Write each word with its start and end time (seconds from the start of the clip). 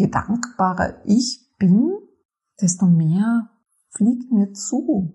je 0.00 0.08
dankbarer 0.08 0.94
ich 1.04 1.46
bin, 1.58 1.92
desto 2.60 2.86
mehr 2.86 3.50
fliegt 3.90 4.32
mir 4.32 4.52
zu. 4.52 5.12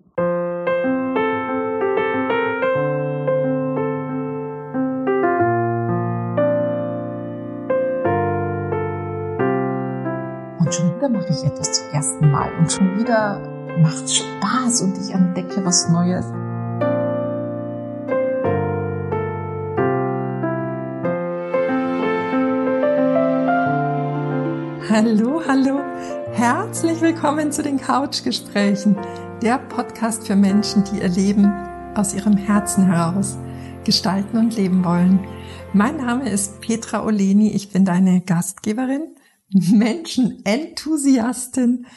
Und 10.59 10.73
schon 10.73 10.95
wieder 10.95 11.09
mache 11.09 11.29
ich 11.29 11.43
etwas 11.43 11.71
zum 11.73 11.89
ersten 11.91 12.31
Mal 12.31 12.51
und 12.59 12.71
schon 12.71 12.97
wieder 12.97 13.39
macht 13.81 14.09
Spaß 14.09 14.83
und 14.83 14.97
ich 14.99 15.11
entdecke 15.11 15.65
was 15.65 15.89
Neues. 15.89 16.44
Hallo, 24.97 25.41
hallo. 25.45 25.81
Herzlich 26.31 27.01
willkommen 27.01 27.51
zu 27.51 27.61
den 27.61 27.77
Couchgesprächen, 27.77 28.95
der 29.41 29.57
Podcast 29.57 30.25
für 30.25 30.37
Menschen, 30.37 30.85
die 30.85 30.99
ihr 30.99 31.09
Leben 31.09 31.51
aus 31.95 32.13
ihrem 32.13 32.37
Herzen 32.37 32.85
heraus 32.85 33.37
gestalten 33.83 34.37
und 34.37 34.55
leben 34.55 34.85
wollen. 34.85 35.19
Mein 35.73 35.97
Name 35.97 36.29
ist 36.29 36.61
Petra 36.61 37.03
Oleni, 37.03 37.51
ich 37.51 37.73
bin 37.73 37.83
deine 37.83 38.21
Gastgeberin, 38.21 39.17
Menschenenthusiastin 39.49 41.87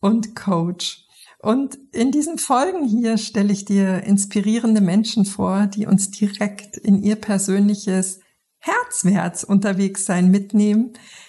und 0.00 0.34
Coach. 0.34 1.06
Und 1.38 1.78
in 1.92 2.10
diesen 2.10 2.38
Folgen 2.38 2.88
hier 2.88 3.18
stelle 3.18 3.52
ich 3.52 3.66
dir 3.66 4.02
inspirierende 4.02 4.80
Menschen 4.80 5.26
vor, 5.26 5.68
die 5.68 5.86
uns 5.86 6.10
direkt 6.10 6.76
in 6.76 7.04
ihr 7.04 7.14
persönliches 7.14 8.18
Herzwärts 8.58 9.44
unterwegs 9.44 10.04
sein 10.04 10.32
mitnehmen, 10.32 10.94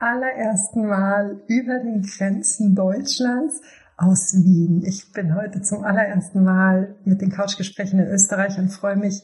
allerersten 0.00 0.86
Mal 0.86 1.42
über 1.46 1.78
den 1.78 2.02
Grenzen 2.02 2.74
Deutschlands 2.74 3.60
aus 3.98 4.32
Wien. 4.34 4.82
Ich 4.86 5.12
bin 5.12 5.34
heute 5.34 5.60
zum 5.60 5.84
allerersten 5.84 6.42
Mal 6.42 6.96
mit 7.04 7.20
den 7.20 7.30
Couchgesprächen 7.30 8.00
in 8.00 8.06
Österreich 8.06 8.58
und 8.58 8.70
freue 8.70 8.96
mich 8.96 9.22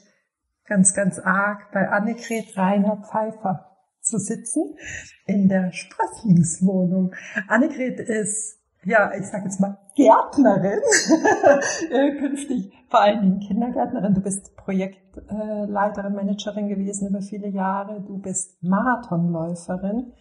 ganz, 0.67 0.95
ganz 0.95 1.19
arg 1.19 1.73
bei 1.73 1.89
Annegret 1.89 2.57
Rainer 2.57 2.99
Pfeiffer 2.99 3.71
zu 4.03 4.19
sitzen 4.19 4.77
in 5.25 5.49
der 5.49 5.73
Sprösslingswohnung. 5.73 7.15
Annegret 7.49 7.99
ist, 7.99 8.59
ja, 8.85 9.13
ich 9.19 9.27
sage 9.27 9.45
jetzt 9.45 9.61
mal 9.61 9.79
Gärtnerin, 9.97 10.81
äh, 11.91 12.19
künftig 12.19 12.71
vor 12.91 13.01
allen 13.01 13.23
Dingen 13.23 13.41
Kindergärtnerin. 13.41 14.13
Du 14.13 14.21
bist 14.21 14.55
Projektleiterin, 14.57 16.15
Managerin 16.15 16.69
gewesen 16.69 17.09
über 17.09 17.23
viele 17.23 17.49
Jahre. 17.49 18.03
Du 18.07 18.19
bist 18.19 18.63
Marathonläuferin 18.63 20.13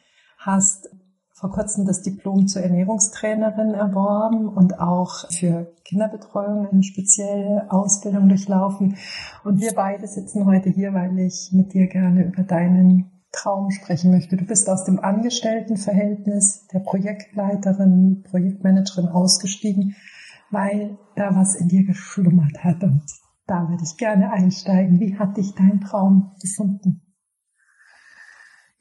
hast 0.46 0.90
vor 1.34 1.52
kurzem 1.52 1.86
das 1.86 2.02
Diplom 2.02 2.48
zur 2.48 2.62
Ernährungstrainerin 2.62 3.74
erworben 3.74 4.48
und 4.48 4.80
auch 4.80 5.30
für 5.32 5.74
Kinderbetreuung 5.84 6.68
eine 6.72 6.84
spezielle 6.84 7.68
Ausbildung 7.70 8.30
durchlaufen. 8.30 8.96
Und 9.44 9.60
wir 9.60 9.74
beide 9.76 10.08
sitzen 10.08 10.46
heute 10.46 10.70
hier, 10.70 10.94
weil 10.94 11.20
ich 11.20 11.52
mit 11.52 11.74
dir 11.74 11.88
gerne 11.88 12.24
über 12.24 12.44
deinen 12.44 13.12
Traum 13.34 13.70
sprechen 13.70 14.12
möchte. 14.12 14.38
Du 14.38 14.46
bist 14.46 14.70
aus 14.70 14.86
dem 14.86 15.00
Angestelltenverhältnis 15.00 16.68
der 16.72 16.80
Projektleiterin, 16.80 18.24
Projektmanagerin 18.24 19.10
ausgestiegen, 19.10 19.96
weil 20.52 20.98
da 21.18 21.36
was 21.36 21.56
in 21.56 21.68
dir 21.68 21.86
geschlummert 21.86 22.64
hat. 22.64 22.82
Und 22.82 23.04
da 23.46 23.68
würde 23.70 23.84
ich 23.84 23.98
gerne 23.98 24.32
einsteigen. 24.32 25.02
Wie 25.02 25.20
hat 25.20 25.36
dich 25.36 25.54
dein 25.54 25.82
Traum 25.82 26.32
gefunden? 26.42 27.05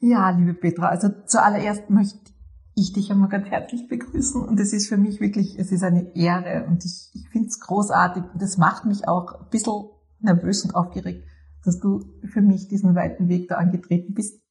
Ja, 0.07 0.29
liebe 0.29 0.53
Petra, 0.53 0.89
also 0.89 1.09
zuallererst 1.25 1.89
möchte 1.89 2.31
ich 2.75 2.93
dich 2.93 3.11
einmal 3.11 3.27
ganz 3.27 3.47
herzlich 3.47 3.87
begrüßen 3.87 4.39
und 4.39 4.59
es 4.59 4.71
ist 4.71 4.87
für 4.87 4.97
mich 4.97 5.19
wirklich, 5.19 5.57
es 5.57 5.71
ist 5.71 5.81
eine 5.81 6.15
Ehre 6.15 6.67
und 6.67 6.85
ich, 6.85 7.09
ich 7.15 7.27
finde 7.29 7.47
es 7.47 7.59
großartig 7.59 8.21
und 8.31 8.39
es 8.39 8.59
macht 8.59 8.85
mich 8.85 9.07
auch 9.07 9.33
ein 9.33 9.49
bisschen 9.49 9.85
nervös 10.19 10.63
und 10.63 10.75
aufgeregt, 10.75 11.27
dass 11.63 11.79
du 11.79 12.05
für 12.23 12.41
mich 12.41 12.67
diesen 12.67 12.93
weiten 12.93 13.29
Weg 13.29 13.47
da 13.47 13.55
angetreten 13.55 14.13
bist 14.13 14.43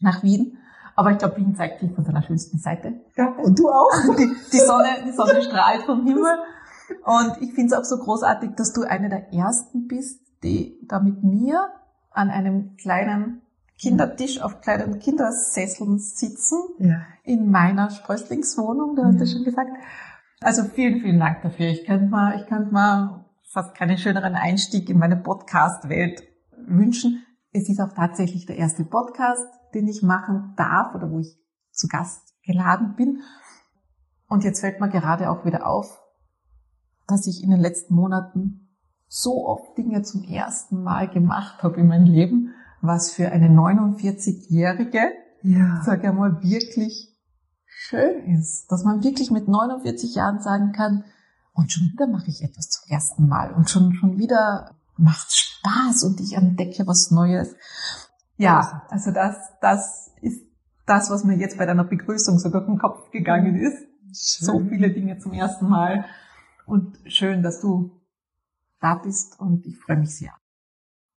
nach 0.00 0.22
Wien. 0.22 0.56
Aber 0.96 1.10
ich 1.10 1.18
glaube, 1.18 1.36
Wien 1.36 1.54
zeigt 1.54 1.80
sich 1.80 1.92
von 1.92 2.06
seiner 2.06 2.22
schönsten 2.22 2.56
Seite. 2.56 2.94
Ja, 3.14 3.28
und 3.28 3.58
du 3.58 3.68
auch. 3.68 3.90
Die, 4.16 4.34
die 4.52 4.58
Sonne, 4.58 4.88
die 5.06 5.12
Sonne 5.12 5.42
strahlt 5.42 5.82
vom 5.82 6.06
Himmel. 6.06 6.38
Und 7.04 7.42
ich 7.42 7.52
finde 7.52 7.74
es 7.74 7.78
auch 7.78 7.84
so 7.84 7.98
großartig, 7.98 8.52
dass 8.56 8.72
du 8.72 8.84
eine 8.84 9.10
der 9.10 9.34
ersten 9.34 9.86
bist, 9.86 10.22
die 10.42 10.78
da 10.88 10.98
mit 10.98 11.22
mir 11.22 11.68
an 12.10 12.30
einem 12.30 12.76
kleinen 12.78 13.41
Kindertisch 13.82 14.40
auf 14.40 14.60
kleinen 14.60 15.00
Kindersesseln 15.00 15.98
sitzen 15.98 16.56
ja. 16.78 17.02
in 17.24 17.50
meiner 17.50 17.90
Sprösslingswohnung, 17.90 18.94
du 18.94 19.02
hast 19.02 19.18
ja 19.18 19.26
schon 19.26 19.42
gesagt. 19.42 19.70
Also 20.40 20.62
vielen, 20.64 21.00
vielen 21.00 21.18
Dank 21.18 21.42
dafür. 21.42 21.66
Ich 21.66 21.84
könnte 21.84 22.06
mal, 22.06 22.36
ich 22.36 22.46
könnte 22.46 22.72
mal 22.72 23.24
fast 23.42 23.74
keinen 23.74 23.98
schöneren 23.98 24.36
Einstieg 24.36 24.88
in 24.88 24.98
meine 24.98 25.16
Podcast-Welt 25.16 26.22
wünschen. 26.64 27.26
Es 27.50 27.68
ist 27.68 27.80
auch 27.80 27.92
tatsächlich 27.92 28.46
der 28.46 28.56
erste 28.56 28.84
Podcast, 28.84 29.48
den 29.74 29.88
ich 29.88 30.00
machen 30.00 30.54
darf 30.56 30.94
oder 30.94 31.10
wo 31.10 31.18
ich 31.18 31.36
zu 31.72 31.88
Gast 31.88 32.34
geladen 32.44 32.94
bin. 32.94 33.22
Und 34.28 34.44
jetzt 34.44 34.60
fällt 34.60 34.80
mir 34.80 34.90
gerade 34.90 35.28
auch 35.28 35.44
wieder 35.44 35.66
auf, 35.66 36.00
dass 37.08 37.26
ich 37.26 37.42
in 37.42 37.50
den 37.50 37.60
letzten 37.60 37.94
Monaten 37.94 38.76
so 39.08 39.44
oft 39.44 39.76
Dinge 39.76 40.02
zum 40.02 40.22
ersten 40.22 40.84
Mal 40.84 41.08
gemacht 41.08 41.64
habe 41.64 41.80
in 41.80 41.88
meinem 41.88 42.06
Leben 42.06 42.54
was 42.82 43.12
für 43.12 43.30
eine 43.30 43.48
49-Jährige, 43.48 45.12
ja. 45.42 45.80
sag 45.84 46.04
ich 46.04 46.12
mal, 46.12 46.42
wirklich 46.42 47.16
schön 47.64 48.36
ist. 48.36 48.70
Dass 48.70 48.84
man 48.84 49.02
wirklich 49.02 49.30
mit 49.30 49.48
49 49.48 50.14
Jahren 50.14 50.40
sagen 50.40 50.72
kann, 50.72 51.04
und 51.54 51.70
schon 51.70 51.92
wieder 51.92 52.06
mache 52.06 52.28
ich 52.28 52.42
etwas 52.42 52.70
zum 52.70 52.90
ersten 52.90 53.28
Mal 53.28 53.52
und 53.52 53.68
schon, 53.68 53.92
schon 53.94 54.18
wieder 54.18 54.74
macht 54.96 55.32
Spaß 55.32 56.02
und 56.04 56.20
ich 56.20 56.34
entdecke 56.34 56.86
was 56.86 57.10
Neues. 57.10 57.54
Ja, 58.36 58.86
also 58.88 59.10
das, 59.10 59.36
das 59.60 60.10
ist 60.22 60.40
das, 60.86 61.10
was 61.10 61.24
mir 61.24 61.36
jetzt 61.36 61.58
bei 61.58 61.66
deiner 61.66 61.84
Begrüßung 61.84 62.38
so 62.38 62.48
durch 62.48 62.66
den 62.66 62.78
Kopf 62.78 63.10
gegangen 63.10 63.56
ist. 63.56 63.76
Schön. 64.14 64.46
So 64.46 64.60
viele 64.60 64.90
Dinge 64.90 65.18
zum 65.18 65.32
ersten 65.32 65.68
Mal. 65.68 66.06
Und 66.66 66.98
schön, 67.06 67.42
dass 67.42 67.60
du 67.60 68.00
da 68.80 68.94
bist 68.94 69.38
und 69.38 69.66
ich 69.66 69.78
freue 69.78 69.98
mich 69.98 70.16
sehr. 70.16 70.32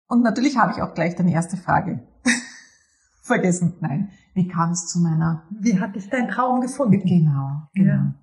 Und 0.07 0.23
natürlich 0.23 0.57
habe 0.57 0.71
ich 0.71 0.81
auch 0.81 0.93
gleich 0.93 1.15
deine 1.15 1.33
erste 1.33 1.57
Frage 1.57 2.07
vergessen. 3.21 3.75
Nein, 3.79 4.11
wie 4.33 4.47
kam 4.47 4.71
es 4.71 4.87
zu 4.87 4.99
meiner... 4.99 5.43
Wie 5.49 5.79
hat 5.79 5.95
dich 5.95 6.09
dein 6.09 6.27
Traum 6.29 6.61
gefunden? 6.61 7.03
Genau, 7.03 7.67
genau. 7.73 7.93
Ja. 7.93 8.15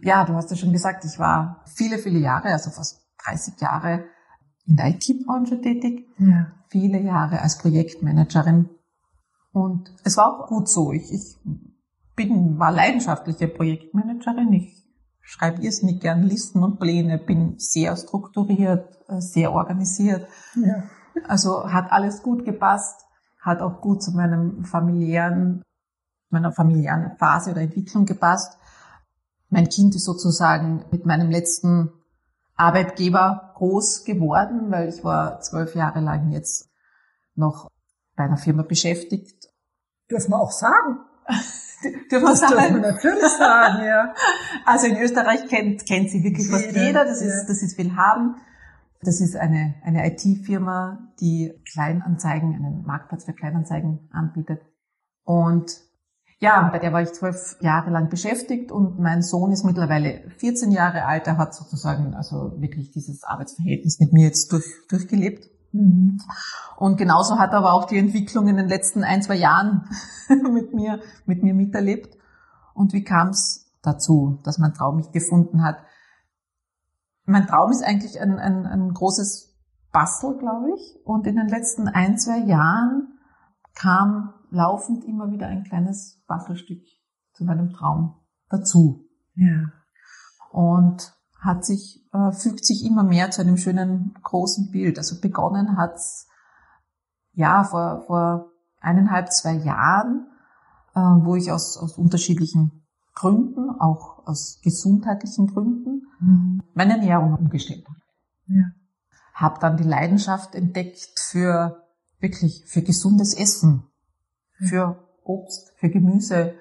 ja, 0.00 0.24
du 0.24 0.34
hast 0.34 0.50
ja 0.50 0.56
schon 0.56 0.72
gesagt, 0.72 1.04
ich 1.04 1.18
war 1.18 1.62
viele, 1.66 1.98
viele 1.98 2.18
Jahre, 2.18 2.48
also 2.48 2.70
fast 2.70 3.06
30 3.26 3.60
Jahre 3.60 4.04
in 4.66 4.76
der 4.76 4.88
IT-Branche 4.88 5.60
tätig. 5.60 6.08
Ja. 6.18 6.52
Viele 6.68 7.00
Jahre 7.00 7.40
als 7.40 7.58
Projektmanagerin. 7.58 8.70
Und 9.52 9.94
es 10.04 10.16
war 10.16 10.26
auch 10.26 10.48
gut 10.48 10.68
so. 10.68 10.92
Ich, 10.92 11.12
ich 11.12 11.36
bin, 12.16 12.58
war 12.58 12.72
leidenschaftliche 12.72 13.48
Projektmanagerin. 13.48 14.52
Ich 14.52 14.83
schreibe 15.24 15.62
irrsinnig 15.62 16.00
gern 16.00 16.22
Listen 16.22 16.62
und 16.62 16.78
Pläne, 16.78 17.18
bin 17.18 17.58
sehr 17.58 17.96
strukturiert, 17.96 18.98
äh, 19.08 19.20
sehr 19.20 19.52
organisiert. 19.52 20.28
Ja. 20.54 20.84
Also 21.26 21.72
hat 21.72 21.90
alles 21.90 22.22
gut 22.22 22.44
gepasst, 22.44 23.00
hat 23.40 23.60
auch 23.60 23.80
gut 23.80 24.02
zu 24.02 24.12
meinem 24.12 24.64
familiären, 24.64 25.62
meiner 26.30 26.52
familiären 26.52 27.16
Phase 27.18 27.52
oder 27.52 27.62
Entwicklung 27.62 28.04
gepasst. 28.04 28.58
Mein 29.48 29.68
Kind 29.68 29.94
ist 29.94 30.04
sozusagen 30.04 30.84
mit 30.90 31.06
meinem 31.06 31.30
letzten 31.30 31.92
Arbeitgeber 32.56 33.52
groß 33.54 34.04
geworden, 34.04 34.70
weil 34.70 34.88
ich 34.88 35.02
war 35.04 35.40
zwölf 35.40 35.74
Jahre 35.74 36.00
lang 36.00 36.30
jetzt 36.30 36.68
noch 37.34 37.68
bei 38.16 38.24
einer 38.24 38.36
Firma 38.36 38.62
beschäftigt. 38.62 39.48
Dürfen 40.10 40.30
wir 40.30 40.38
auch 40.38 40.52
sagen. 40.52 40.98
dürfen 42.10 42.26
wir 42.26 42.36
sagen. 42.36 42.54
Dürfen 42.56 42.82
wir 42.82 42.92
natürlich 42.92 43.28
sagen, 43.38 43.84
ja. 43.84 44.14
Also 44.66 44.86
in 44.86 44.96
Österreich 44.96 45.46
kennt, 45.48 45.86
kennt 45.86 46.10
sie 46.10 46.22
wirklich 46.22 46.46
jeder, 46.46 46.58
fast 46.58 46.76
jeder. 46.76 47.04
Das 47.04 47.22
ist, 47.22 47.46
das 47.48 47.62
ist 47.62 47.78
Willhaben. 47.78 48.36
Das 49.02 49.20
ist 49.20 49.36
eine, 49.36 49.74
eine 49.84 50.06
IT-Firma, 50.06 51.12
die 51.20 51.52
Kleinanzeigen, 51.70 52.54
einen 52.54 52.84
Marktplatz 52.86 53.24
für 53.24 53.34
Kleinanzeigen 53.34 54.08
anbietet. 54.12 54.62
Und 55.24 55.70
Ja, 56.40 56.68
bei 56.70 56.78
der 56.78 56.92
war 56.92 57.02
ich 57.02 57.12
zwölf 57.12 57.56
Jahre 57.60 57.90
lang 57.90 58.08
beschäftigt 58.08 58.72
und 58.72 58.98
mein 58.98 59.22
Sohn 59.22 59.52
ist 59.52 59.64
mittlerweile 59.64 60.30
14 60.38 60.72
Jahre 60.72 61.04
alt. 61.04 61.26
Er 61.26 61.38
hat 61.38 61.54
sozusagen 61.54 62.14
also 62.14 62.60
wirklich 62.60 62.90
dieses 62.90 63.22
Arbeitsverhältnis 63.24 63.98
mit 64.00 64.12
mir 64.12 64.26
jetzt 64.26 64.52
durch, 64.52 64.66
durchgelebt. 64.88 65.48
Mhm. 65.74 66.20
Und 66.76 66.96
genauso 66.96 67.38
hat 67.38 67.52
er 67.52 67.58
aber 67.58 67.72
auch 67.72 67.86
die 67.86 67.98
Entwicklung 67.98 68.46
in 68.46 68.56
den 68.56 68.68
letzten 68.68 69.02
ein, 69.02 69.22
zwei 69.22 69.34
Jahren 69.34 69.88
mit 70.52 70.72
mir, 70.72 71.00
mit 71.26 71.42
mir 71.42 71.52
miterlebt. 71.52 72.16
Und 72.74 72.92
wie 72.92 73.02
kam 73.02 73.28
es 73.28 73.72
dazu, 73.82 74.40
dass 74.44 74.58
mein 74.58 74.72
Traum 74.72 74.96
mich 74.96 75.10
gefunden 75.10 75.62
hat? 75.62 75.78
Mein 77.24 77.46
Traum 77.46 77.70
ist 77.70 77.82
eigentlich 77.82 78.20
ein, 78.20 78.38
ein, 78.38 78.66
ein 78.66 78.92
großes 78.92 79.52
Bastel, 79.92 80.38
glaube 80.38 80.70
ich. 80.76 81.00
Und 81.04 81.26
in 81.26 81.36
den 81.36 81.48
letzten 81.48 81.88
ein, 81.88 82.18
zwei 82.18 82.38
Jahren 82.38 83.18
kam 83.74 84.34
laufend 84.50 85.04
immer 85.04 85.32
wieder 85.32 85.48
ein 85.48 85.64
kleines 85.64 86.22
Bastelstück 86.28 86.82
zu 87.32 87.44
meinem 87.44 87.72
Traum 87.72 88.14
dazu. 88.48 89.08
Ja. 89.34 89.72
Und 90.52 91.12
hat 91.44 91.64
sich, 91.64 92.02
äh, 92.12 92.32
fügt 92.32 92.64
sich 92.64 92.84
immer 92.84 93.02
mehr 93.02 93.30
zu 93.30 93.42
einem 93.42 93.58
schönen 93.58 94.14
großen 94.22 94.70
Bild. 94.70 94.98
Also 94.98 95.20
begonnen 95.20 95.76
hat's 95.76 96.26
ja 97.32 97.64
vor, 97.64 98.04
vor 98.06 98.50
eineinhalb, 98.80 99.30
zwei 99.30 99.52
Jahren, 99.52 100.26
äh, 100.94 101.00
wo 101.00 101.36
ich 101.36 101.52
aus, 101.52 101.76
aus 101.76 101.98
unterschiedlichen 101.98 102.84
Gründen, 103.14 103.70
auch 103.78 104.26
aus 104.26 104.60
gesundheitlichen 104.62 105.48
Gründen, 105.48 106.06
mhm. 106.18 106.62
meine 106.72 106.94
Ernährung 106.94 107.34
umgestellt 107.34 107.86
habe. 107.86 108.00
Ja. 108.46 108.64
Habe 109.34 109.60
dann 109.60 109.76
die 109.76 109.84
Leidenschaft 109.84 110.54
entdeckt 110.54 111.20
für 111.20 111.82
wirklich 112.20 112.64
für 112.66 112.82
gesundes 112.82 113.34
Essen, 113.34 113.84
für 114.68 115.04
Obst, 115.24 115.72
für 115.76 115.90
Gemüse. 115.90 116.54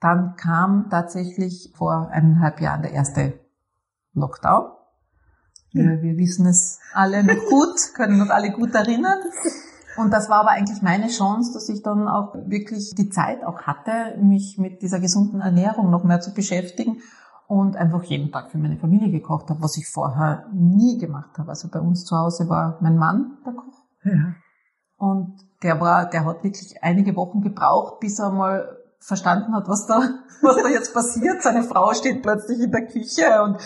Dann 0.00 0.36
kam 0.36 0.88
tatsächlich 0.90 1.72
vor 1.76 2.08
eineinhalb 2.10 2.60
Jahren 2.60 2.82
der 2.82 2.92
erste 2.92 3.43
Lockdown. 4.14 4.70
Wir, 5.72 6.02
wir 6.02 6.16
wissen 6.16 6.46
es 6.46 6.78
alle 6.92 7.24
noch 7.24 7.48
gut, 7.48 7.94
können 7.94 8.20
uns 8.20 8.30
alle 8.30 8.52
gut 8.52 8.74
erinnern. 8.74 9.18
Und 9.96 10.12
das 10.12 10.28
war 10.28 10.40
aber 10.40 10.50
eigentlich 10.50 10.82
meine 10.82 11.08
Chance, 11.08 11.52
dass 11.52 11.68
ich 11.68 11.82
dann 11.82 12.08
auch 12.08 12.34
wirklich 12.46 12.94
die 12.96 13.10
Zeit 13.10 13.44
auch 13.44 13.62
hatte, 13.62 14.16
mich 14.20 14.56
mit 14.58 14.82
dieser 14.82 15.00
gesunden 15.00 15.40
Ernährung 15.40 15.90
noch 15.90 16.04
mehr 16.04 16.20
zu 16.20 16.32
beschäftigen 16.32 17.00
und 17.46 17.76
einfach 17.76 18.02
jeden 18.04 18.32
Tag 18.32 18.50
für 18.50 18.58
meine 18.58 18.78
Familie 18.78 19.10
gekocht 19.10 19.50
habe, 19.50 19.62
was 19.62 19.76
ich 19.76 19.88
vorher 19.88 20.46
nie 20.52 20.98
gemacht 20.98 21.38
habe. 21.38 21.50
Also 21.50 21.68
bei 21.68 21.80
uns 21.80 22.04
zu 22.04 22.16
Hause 22.16 22.48
war 22.48 22.78
mein 22.80 22.96
Mann 22.96 23.38
der 23.44 23.52
Koch. 23.52 23.82
Ja. 24.04 24.34
Und 24.96 25.36
der 25.62 25.80
war, 25.80 26.08
der 26.08 26.24
hat 26.24 26.42
wirklich 26.44 26.82
einige 26.82 27.16
Wochen 27.16 27.40
gebraucht, 27.40 28.00
bis 28.00 28.18
er 28.18 28.30
mal 28.30 28.78
verstanden 29.00 29.54
hat, 29.54 29.68
was 29.68 29.86
da, 29.86 30.00
was 30.42 30.56
da 30.56 30.68
jetzt 30.68 30.94
passiert. 30.94 31.42
Seine 31.42 31.62
Frau 31.62 31.92
steht 31.92 32.22
plötzlich 32.22 32.60
in 32.60 32.70
der 32.70 32.86
Küche 32.86 33.42
und 33.42 33.58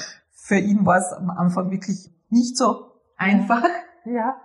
für 0.49 0.57
ihn 0.57 0.87
war 0.87 0.97
es 0.97 1.13
am 1.13 1.29
Anfang 1.29 1.71
wirklich 1.71 2.11
nicht 2.31 2.57
so 2.57 2.93
einfach. 3.19 3.63
Ja, 4.07 4.41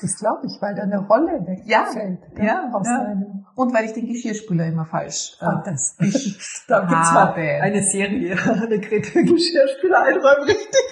das 0.00 0.18
glaube 0.20 0.46
ich, 0.46 0.62
weil 0.62 0.76
da 0.76 0.82
eine 0.82 0.98
Rolle 0.98 1.44
wegfällt. 1.44 2.20
Ja, 2.38 2.44
ja, 2.44 2.70
aus 2.72 2.86
ja. 2.86 3.00
Einem 3.00 3.44
und 3.56 3.74
weil 3.74 3.86
ich 3.86 3.92
den 3.92 4.06
Geschirrspüler 4.06 4.66
immer 4.66 4.84
falsch 4.84 5.36
äh, 5.40 5.46
das. 5.64 5.96
Da 6.68 6.80
gibt's 6.80 7.12
mal 7.12 7.32
eine 7.34 7.82
Serie, 7.82 8.36
eine 8.44 8.78
Grete 8.78 9.24
Geschirrspüler 9.24 10.02
einräumen, 10.02 10.44
richtig. 10.44 10.82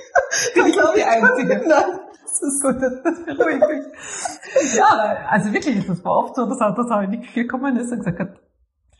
Die 0.57 0.73
glaube 0.73 0.99
ich 0.99 1.07
einzige. 1.07 1.69
Nein, 1.69 2.01
das 2.23 2.43
ist 2.43 2.61
so, 2.61 2.73
das, 2.73 3.03
das 3.05 3.25
beruhigt 3.25 3.63
mich. 3.69 4.77
Ja, 4.77 5.29
also 5.29 5.53
wirklich 5.53 5.77
ist 5.77 5.89
das 5.89 6.05
war 6.05 6.19
oft 6.19 6.35
so, 6.35 6.47
dass 6.47 6.61
er, 6.61 6.77
er 6.77 7.03
in 7.03 7.13
die 7.13 7.21
Küche 7.21 7.43
gekommen 7.43 7.77
ist 7.77 7.93
und 7.93 7.99
gesagt 7.99 8.19
hat, 8.19 8.41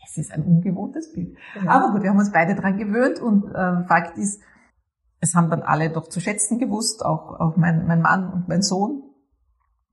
das 0.01 0.17
ist 0.17 0.31
ein 0.31 0.43
ungewohntes 0.43 1.11
Bild. 1.11 1.35
Ja. 1.61 1.71
Aber 1.71 1.91
gut, 1.91 2.03
wir 2.03 2.09
haben 2.09 2.19
uns 2.19 2.31
beide 2.31 2.55
dran 2.55 2.77
gewöhnt 2.77 3.19
und 3.19 3.53
äh, 3.53 3.85
Fakt 3.85 4.17
ist, 4.17 4.39
es 5.25 5.33
haben 5.33 5.49
dann 5.49 5.63
alle 5.63 5.89
doch 5.89 6.07
zu 6.07 6.19
schätzen 6.19 6.59
gewusst, 6.59 7.03
auch, 7.03 7.39
auch 7.39 7.57
mein, 7.57 7.87
mein 7.87 8.01
Mann 8.01 8.31
und 8.31 8.47
mein 8.47 8.61
Sohn. 8.61 9.01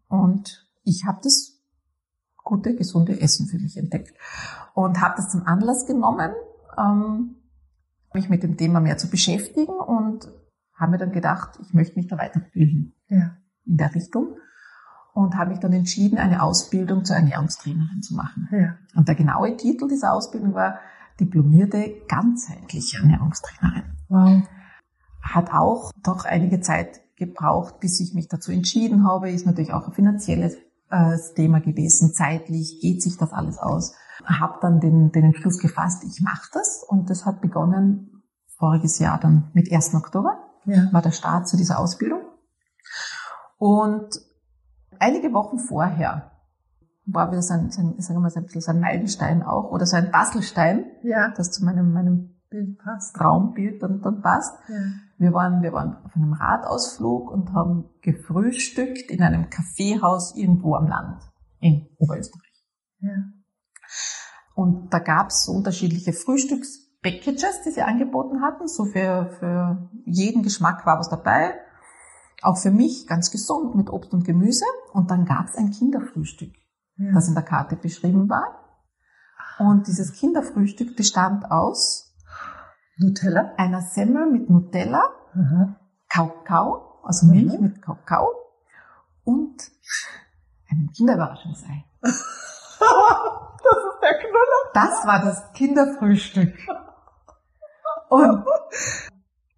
Und 0.08 0.68
ich 0.84 1.04
habe 1.06 1.20
das 1.22 1.58
gute, 2.36 2.76
gesunde 2.76 3.18
Essen 3.18 3.46
für 3.46 3.58
mich 3.58 3.76
entdeckt 3.78 4.14
und 4.74 5.00
habe 5.00 5.14
das 5.16 5.30
zum 5.30 5.46
Anlass 5.46 5.86
genommen, 5.86 6.32
ähm, 6.76 7.36
mich 8.12 8.28
mit 8.28 8.42
dem 8.42 8.58
Thema 8.58 8.80
mehr 8.80 8.98
zu 8.98 9.08
beschäftigen 9.08 9.72
und 9.72 10.28
habe 10.74 10.92
mir 10.92 10.98
dann 10.98 11.12
gedacht, 11.12 11.58
ich 11.62 11.72
möchte 11.72 11.96
mich 11.96 12.08
da 12.08 12.18
weiterbilden 12.18 12.94
ja. 13.08 13.36
in 13.64 13.78
der 13.78 13.94
Richtung 13.94 14.36
und 15.14 15.36
habe 15.36 15.50
mich 15.50 15.60
dann 15.60 15.72
entschieden, 15.72 16.18
eine 16.18 16.42
Ausbildung 16.42 17.06
zur 17.06 17.16
Ernährungstrainerin 17.16 18.02
zu 18.02 18.14
machen. 18.14 18.48
Ja. 18.50 18.76
Und 18.94 19.08
der 19.08 19.14
genaue 19.14 19.56
Titel 19.56 19.88
dieser 19.88 20.12
Ausbildung 20.12 20.52
war 20.52 20.78
diplomierte 21.20 22.02
ganzheitliche 22.06 22.98
Ernährungstrainerin. 22.98 23.84
Wow 24.08 24.42
hat 25.22 25.52
auch 25.52 25.92
doch 26.02 26.24
einige 26.24 26.60
Zeit 26.60 27.00
gebraucht, 27.16 27.80
bis 27.80 28.00
ich 28.00 28.14
mich 28.14 28.28
dazu 28.28 28.52
entschieden 28.52 29.06
habe. 29.06 29.30
Ist 29.30 29.46
natürlich 29.46 29.72
auch 29.72 29.86
ein 29.86 29.92
finanzielles 29.92 30.56
äh, 30.90 31.16
Thema 31.34 31.60
gewesen. 31.60 32.12
Zeitlich 32.12 32.80
geht 32.80 33.02
sich 33.02 33.16
das 33.16 33.32
alles 33.32 33.58
aus. 33.58 33.94
Habe 34.24 34.58
dann 34.60 34.80
den, 34.80 35.12
den 35.12 35.24
Entschluss 35.24 35.58
gefasst, 35.58 36.04
ich 36.04 36.20
mache 36.20 36.48
das. 36.52 36.84
Und 36.86 37.10
das 37.10 37.24
hat 37.24 37.40
begonnen 37.40 38.22
voriges 38.58 38.98
Jahr 38.98 39.18
dann 39.18 39.50
mit 39.54 39.72
1. 39.72 39.94
Oktober. 39.94 40.38
Ja. 40.64 40.92
War 40.92 41.02
der 41.02 41.10
Start 41.10 41.48
zu 41.48 41.56
dieser 41.56 41.78
Ausbildung. 41.78 42.20
Und 43.58 44.20
einige 44.98 45.32
Wochen 45.32 45.58
vorher 45.58 46.32
war 47.06 47.30
wieder 47.30 47.42
so 47.42 47.54
ein, 47.54 47.70
so 47.70 47.80
ein, 47.80 48.00
sagen 48.00 48.18
wir 48.18 48.22
mal, 48.22 48.30
so 48.30 48.38
ein 48.38 48.44
bisschen 48.44 48.60
so 48.60 48.70
ein 48.70 48.80
Meilenstein 48.80 49.42
auch 49.42 49.70
oder 49.70 49.86
so 49.86 49.96
ein 49.96 50.10
Baselstein, 50.12 50.84
ja. 51.02 51.32
das 51.36 51.50
zu 51.50 51.64
meinem, 51.64 51.92
meinem 51.92 52.36
Bild 52.48 52.78
passt. 52.78 53.16
Traumbild 53.16 53.82
dann, 53.82 54.00
dann 54.02 54.20
passt. 54.20 54.54
Ja. 54.68 54.76
Wir 55.22 55.32
waren, 55.32 55.62
wir 55.62 55.72
waren 55.72 56.04
auf 56.04 56.16
einem 56.16 56.32
Radausflug 56.32 57.30
und 57.30 57.52
haben 57.52 57.88
gefrühstückt 58.00 59.08
in 59.08 59.22
einem 59.22 59.50
Kaffeehaus 59.50 60.36
irgendwo 60.36 60.74
am 60.74 60.88
Land 60.88 61.22
in 61.60 61.86
Oberösterreich. 61.98 62.66
Ja. 62.98 63.12
Und 64.56 64.92
da 64.92 64.98
gab 64.98 65.28
es 65.28 65.48
unterschiedliche 65.48 66.12
Frühstückspackages, 66.12 67.62
die 67.64 67.70
sie 67.70 67.82
angeboten 67.82 68.42
hatten. 68.42 68.66
So 68.66 68.84
für, 68.84 69.30
für 69.38 69.90
jeden 70.04 70.42
Geschmack 70.42 70.84
war 70.86 70.98
was 70.98 71.08
dabei. 71.08 71.54
Auch 72.42 72.58
für 72.58 72.72
mich 72.72 73.06
ganz 73.06 73.30
gesund 73.30 73.76
mit 73.76 73.90
Obst 73.90 74.12
und 74.12 74.24
Gemüse. 74.24 74.64
Und 74.92 75.12
dann 75.12 75.24
gab 75.24 75.46
es 75.46 75.54
ein 75.54 75.70
Kinderfrühstück, 75.70 76.52
ja. 76.96 77.12
das 77.14 77.28
in 77.28 77.34
der 77.34 77.44
Karte 77.44 77.76
beschrieben 77.76 78.28
war. 78.28 78.58
Und 79.60 79.86
dieses 79.86 80.14
Kinderfrühstück 80.14 80.96
bestand 80.96 81.48
aus 81.48 82.11
Nutella? 82.96 83.52
Einer 83.56 83.82
Semmel 83.82 84.26
mit 84.26 84.50
Nutella, 84.50 85.02
Aha. 85.34 85.76
Kakao, 86.08 87.00
also 87.02 87.26
Milch 87.26 87.58
mhm. 87.58 87.62
mit 87.62 87.82
Kakao 87.82 88.28
und 89.24 89.62
einem 90.70 90.90
Kinderüberraschungsei. 90.92 91.84
das 92.02 92.12
ist 92.12 94.02
der 94.02 94.18
Knuller. 94.18 94.62
Das 94.74 95.06
war 95.06 95.24
das 95.24 95.52
Kinderfrühstück. 95.52 96.54
Und 98.08 98.44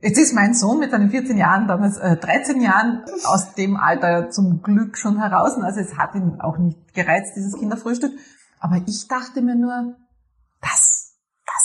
jetzt 0.01 0.19
ist 0.19 0.35
mein 0.35 0.55
Sohn 0.55 0.79
mit 0.79 0.93
seinen 0.93 1.11
14 1.11 1.37
Jahren, 1.37 1.67
damals 1.67 1.97
äh, 1.97 2.17
13 2.17 2.61
Jahren, 2.61 3.05
aus 3.25 3.55
dem 3.55 3.77
Alter 3.77 4.31
zum 4.31 4.63
Glück 4.63 4.97
schon 4.97 5.19
heraus. 5.19 5.59
Also 5.59 5.81
es 5.81 5.99
hat 5.99 6.15
ihn 6.15 6.41
auch 6.41 6.59
nicht 6.59 6.95
gereizt, 6.95 7.35
dieses 7.37 7.59
Kinderfrühstück. 7.59 8.13
Aber 8.61 8.77
ich 8.87 9.09
dachte 9.09 9.43
mir 9.43 9.57
nur, 9.57 9.97
das 10.61 11.04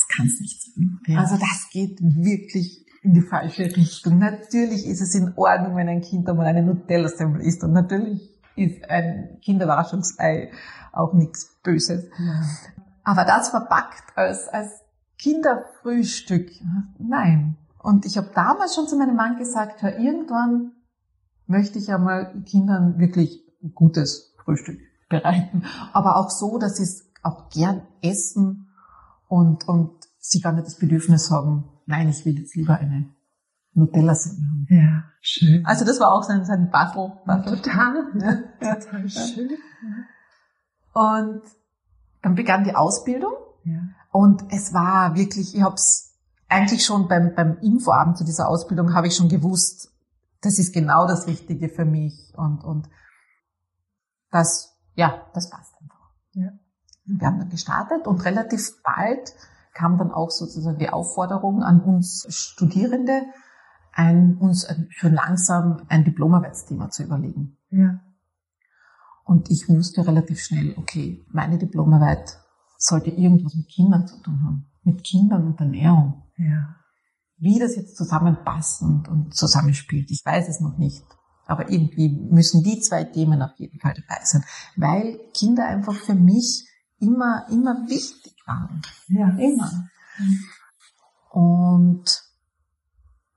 kann 0.10 0.28
es 0.28 0.40
nicht 0.40 0.62
sein. 0.62 1.00
Ja. 1.08 1.20
Also 1.20 1.38
das 1.38 1.70
geht 1.72 2.00
wirklich 2.02 2.86
in 3.02 3.14
die 3.14 3.22
falsche 3.22 3.64
Richtung. 3.64 4.18
Natürlich 4.18 4.86
ist 4.86 5.02
es 5.02 5.16
in 5.16 5.34
Ordnung, 5.36 5.76
wenn 5.76 5.88
ein 5.88 6.02
Kind 6.02 6.28
einmal 6.28 6.48
eine 6.48 6.64
Nutella-Semmel 6.64 7.42
isst 7.42 7.64
und 7.64 7.72
natürlich 7.72 8.30
ist 8.56 8.90
ein 8.90 9.40
Kinderüberraschungsei 9.42 10.52
auch 10.92 11.14
nichts 11.14 11.58
Böses. 11.64 12.10
Ja. 12.18 12.42
Aber 13.04 13.24
das 13.24 13.50
verpackt 13.50 14.04
als, 14.16 14.48
als 14.50 14.82
Kinderfrühstück, 15.18 16.50
nein. 16.98 17.58
Und 17.82 18.06
ich 18.06 18.18
habe 18.18 18.32
damals 18.36 18.76
schon 18.76 18.88
zu 18.88 18.98
meinem 18.98 19.16
Mann 19.16 19.38
gesagt, 19.38 19.82
hör, 19.82 19.98
irgendwann 19.98 20.74
möchte 21.48 21.80
ich 21.80 21.92
einmal 21.92 22.44
Kindern 22.44 23.00
wirklich 23.00 23.44
gutes 23.74 24.34
Frühstück 24.44 24.80
bereiten. 25.10 25.64
Aber 25.94 26.18
auch 26.18 26.30
so, 26.30 26.58
dass 26.58 26.78
sie 26.78 26.84
es 26.84 27.10
auch 27.24 27.50
gern 27.50 27.82
essen 28.02 28.69
und, 29.30 29.68
und 29.68 29.92
sie 30.18 30.42
gar 30.42 30.52
nicht 30.52 30.66
das 30.66 30.78
Bedürfnis 30.78 31.32
haben, 31.32 31.70
nein, 31.86 32.10
ich 32.10 32.26
will 32.26 32.38
jetzt 32.38 32.56
lieber 32.56 32.78
eine 32.78 33.10
Nutella-Semmel 33.74 34.50
haben. 34.50 34.68
Ja, 34.70 35.04
schön. 35.22 35.66
Also 35.66 35.86
das 35.86 36.00
war 36.00 36.12
auch 36.12 36.24
sein, 36.24 36.44
sein 36.44 36.70
Bastel. 36.70 37.14
Bastel. 37.26 37.62
Total, 37.62 38.04
ja, 38.20 38.76
total 38.76 39.10
schön. 39.10 39.52
Und 40.94 41.44
dann 42.22 42.36
begann 42.36 42.64
die 42.64 42.76
Ausbildung 42.76 43.34
ja. 43.64 43.80
und 44.12 44.44
es 44.52 44.74
war 44.74 45.16
wirklich, 45.16 45.56
ich 45.56 45.62
habe 45.62 45.76
es 45.76 46.18
eigentlich 46.50 46.84
schon 46.84 47.08
beim, 47.08 47.36
beim 47.36 47.60
Infoabend 47.60 48.18
zu 48.18 48.26
dieser 48.26 48.50
Ausbildung 48.50 48.94
habe 48.96 49.08
ich 49.08 49.16
schon 49.16 49.30
gewusst, 49.30 49.94
das 50.42 50.58
ist 50.58 50.74
genau 50.74 51.08
das 51.08 51.28
Richtige 51.28 51.70
für 51.70 51.86
mich 51.86 52.34
und, 52.36 52.64
und 52.64 52.90
das, 54.32 54.76
ja, 54.96 55.28
das 55.34 55.50
passt. 55.50 55.76
Ja. 55.79 55.79
Wir 57.18 57.28
haben 57.28 57.40
dann 57.40 57.50
gestartet 57.50 58.08
und 58.08 58.24
relativ 58.26 58.82
bald 58.84 59.34
kam 59.74 59.98
dann 59.98 60.12
auch 60.12 60.30
sozusagen 60.30 60.78
die 60.78 60.90
Aufforderung 60.90 61.64
an 61.64 61.82
uns 61.82 62.26
Studierende, 62.30 63.24
ein, 63.94 64.38
uns 64.38 64.68
schon 64.90 65.14
langsam 65.14 65.86
ein 65.90 66.04
Diplomarbeitsthema 66.04 66.90
zu 66.90 67.04
überlegen. 67.04 67.58
Ja. 67.72 68.00
Und 69.24 69.50
ich 69.50 69.68
wusste 69.70 70.06
relativ 70.06 70.40
schnell, 70.42 70.74
okay, 70.78 71.26
meine 71.32 71.58
Diplomarbeit 71.58 72.40
sollte 72.78 73.10
irgendwas 73.10 73.56
mit 73.56 73.68
Kindern 73.68 74.08
zu 74.08 74.22
tun 74.22 74.44
haben. 74.44 74.72
Mit 74.84 75.04
Kindern 75.04 75.48
und 75.48 75.60
Ernährung. 75.60 76.24
Ja. 76.38 76.76
Wie 77.38 77.60
das 77.60 77.76
jetzt 77.76 77.96
zusammenpasst 77.96 78.82
und, 78.82 79.08
und 79.08 79.34
zusammenspielt, 79.34 80.10
ich 80.12 80.26
weiß 80.26 80.48
es 80.50 80.60
noch 80.62 80.78
nicht. 80.78 81.06
Aber 81.46 81.70
irgendwie 81.70 82.10
müssen 82.10 82.64
die 82.64 82.80
zwei 82.80 83.04
Themen 83.04 83.42
auf 83.42 83.58
jeden 83.58 83.80
Fall 83.80 83.94
dabei 83.94 84.22
sein, 84.24 84.44
weil 84.76 85.20
Kinder 85.34 85.66
einfach 85.66 85.96
für 85.96 86.16
mich 86.16 86.69
immer, 87.00 87.46
immer 87.50 87.88
wichtig 87.88 88.36
waren. 88.46 88.82
Ja. 89.08 89.30
Immer. 89.38 89.90
Und 91.32 92.24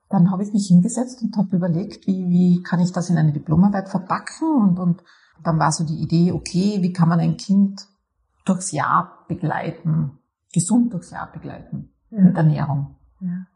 dann 0.09 0.31
habe 0.31 0.43
ich 0.43 0.53
mich 0.53 0.67
hingesetzt 0.67 1.23
und 1.23 1.37
habe 1.37 1.57
überlegt, 1.57 2.07
wie, 2.07 2.29
wie 2.29 2.63
kann 2.63 2.81
ich 2.81 2.93
das 2.93 3.09
in 3.11 3.19
eine 3.19 3.33
Diplomarbeit 3.33 3.89
verpacken 3.89 4.49
und, 4.55 4.79
und 4.79 5.03
dann 5.43 5.59
war 5.59 5.73
so 5.73 5.85
die 5.85 6.01
Idee, 6.01 6.33
okay, 6.33 6.79
wie 6.83 6.93
kann 6.93 7.09
man 7.09 7.21
ein 7.21 7.37
Kind 7.37 7.87
durchs 8.45 8.73
Jahr 8.73 9.25
begleiten, 9.29 10.19
gesund 10.53 10.93
durchs 10.93 11.11
Jahr 11.11 11.31
begleiten 11.33 11.93
Ja. 12.11 12.21
mit 12.23 12.37
Ernährung. 12.37 12.97
Ja. 13.21 13.47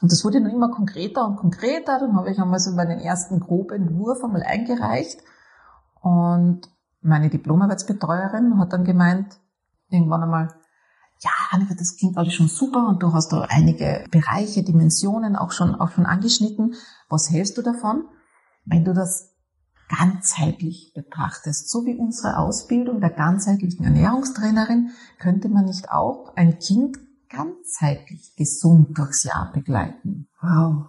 Und 0.00 0.10
das 0.12 0.24
wurde 0.24 0.40
dann 0.42 0.50
immer 0.50 0.70
konkreter 0.70 1.26
und 1.26 1.36
konkreter. 1.36 1.98
Dann 2.00 2.16
habe 2.16 2.30
ich 2.30 2.38
einmal 2.38 2.58
so 2.58 2.72
meinen 2.72 2.98
ersten 2.98 3.40
Grobentwurf 3.40 4.22
einmal 4.24 4.42
eingereicht. 4.42 5.20
Und 6.00 6.68
meine 7.00 7.30
Diplomarbeitsbetreuerin 7.30 8.58
hat 8.58 8.72
dann 8.72 8.84
gemeint, 8.84 9.38
irgendwann 9.88 10.22
einmal, 10.22 10.48
ja, 11.20 11.30
Annika, 11.50 11.74
das 11.74 11.96
klingt 11.96 12.16
alles 12.16 12.34
schon 12.34 12.48
super 12.48 12.86
und 12.88 13.02
du 13.02 13.12
hast 13.12 13.32
da 13.32 13.42
einige 13.48 14.04
Bereiche, 14.10 14.62
Dimensionen 14.62 15.36
auch 15.36 15.52
schon, 15.52 15.74
auch 15.74 15.90
schon 15.90 16.06
angeschnitten. 16.06 16.74
Was 17.08 17.30
hältst 17.30 17.58
du 17.58 17.62
davon, 17.62 18.04
wenn 18.64 18.84
du 18.84 18.94
das 18.94 19.34
ganzheitlich 19.88 20.92
betrachtest? 20.94 21.70
So 21.70 21.84
wie 21.86 21.96
unsere 21.96 22.36
Ausbildung 22.36 23.00
der 23.00 23.10
ganzheitlichen 23.10 23.84
Ernährungstrainerin 23.84 24.90
könnte 25.18 25.48
man 25.48 25.64
nicht 25.64 25.90
auch 25.90 26.36
ein 26.36 26.58
Kind 26.58 26.98
ganzheitlich 27.28 28.34
gesund 28.36 28.96
durchs 28.96 29.24
Jahr 29.24 29.50
begleiten. 29.52 30.28
Wow. 30.40 30.86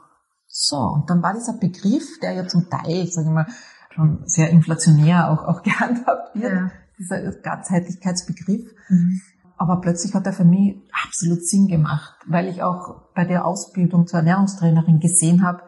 So, 0.48 0.78
und 0.78 1.10
dann 1.10 1.22
war 1.22 1.34
dieser 1.34 1.54
Begriff, 1.54 2.20
der 2.22 2.34
ja 2.34 2.48
zum 2.48 2.70
Teil, 2.70 3.08
sagen 3.08 3.30
wir 3.30 3.34
mal, 3.34 3.48
schon 3.93 4.22
sehr 4.25 4.50
inflationär 4.50 5.29
auch, 5.31 5.43
auch 5.46 5.63
gehandhabt 5.63 6.36
wird, 6.36 6.53
Ja. 6.53 6.72
dieser 6.98 7.31
Ganzheitlichkeitsbegriff. 7.31 8.69
Mhm. 8.89 9.22
Aber 9.58 9.81
plötzlich 9.81 10.13
hat 10.13 10.25
er 10.25 10.34
für 10.34 10.46
mich 10.46 10.77
absolut 11.05 11.46
Sinn 11.46 11.67
gemacht, 11.67 12.15
weil 12.27 12.48
ich 12.48 12.63
auch 12.63 13.01
bei 13.13 13.25
der 13.25 13.46
Ausbildung 13.46 14.08
zur 14.08 14.19
Ernährungstrainerin 14.19 15.00
gesehen 15.00 15.43
habe, 15.43 15.63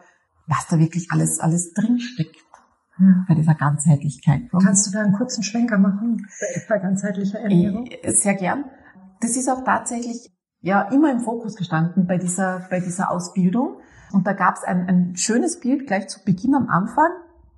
was 0.46 0.66
da 0.68 0.78
wirklich 0.78 1.08
alles, 1.10 1.40
alles 1.40 1.72
drinsteckt 1.74 2.36
Ja. 2.98 3.24
bei 3.28 3.34
dieser 3.34 3.54
Ganzheitlichkeit. 3.54 4.42
Kannst 4.50 4.86
du 4.86 4.92
da 4.92 5.02
einen 5.02 5.12
kurzen 5.12 5.42
Schwenker 5.42 5.76
machen 5.78 6.26
bei, 6.68 6.78
ganzheitlicher 6.78 7.40
Ernährung? 7.40 7.86
Äh, 7.86 8.12
Sehr 8.12 8.34
gern. 8.34 8.64
Das 9.20 9.36
ist 9.36 9.48
auch 9.48 9.62
tatsächlich 9.64 10.30
ja 10.60 10.82
immer 10.90 11.12
im 11.12 11.20
Fokus 11.20 11.54
gestanden 11.56 12.06
bei 12.06 12.16
dieser, 12.18 12.66
bei 12.70 12.80
dieser 12.80 13.10
Ausbildung. 13.10 13.76
Und 14.12 14.26
da 14.26 14.32
gab 14.32 14.56
es 14.56 14.64
ein, 14.64 14.86
ein 14.88 15.16
schönes 15.16 15.60
Bild 15.60 15.86
gleich 15.86 16.08
zu 16.08 16.24
Beginn 16.24 16.54
am 16.54 16.68
Anfang. 16.68 17.10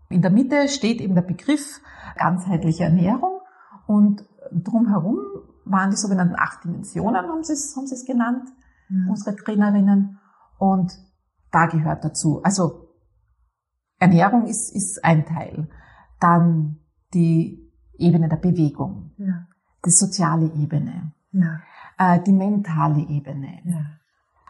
In 0.08 0.22
der 0.22 0.30
Mitte 0.30 0.68
steht 0.68 1.00
eben 1.00 1.14
der 1.14 1.22
Begriff 1.22 1.80
ganzheitliche 2.16 2.84
Ernährung 2.84 3.40
und 3.86 4.24
drumherum 4.52 5.18
waren 5.64 5.90
die 5.90 5.96
sogenannten 5.96 6.36
acht 6.36 6.62
Dimensionen, 6.64 7.16
haben 7.26 7.42
sie 7.42 7.54
es, 7.54 7.74
haben 7.76 7.86
sie 7.86 7.94
es 7.94 8.04
genannt, 8.04 8.48
Ja. 8.90 9.10
unsere 9.10 9.34
Trainerinnen. 9.36 10.18
Und 10.58 10.92
da 11.50 11.66
gehört 11.66 12.04
dazu. 12.04 12.42
Also 12.42 12.88
Ernährung 13.98 14.46
ist, 14.46 14.74
ist 14.74 15.02
ein 15.04 15.24
Teil. 15.24 15.68
Dann 16.20 16.78
die 17.14 17.72
Ebene 17.96 18.28
der 18.28 18.36
Bewegung, 18.36 19.12
Ja. 19.16 19.46
die 19.84 19.90
soziale 19.90 20.46
Ebene, 20.54 21.12
Ja. 21.32 21.60
äh, 21.98 22.20
die 22.22 22.32
mentale 22.32 23.00
Ebene. 23.08 23.60
Ja. 23.64 23.80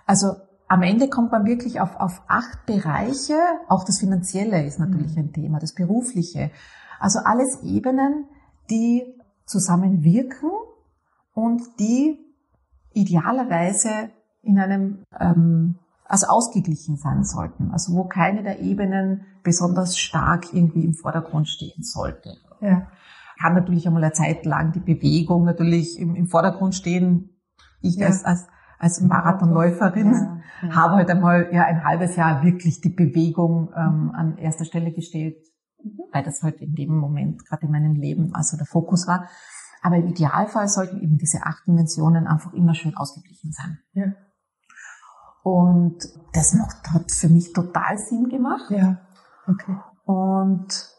Also 0.06 0.34
am 0.68 0.82
Ende 0.82 1.08
kommt 1.08 1.30
man 1.32 1.44
wirklich 1.44 1.80
auf, 1.80 1.96
auf 1.96 2.22
acht 2.26 2.66
Bereiche. 2.66 3.38
Auch 3.68 3.84
das 3.84 3.98
Finanzielle 3.98 4.64
ist 4.64 4.78
natürlich 4.78 5.16
ein 5.16 5.32
Thema, 5.32 5.58
das 5.58 5.74
Berufliche. 5.74 6.50
Also 6.98 7.20
alles 7.24 7.62
Ebenen, 7.62 8.26
die 8.70 9.04
zusammenwirken 9.46 10.50
und 11.34 11.62
die 11.78 12.18
idealerweise 12.94 14.10
in 14.42 14.58
einem, 14.58 15.04
ähm, 15.18 15.76
also 16.06 16.26
ausgeglichen 16.28 16.96
sein 16.96 17.24
sollten. 17.24 17.70
Also 17.70 17.94
wo 17.94 18.04
keine 18.04 18.42
der 18.42 18.60
Ebenen 18.60 19.26
besonders 19.42 19.98
stark 19.98 20.52
irgendwie 20.52 20.84
im 20.84 20.94
Vordergrund 20.94 21.48
stehen 21.48 21.82
sollte 21.82 22.36
Ja. 22.60 22.86
kann 23.40 23.54
natürlich 23.54 23.86
einmal 23.86 24.04
eine 24.04 24.12
Zeit 24.12 24.46
lang 24.46 24.72
die 24.72 24.80
Bewegung 24.80 25.44
natürlich 25.44 25.98
im, 25.98 26.14
im 26.14 26.28
Vordergrund 26.28 26.74
stehen. 26.74 27.30
Ich 27.80 27.96
Ja. 27.96 28.06
als, 28.06 28.24
als, 28.24 28.46
als 28.78 29.00
Marathonläuferin 29.00 30.12
Ja. 30.12 30.40
Ja. 30.62 30.76
habe 30.76 30.94
halt 30.94 31.10
einmal 31.10 31.48
ja 31.52 31.64
ein 31.64 31.84
halbes 31.84 32.16
Jahr 32.16 32.42
wirklich 32.42 32.80
die 32.80 32.90
Bewegung 32.90 33.70
ähm, 33.76 34.12
an 34.14 34.38
erster 34.38 34.64
Stelle 34.64 34.92
gestellt, 34.92 35.36
weil 36.12 36.22
das 36.22 36.42
halt 36.42 36.60
in 36.60 36.74
dem 36.74 36.96
Moment 36.96 37.44
gerade 37.46 37.66
in 37.66 37.72
meinem 37.72 37.94
Leben 37.94 38.34
also 38.34 38.56
der 38.56 38.66
Fokus 38.66 39.06
war. 39.06 39.28
Aber 39.82 39.96
im 39.96 40.08
Idealfall 40.08 40.68
sollten 40.68 41.00
eben 41.00 41.18
diese 41.18 41.44
acht 41.44 41.66
Dimensionen 41.66 42.26
einfach 42.26 42.54
immer 42.54 42.74
schön 42.74 42.96
ausgeglichen 42.96 43.52
sein. 43.52 43.78
Ja. 43.92 44.14
Und 45.42 45.98
das 46.32 46.54
macht, 46.54 46.90
hat 46.90 47.12
für 47.12 47.28
mich 47.28 47.52
total 47.52 47.98
Sinn 47.98 48.30
gemacht. 48.30 48.70
Ja. 48.70 48.98
Okay. 49.46 49.76
Und 50.06 50.94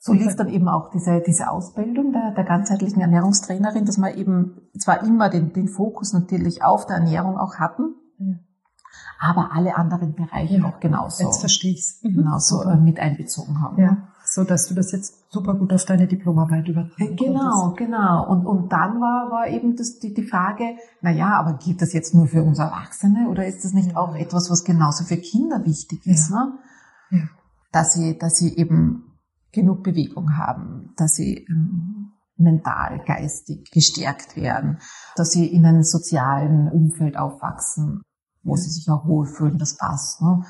so 0.00 0.12
lief 0.12 0.34
dann 0.34 0.48
eben 0.48 0.68
auch 0.68 0.90
diese, 0.90 1.20
diese 1.20 1.50
Ausbildung 1.50 2.12
der, 2.12 2.32
der 2.32 2.44
ganzheitlichen 2.44 3.00
Ernährungstrainerin, 3.00 3.84
dass 3.84 3.98
wir 3.98 4.16
eben 4.16 4.59
zwar 4.78 5.02
immer 5.04 5.28
den, 5.28 5.52
den 5.52 5.68
Fokus 5.68 6.12
natürlich 6.12 6.62
auf 6.64 6.86
der 6.86 6.96
Ernährung 6.96 7.36
auch 7.38 7.56
hatten, 7.56 7.94
Ja. 8.18 8.34
aber 9.18 9.52
alle 9.52 9.76
anderen 9.76 10.14
Bereiche 10.14 10.58
Ja. 10.58 10.64
auch 10.64 10.80
genauso, 10.80 11.24
Jetzt 11.24 11.40
verstehe 11.40 11.72
ich's. 11.72 12.00
Mhm. 12.02 12.14
genauso 12.16 12.58
Super. 12.58 12.72
äh, 12.74 12.76
mit 12.76 12.98
einbezogen 13.00 13.60
haben. 13.60 13.78
Ja. 13.80 14.08
So, 14.24 14.44
dass 14.44 14.68
du 14.68 14.74
das 14.74 14.92
jetzt 14.92 15.32
super 15.32 15.54
gut 15.54 15.72
auf 15.72 15.84
deine 15.86 16.06
Diplomarbeit 16.06 16.68
übertragen 16.68 17.16
Genau, 17.16 17.72
genau. 17.76 18.28
Und, 18.30 18.46
und 18.46 18.70
dann 18.70 19.00
war, 19.00 19.30
war 19.32 19.48
eben 19.48 19.74
das, 19.74 19.98
die, 19.98 20.14
die 20.14 20.22
Frage, 20.22 20.76
na 21.00 21.10
ja, 21.10 21.30
aber 21.34 21.54
gilt 21.54 21.82
das 21.82 21.92
jetzt 21.92 22.14
nur 22.14 22.28
für 22.28 22.42
uns 22.44 22.58
Erwachsene 22.60 23.28
oder 23.28 23.44
ist 23.46 23.64
das 23.64 23.72
nicht 23.72 23.92
Ja. 23.92 23.96
auch 23.96 24.14
etwas, 24.14 24.48
was 24.50 24.62
genauso 24.62 25.02
für 25.04 25.16
Kinder 25.16 25.64
wichtig 25.64 26.06
ist, 26.06 26.30
ne? 26.30 26.52
Dass 27.72 27.92
sie, 27.92 28.18
dass 28.18 28.36
sie 28.36 28.56
eben 28.56 29.04
genug 29.52 29.82
Bewegung 29.82 30.36
haben, 30.36 30.92
dass 30.96 31.14
sie 31.14 31.46
ähm, 31.48 32.12
mental, 32.40 33.02
geistig 33.06 33.70
gestärkt 33.70 34.36
werden, 34.36 34.78
dass 35.16 35.30
sie 35.30 35.46
in 35.46 35.64
einem 35.66 35.82
sozialen 35.82 36.68
Umfeld 36.68 37.16
aufwachsen, 37.16 38.02
wo 38.42 38.56
sie 38.56 38.70
sich 38.70 38.88
auch 38.90 39.06
wohlfühlen, 39.06 39.58
das 39.58 39.76
passt, 39.76 40.22
ne? 40.22 40.42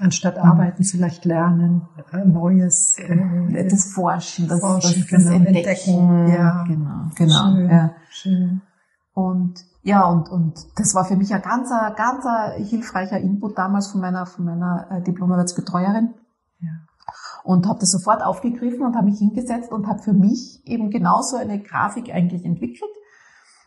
Anstatt 0.00 0.38
arbeiten 0.38 0.82
vielleicht 0.82 1.24
lernen, 1.24 1.86
äh, 2.12 2.24
Neues. 2.24 2.98
Äh, 2.98 3.68
Das 3.68 3.92
Forschen, 3.92 4.48
das, 4.48 4.58
Forschen, 4.58 5.02
das, 5.02 5.10
das 5.10 5.24
genau, 5.24 5.36
Entdecken. 5.36 5.56
entdecken, 5.56 6.28
ja. 6.28 6.64
Genau, 6.64 7.02
genau. 7.14 7.54
Schön. 7.54 7.70
Ja. 7.70 7.90
Schön. 8.10 8.62
Und 9.12 9.64
ja, 9.84 10.04
und, 10.06 10.28
und 10.30 10.66
das 10.76 10.94
war 10.94 11.04
für 11.04 11.14
mich 11.14 11.32
ein 11.32 11.42
ganzer, 11.42 11.94
ganzer 11.96 12.54
hilfreicher 12.56 13.18
Input 13.20 13.56
damals 13.56 13.88
von 13.88 14.00
meiner, 14.00 14.26
von 14.26 14.44
meiner 14.44 14.88
äh, 14.90 15.02
Diplomarbeitsbetreuerin. 15.02 16.14
Und 17.44 17.68
habe 17.68 17.78
das 17.78 17.92
sofort 17.92 18.22
aufgegriffen 18.22 18.82
und 18.82 18.96
habe 18.96 19.06
mich 19.06 19.18
hingesetzt 19.18 19.70
und 19.70 19.86
habe 19.86 20.02
für 20.02 20.14
mich 20.14 20.62
eben 20.66 20.90
genauso 20.90 21.36
eine 21.36 21.62
Grafik 21.62 22.12
eigentlich 22.12 22.44
entwickelt, 22.44 22.90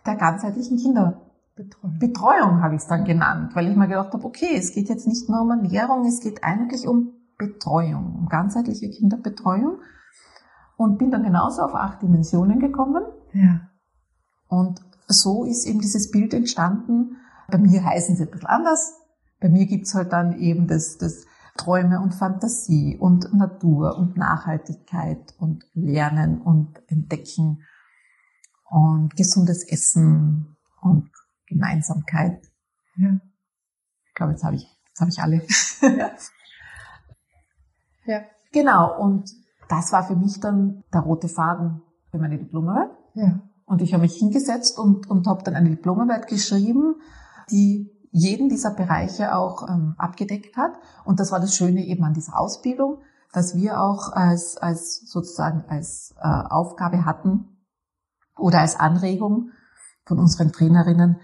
der 0.05 0.15
ganzheitlichen 0.15 0.77
Kinderbetreuung 0.77 1.27
Betreuung. 1.99 2.61
habe 2.61 2.75
ich 2.75 2.81
es 2.81 2.87
dann 2.87 3.03
genannt, 3.03 3.55
weil 3.55 3.67
ich 3.67 3.75
mir 3.75 3.87
gedacht 3.87 4.13
habe, 4.13 4.25
okay, 4.25 4.55
es 4.55 4.73
geht 4.73 4.89
jetzt 4.89 5.07
nicht 5.07 5.27
nur 5.29 5.41
um 5.41 5.49
Ernährung, 5.49 6.05
es 6.05 6.19
geht 6.19 6.43
eigentlich 6.43 6.87
um 6.87 7.13
Betreuung, 7.37 8.15
um 8.15 8.27
ganzheitliche 8.27 8.89
Kinderbetreuung. 8.89 9.79
Und 10.75 10.99
bin 10.99 11.09
dann 11.09 11.23
genauso 11.23 11.63
auf 11.63 11.73
acht 11.73 12.03
Dimensionen 12.03 12.59
gekommen. 12.59 13.03
Ja. 13.33 13.61
Und 14.47 14.79
so 15.07 15.43
ist 15.43 15.65
eben 15.65 15.79
dieses 15.79 16.11
Bild 16.11 16.35
entstanden. 16.35 17.17
Bei 17.49 17.57
mir 17.57 17.83
heißen 17.83 18.15
sie 18.15 18.23
ein 18.23 18.29
bisschen 18.29 18.47
anders. 18.47 18.93
Bei 19.39 19.49
mir 19.49 19.65
gibt's 19.65 19.95
halt 19.95 20.13
dann 20.13 20.37
eben 20.37 20.67
das, 20.67 20.97
das 20.97 21.25
Träume 21.57 21.99
und 21.99 22.13
Fantasie 22.13 22.97
und 22.97 23.33
Natur 23.33 23.97
und 23.97 24.15
Nachhaltigkeit 24.17 25.33
und 25.39 25.65
Lernen 25.73 26.41
und 26.41 26.81
Entdecken 26.87 27.63
und 28.69 29.15
gesundes 29.15 29.67
Essen 29.67 30.57
und 30.81 31.09
Gemeinsamkeit. 31.47 32.41
Ja. 32.95 33.19
Ich 34.07 34.13
glaube, 34.13 34.33
jetzt 34.33 34.43
habe 34.43 34.55
ich, 34.55 34.67
jetzt 34.87 35.01
habe 35.01 35.09
ich 35.09 35.19
alle. 35.19 35.41
Ja. 38.07 38.21
Genau. 38.53 38.97
Und 38.99 39.29
das 39.69 39.91
war 39.91 40.07
für 40.07 40.15
mich 40.15 40.39
dann 40.39 40.83
der 40.93 41.01
rote 41.01 41.27
Faden 41.27 41.81
für 42.09 42.17
meine 42.17 42.37
Diplomarbeit. 42.37 42.91
Ja. 43.13 43.41
Und 43.65 43.81
ich 43.81 43.93
habe 43.93 44.03
mich 44.03 44.15
hingesetzt 44.15 44.79
und, 44.79 45.09
und 45.09 45.27
habe 45.27 45.43
dann 45.43 45.55
eine 45.55 45.69
Diplomarbeit 45.69 46.27
geschrieben, 46.27 46.95
die 47.51 47.91
jeden 48.17 48.49
dieser 48.49 48.71
Bereiche 48.71 49.35
auch 49.35 49.67
ähm, 49.69 49.93
abgedeckt 49.97 50.57
hat. 50.57 50.71
Und 51.05 51.19
das 51.19 51.31
war 51.31 51.39
das 51.39 51.55
Schöne 51.55 51.85
eben 51.85 52.03
an 52.03 52.13
dieser 52.13 52.39
Ausbildung, 52.39 52.97
dass 53.31 53.55
wir 53.55 53.79
auch 53.81 54.11
als, 54.11 54.57
als 54.57 55.01
sozusagen 55.05 55.63
als 55.67 56.15
äh, 56.19 56.27
Aufgabe 56.27 57.05
hatten 57.05 57.57
oder 58.37 58.59
als 58.61 58.75
Anregung 58.79 59.51
von 60.05 60.19
unseren 60.19 60.51
Trainerinnen, 60.51 61.17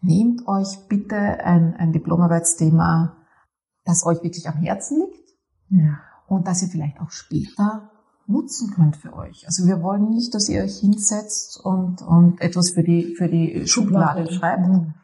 nehmt 0.00 0.48
euch 0.48 0.88
bitte 0.88 1.16
ein, 1.16 1.76
ein 1.76 1.92
Diplomarbeitsthema, 1.92 3.16
das 3.84 4.04
euch 4.04 4.22
wirklich 4.22 4.48
am 4.48 4.56
Herzen 4.56 4.98
liegt 5.00 5.28
Ja. 5.68 5.98
und 6.26 6.48
das 6.48 6.62
ihr 6.62 6.68
vielleicht 6.68 7.00
auch 7.00 7.10
später 7.10 7.90
nutzen 8.26 8.72
könnt 8.74 8.96
für 8.96 9.12
euch. 9.14 9.44
Also 9.46 9.66
wir 9.66 9.82
wollen 9.82 10.08
nicht, 10.08 10.34
dass 10.34 10.48
ihr 10.48 10.62
euch 10.62 10.78
hinsetzt 10.78 11.60
und, 11.62 12.02
und 12.02 12.40
etwas 12.40 12.70
für 12.70 12.82
die, 12.82 13.14
für 13.16 13.28
die 13.28 13.66
Schublade 13.66 14.32
schreibt, 14.32 14.66
Mhm. 14.66 14.94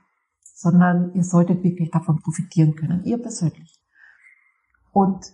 Sondern 0.59 1.15
ihr 1.15 1.23
solltet 1.23 1.63
wirklich 1.63 1.93
davon 1.93 2.21
profitieren 2.21 2.75
können, 2.75 3.05
ihr 3.05 3.19
persönlich. 3.19 3.81
Und 4.91 5.25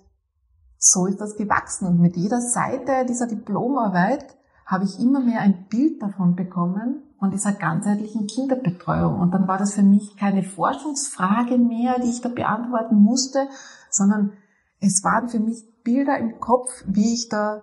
so 0.77 1.07
ist 1.07 1.19
das 1.19 1.37
gewachsen. 1.37 1.89
Und 1.89 1.99
mit 1.99 2.15
jeder 2.15 2.43
Seite 2.43 3.07
dieser 3.09 3.27
Diplomarbeit 3.27 4.37
habe 4.67 4.85
ich 4.85 5.01
immer 5.01 5.21
mehr 5.21 5.41
ein 5.41 5.67
Bild 5.69 6.03
davon 6.03 6.37
bekommen 6.37 7.03
von 7.19 7.31
dieser 7.31 7.53
ganzheitlichen 7.53 8.27
Kinderbetreuung. 8.27 9.19
Und 9.19 9.31
dann 9.33 9.49
war 9.49 9.57
das 9.57 9.73
für 9.73 9.83
mich 9.83 10.15
keine 10.19 10.43
Forschungsfrage 10.43 11.57
mehr, 11.57 11.99
die 12.01 12.11
ich 12.11 12.21
da 12.21 12.29
beantworten 12.29 12.97
musste, 12.97 13.49
sondern 13.89 14.35
es 14.81 15.03
waren 15.05 15.31
für 15.31 15.41
mich 15.41 15.65
Bilder 15.85 16.19
im 16.19 16.39
Kopf, 16.39 16.69
wie 16.87 17.15
ich 17.15 17.31
da 17.31 17.63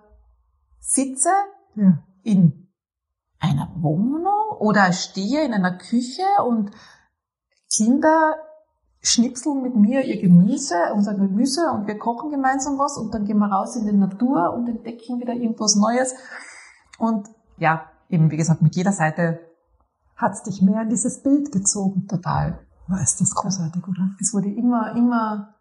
sitze 0.80 1.30
Ja. 1.76 2.02
in 2.24 2.62
einer 3.38 3.70
Wohnung 3.76 4.56
oder 4.58 4.92
stehe 4.92 5.44
in 5.44 5.52
einer 5.52 5.76
Küche 5.76 6.22
und 6.46 6.70
Kinder 7.74 8.36
schnipseln 9.00 9.62
mit 9.62 9.74
mir 9.74 10.02
ihr 10.04 10.20
Gemüse, 10.20 10.74
unser 10.94 11.14
Gemüse 11.14 11.70
und 11.72 11.86
wir 11.86 11.98
kochen 11.98 12.30
gemeinsam 12.30 12.78
was 12.78 12.96
und 12.96 13.12
dann 13.12 13.24
gehen 13.24 13.38
wir 13.38 13.50
raus 13.50 13.74
in 13.76 13.86
die 13.86 13.92
Natur 13.92 14.52
und 14.54 14.68
entdecken 14.68 15.20
wieder 15.20 15.32
irgendwas 15.32 15.74
Neues. 15.74 16.14
Und 16.98 17.28
ja, 17.56 17.86
eben 18.08 18.30
wie 18.30 18.36
gesagt, 18.36 18.62
mit 18.62 18.76
jeder 18.76 18.92
Seite 18.92 19.40
Hat's 20.22 20.44
dich 20.44 20.62
mehr 20.62 20.82
in 20.82 20.88
dieses 20.88 21.20
Bild 21.22 21.50
gezogen? 21.50 22.06
total. 22.06 22.64
War 22.86 23.00
ist 23.00 23.20
das 23.20 23.34
großartig, 23.34 23.82
oder? 23.88 24.10
Es 24.20 24.32
wurde 24.32 24.50
immer, 24.50 24.94
immer 24.94 25.54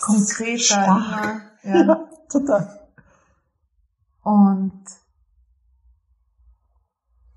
konkreter, 0.00 0.58
stark. 0.58 1.42
immer, 1.62 1.76
ja. 1.76 1.82
Ja, 1.86 2.08
total. 2.28 2.80
Und 4.22 4.82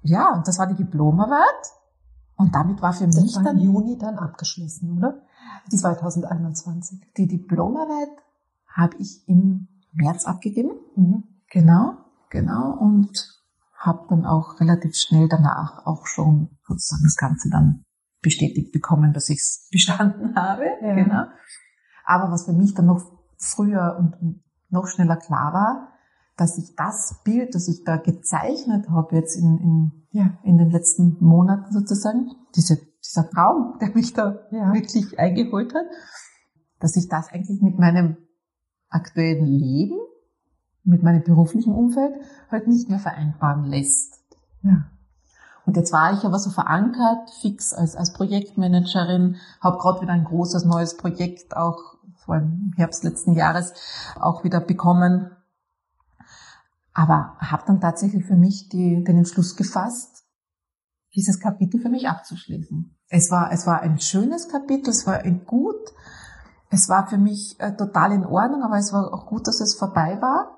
ja, 0.02 0.34
und 0.34 0.48
das 0.48 0.58
war 0.58 0.66
die 0.66 0.76
Diplomarbeit. 0.76 1.46
Und 2.38 2.54
damit 2.54 2.82
war 2.82 2.94
für 2.94 3.06
Das 3.06 3.22
mich 3.22 3.36
war 3.36 3.44
dann 3.44 3.60
Juni 3.60 3.98
dann 3.98 4.18
abgeschlossen, 4.18 4.98
oder? 4.98 5.22
2021. 5.70 7.00
die 7.18 7.28
Diplomarbeit 7.28 8.10
habe 8.68 8.98
ich 9.00 9.24
im 9.28 9.68
März 9.94 10.26
abgegeben. 10.26 10.72
Mhm. 10.96 11.24
Genau, 11.50 11.98
genau. 12.30 12.78
Und 12.78 13.36
habe 13.78 14.06
dann 14.10 14.26
auch 14.26 14.60
relativ 14.60 14.96
schnell 14.96 15.28
danach 15.30 15.86
auch 15.86 16.06
schon 16.08 16.58
sozusagen 16.68 17.04
das 17.04 17.16
Ganze 17.16 17.50
dann 17.50 17.84
bestätigt 18.22 18.72
bekommen, 18.72 19.14
dass 19.14 19.30
ich 19.30 19.38
es 19.38 19.70
bestanden 19.72 20.36
habe. 20.36 20.66
Ja. 20.82 20.96
Genau. 20.96 21.24
Aber 22.04 22.32
was 22.32 22.46
für 22.46 22.54
mich 22.54 22.74
dann 22.74 22.88
noch 22.88 23.02
früher 23.38 23.96
und 23.98 24.42
noch 24.70 24.88
schneller 24.88 25.18
klar 25.18 25.54
war, 25.54 25.95
dass 26.38 26.58
ich 26.58 26.76
das 26.76 27.22
Bild, 27.24 27.56
das 27.56 27.68
ich 27.68 27.84
da 27.84 27.98
gezeichnet 27.98 28.90
habe 28.90 29.16
jetzt 29.16 29.36
in, 29.38 29.58
in, 29.58 29.92
Ja. 30.12 30.38
in 30.44 30.58
den 30.58 30.70
letzten 30.70 31.18
Monaten 31.20 31.72
sozusagen, 31.72 32.32
diese, 32.56 32.78
dieser 33.04 33.30
Traum, 33.30 33.78
der 33.80 33.90
mich 33.94 34.14
da 34.14 34.40
Ja. 34.52 34.74
wirklich 34.74 35.18
eingeholt 35.20 35.74
hat, 35.74 35.86
dass 36.80 36.94
sich 36.94 37.08
das 37.08 37.30
eigentlich 37.32 37.62
mit 37.62 37.80
meinem 37.80 38.18
aktuellen 38.90 39.46
Leben, 39.46 39.98
mit 40.84 41.04
meinem 41.04 41.24
beruflichen 41.24 41.74
Umfeld 41.74 42.14
halt 42.52 42.68
nicht 42.68 42.90
mehr 42.90 43.00
vereinbaren 43.00 43.66
lässt. 43.66 44.20
Ja. 44.62 44.86
Und 45.66 45.78
jetzt 45.78 45.92
war 45.92 46.14
ich 46.14 46.24
aber 46.26 46.38
so 46.38 46.52
verankert, 46.52 47.32
fix 47.42 47.74
als, 47.74 47.96
als 47.96 48.14
Projektmanagerin, 48.14 49.38
habe 49.62 49.78
gerade 49.80 50.02
wieder 50.02 50.14
ein 50.14 50.26
großes 50.26 50.66
neues 50.66 50.96
Projekt 50.96 51.58
auch 51.58 51.96
vor 52.18 52.38
im 52.38 52.74
Herbst 52.76 53.04
letzten 53.04 53.34
Jahres 53.34 53.74
auch 54.20 54.44
wieder 54.44 54.60
bekommen. 54.60 55.32
Aber 56.96 57.36
habe 57.40 57.64
dann 57.68 57.82
tatsächlich 57.82 58.26
für 58.26 58.38
mich 58.38 58.70
die, 58.70 59.04
den 59.04 59.18
Entschluss 59.18 59.58
gefasst, 59.58 60.24
dieses 61.14 61.42
Kapitel 61.42 61.82
für 61.82 61.90
mich 61.90 62.08
abzuschließen. 62.08 62.98
Es 63.10 63.30
war, 63.30 63.52
es 63.52 63.68
war 63.68 63.82
ein 63.82 64.00
schönes 64.00 64.48
Kapitel, 64.48 64.90
es 64.90 65.06
war 65.06 65.20
ein 65.20 65.46
gut, 65.46 65.76
es 66.70 66.88
war 66.88 67.08
für 67.08 67.18
mich 67.18 67.60
äh, 67.60 67.76
total 67.76 68.14
in 68.14 68.26
Ordnung, 68.26 68.64
aber 68.64 68.78
es 68.78 68.94
war 68.94 69.14
auch 69.14 69.28
gut, 69.28 69.46
dass 69.46 69.60
es 69.60 69.76
vorbei 69.76 70.22
war, 70.22 70.58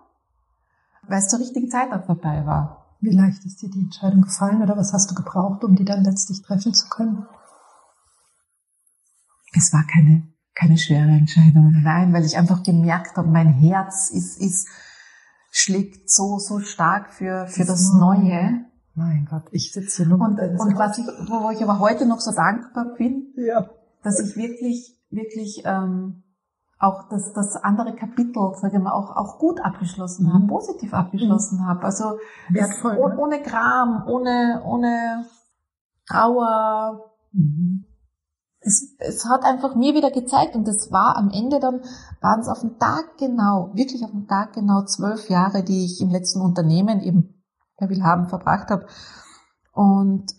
weil 1.08 1.18
es 1.18 1.28
zur 1.28 1.40
richtigen 1.40 1.72
Zeit 1.72 1.92
auch 1.92 2.06
vorbei 2.06 2.46
war. 2.46 2.96
Wie 3.02 3.16
leicht 3.16 3.44
ist 3.44 3.62
dir 3.64 3.70
die 3.72 3.82
Entscheidung 3.82 4.22
gefallen 4.22 4.62
oder 4.62 4.78
was 4.78 4.94
hast 4.94 5.10
du 5.10 5.16
gebraucht, 5.16 5.64
um 5.64 5.76
die 5.76 5.86
dann 5.86 6.04
letztlich 6.04 6.44
treffen 6.44 6.74
zu 6.74 6.88
können? 6.88 7.26
Es 9.54 9.74
war 9.74 9.84
keine, 9.92 10.28
keine 10.54 10.78
schwere 10.78 11.10
Entscheidung. 11.10 11.82
Nein, 11.82 12.14
weil 12.14 12.26
ich 12.26 12.38
einfach 12.38 12.62
gemerkt 12.62 13.18
habe, 13.18 13.28
mein 13.28 13.54
Herz 13.54 14.12
ist, 14.12 14.40
ist, 14.40 14.68
schlägt 15.58 16.10
so, 16.10 16.38
so 16.38 16.60
stark 16.60 17.14
für, 17.14 17.48
für 17.48 17.66
das 17.66 17.94
Neue. 17.94 18.66
Mein 18.96 19.28
Gott, 19.30 19.44
ich 19.52 19.72
sitze 19.74 20.04
hier 20.04 20.08
nur 20.08 20.20
Und, 20.22 20.40
und 20.40 20.78
was 20.78 20.98
ich, 20.98 21.06
wo 21.06 21.50
ich 21.52 21.62
aber 21.64 21.80
heute 21.80 22.06
noch 22.08 22.20
so 22.20 22.32
dankbar 22.32 22.96
bin, 22.98 23.34
Ja. 23.36 23.70
dass 24.04 24.20
ich 24.20 24.36
wirklich, 24.36 24.98
wirklich 25.10 25.62
ähm, 25.66 26.24
auch 26.80 27.08
das, 27.10 27.32
das 27.34 27.56
andere 27.56 27.96
Kapitel, 27.96 28.54
sage 28.56 28.78
ich 28.78 28.84
mal, 28.84 28.92
auch, 28.94 29.16
auch 29.16 29.40
gut 29.40 29.60
abgeschlossen 29.64 30.28
Mhm. 30.28 30.34
habe, 30.34 30.48
positiv 30.48 30.94
abgeschlossen 30.94 31.66
habe. 31.68 31.84
Also 31.84 32.18
Wertvoll. 32.50 32.94
es, 32.94 33.00
ohne, 33.00 33.18
ohne 33.18 33.42
Gram, 33.42 34.04
ohne, 34.08 34.62
ohne 34.66 35.26
Trauer. 36.08 37.12
Mhm. 37.34 37.77
Es, 38.60 38.96
es 39.00 39.26
hat 39.26 39.44
einfach 39.44 39.76
mir 39.76 39.94
wieder 39.94 40.12
gezeigt 40.12 40.56
und 40.56 40.68
es 40.68 40.92
war 40.92 41.16
am 41.16 41.30
Ende 41.30 41.60
dann, 41.60 41.82
waren 42.22 42.40
es 42.40 42.48
auf 42.48 42.62
den 42.62 42.80
Tag 42.80 43.18
genau, 43.18 43.72
wirklich 43.74 44.04
auf 44.04 44.12
den 44.12 44.28
Tag 44.28 44.54
genau 44.54 44.84
zwölf 44.86 45.30
Jahre, 45.30 45.64
die 45.64 45.86
ich 45.86 46.02
im 46.02 46.10
letzten 46.10 46.42
Unternehmen 46.42 47.02
eben 47.02 47.44
bei 47.78 47.90
Willhaben 47.90 48.28
verbracht 48.28 48.70
habe. 48.70 48.88
Und 49.72 50.34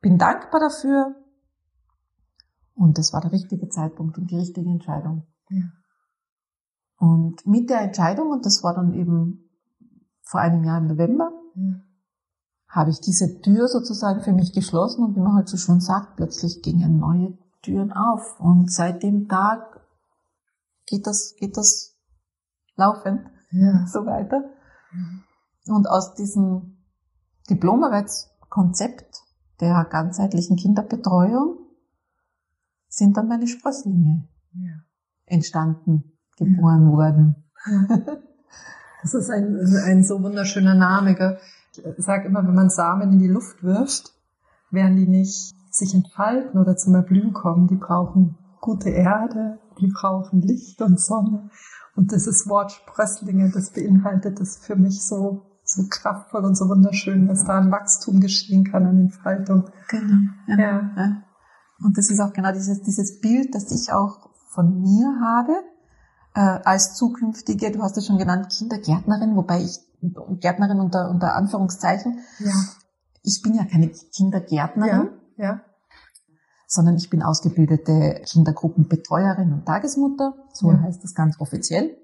bin 0.00 0.18
dankbar 0.18 0.60
dafür. 0.60 1.16
Und 2.74 2.96
das 2.96 3.12
war 3.12 3.20
der 3.20 3.32
richtige 3.32 3.68
Zeitpunkt 3.68 4.16
und 4.18 4.30
die 4.30 4.36
richtige 4.36 4.70
Entscheidung. 4.70 5.26
Ja. 5.50 5.64
Und 6.98 7.44
mit 7.46 7.70
der 7.70 7.80
Entscheidung, 7.80 8.30
und 8.30 8.46
das 8.46 8.62
war 8.62 8.74
dann 8.74 8.94
eben 8.94 9.50
vor 10.22 10.40
einem 10.40 10.64
Jahr 10.64 10.78
im 10.78 10.86
November, 10.86 11.30
Ja. 11.54 11.87
Habe 12.68 12.90
ich 12.90 13.00
diese 13.00 13.40
Tür 13.40 13.66
sozusagen 13.68 14.20
für 14.22 14.32
mich 14.32 14.52
geschlossen 14.52 15.04
und 15.04 15.16
wie 15.16 15.20
man 15.20 15.34
halt 15.34 15.48
so 15.48 15.56
schon 15.56 15.80
sagt, 15.80 16.16
plötzlich 16.16 16.62
gingen 16.62 16.98
neue 16.98 17.36
Türen 17.62 17.92
auf. 17.92 18.38
Und 18.38 18.70
seit 18.70 19.02
dem 19.02 19.28
Tag 19.28 19.80
geht 20.86 21.06
das, 21.06 21.34
geht 21.38 21.56
das 21.56 21.96
laufend 22.76 23.22
Ja. 23.50 23.86
so 23.92 24.04
weiter. 24.06 24.44
Und 25.66 25.88
aus 25.88 26.14
diesem 26.14 26.78
Diplomarbeitskonzept 27.50 29.22
der 29.60 29.84
ganzheitlichen 29.90 30.56
Kinderbetreuung 30.56 31.58
sind 32.88 33.16
dann 33.16 33.28
meine 33.28 33.46
Sprösslinge 33.46 34.28
Ja. 34.52 34.76
entstanden, 35.26 36.18
geboren 36.36 36.92
worden. 36.92 37.44
Das 39.00 39.14
ist 39.14 39.30
ein, 39.30 39.56
ein 39.84 40.02
so 40.02 40.20
wunderschöner 40.24 40.74
Name. 40.74 41.14
Gell? 41.14 41.38
Ich 41.84 42.04
sage 42.04 42.28
immer, 42.28 42.46
wenn 42.46 42.54
man 42.54 42.70
Samen 42.70 43.12
in 43.12 43.18
die 43.18 43.28
Luft 43.28 43.62
wirft, 43.62 44.12
werden 44.70 44.96
die 44.96 45.08
nicht 45.08 45.54
sich 45.70 45.94
entfalten 45.94 46.60
oder 46.60 46.76
zum 46.76 46.94
Erblühen 46.94 47.32
kommen. 47.32 47.68
Die 47.68 47.76
brauchen 47.76 48.36
gute 48.60 48.90
Erde, 48.90 49.58
die 49.80 49.88
brauchen 49.88 50.40
Licht 50.42 50.82
und 50.82 51.00
Sonne. 51.00 51.50
Und 51.94 52.12
dieses 52.12 52.48
Wort 52.48 52.72
Sprösslinge, 52.72 53.50
das 53.50 53.72
beinhaltet 53.72 54.40
das 54.40 54.58
für 54.58 54.76
mich 54.76 55.04
so, 55.04 55.42
so 55.64 55.82
kraftvoll 55.88 56.44
und 56.44 56.56
so 56.56 56.68
wunderschön, 56.68 57.26
dass 57.26 57.44
da 57.44 57.58
ein 57.58 57.70
Wachstum 57.70 58.20
geschehen 58.20 58.64
kann, 58.64 58.86
an 58.86 58.98
Entfaltung. 58.98 59.70
Genau. 59.88 60.16
Ja. 60.46 60.56
Ja. 60.96 61.22
Und 61.84 61.96
das 61.96 62.10
ist 62.10 62.20
auch 62.20 62.32
genau 62.32 62.52
dieses, 62.52 62.82
dieses 62.82 63.20
Bild, 63.20 63.54
das 63.54 63.70
ich 63.70 63.92
auch 63.92 64.30
von 64.50 64.80
mir 64.80 65.20
habe, 65.20 65.62
äh, 66.38 66.60
als 66.64 66.94
zukünftige, 66.94 67.72
du 67.72 67.82
hast 67.82 67.96
es 67.96 68.06
schon 68.06 68.18
genannt, 68.18 68.52
Kindergärtnerin, 68.56 69.34
wobei 69.34 69.62
ich, 69.62 69.78
Gärtnerin 70.40 70.78
unter, 70.78 71.10
unter 71.10 71.34
Anführungszeichen, 71.34 72.20
Ja. 72.38 72.52
ich 73.24 73.40
bin 73.42 73.54
ja 73.54 73.64
keine 73.64 73.88
Kindergärtnerin, 73.88 75.10
Ja. 75.36 75.44
Ja. 75.44 75.60
sondern 76.68 76.96
ich 76.96 77.10
bin 77.10 77.22
ausgebildete 77.24 78.22
Kindergruppenbetreuerin 78.30 79.52
und 79.52 79.66
Tagesmutter, 79.66 80.34
so 80.52 80.70
Ja. 80.70 80.80
heißt 80.82 81.02
das 81.02 81.14
ganz 81.14 81.40
offiziell. 81.40 81.96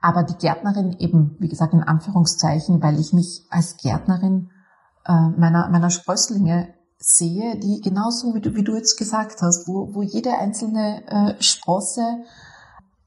aber 0.00 0.22
die 0.22 0.34
Gärtnerin 0.36 0.92
eben, 0.98 1.34
wie 1.40 1.48
gesagt, 1.48 1.72
in 1.72 1.82
Anführungszeichen, 1.82 2.82
weil 2.82 3.00
ich 3.00 3.14
mich 3.14 3.46
als 3.48 3.78
Gärtnerin 3.78 4.50
äh, 5.06 5.28
meiner, 5.38 5.70
meiner 5.70 5.88
Sprösslinge 5.88 6.74
sehe, 6.98 7.58
die 7.58 7.80
genauso 7.80 8.34
wie 8.34 8.42
du, 8.42 8.54
wie 8.54 8.64
du 8.64 8.74
jetzt 8.76 8.98
gesagt 8.98 9.40
hast, 9.40 9.66
wo, 9.66 9.94
wo 9.94 10.02
jede 10.02 10.36
einzelne 10.38 11.06
äh, 11.06 11.42
Sprosse 11.42 12.04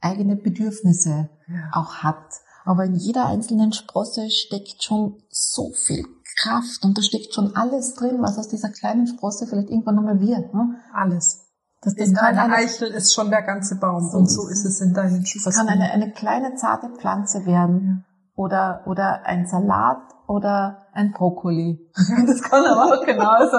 eigene 0.01 0.35
Bedürfnisse 0.35 1.29
ja. 1.47 1.69
auch 1.73 1.95
hat. 1.97 2.41
Aber 2.65 2.83
in 2.83 2.95
jeder 2.95 3.25
einzelnen 3.25 3.71
Sprosse 3.71 4.29
steckt 4.29 4.83
schon 4.83 5.23
so 5.29 5.71
viel 5.71 6.05
Kraft 6.41 6.83
und 6.83 6.97
da 6.97 7.01
steckt 7.01 7.33
schon 7.33 7.55
alles 7.55 7.95
drin, 7.95 8.17
was 8.19 8.37
aus 8.37 8.47
dieser 8.47 8.69
kleinen 8.69 9.07
Sprosse 9.07 9.47
vielleicht 9.47 9.69
irgendwann 9.69 9.95
nochmal 9.95 10.19
wird. 10.19 10.53
Ne? 10.53 10.75
Alles. 10.93 11.45
Das, 11.81 11.95
das 11.95 12.09
in 12.09 12.17
einer 12.17 12.53
Eichel 12.53 12.89
ist 12.89 13.13
schon 13.13 13.29
der 13.29 13.43
ganze 13.43 13.75
Baum 13.75 14.09
so 14.09 14.17
und 14.17 14.27
so 14.27 14.47
ist 14.47 14.65
es 14.65 14.81
in 14.81 14.93
deinen 14.93 15.23
Das 15.23 15.55
kann 15.55 15.67
eine, 15.67 15.91
eine 15.91 16.11
kleine 16.11 16.55
zarte 16.55 16.89
Pflanze 16.89 17.45
werden 17.45 18.03
ja. 18.05 18.33
oder, 18.35 18.81
oder 18.87 19.25
ein 19.25 19.47
Salat 19.47 20.01
oder 20.27 20.87
ein 20.93 21.11
Brokkoli. 21.11 21.79
Das 22.27 22.41
kann 22.41 22.65
aber 22.65 22.97
auch 22.97 23.05
genauso 23.05 23.57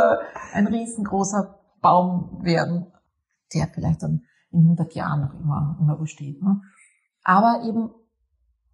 ein 0.52 0.66
riesengroßer 0.66 1.58
Baum 1.80 2.40
werden, 2.42 2.92
der 3.54 3.68
vielleicht 3.68 4.02
dann 4.02 4.22
in 4.50 4.60
100 4.60 4.94
Jahren 4.94 5.20
noch 5.22 5.34
immer, 5.34 5.76
immer 5.80 5.96
besteht. 5.96 6.42
Ne? 6.42 6.60
Aber 7.22 7.62
eben, 7.64 7.90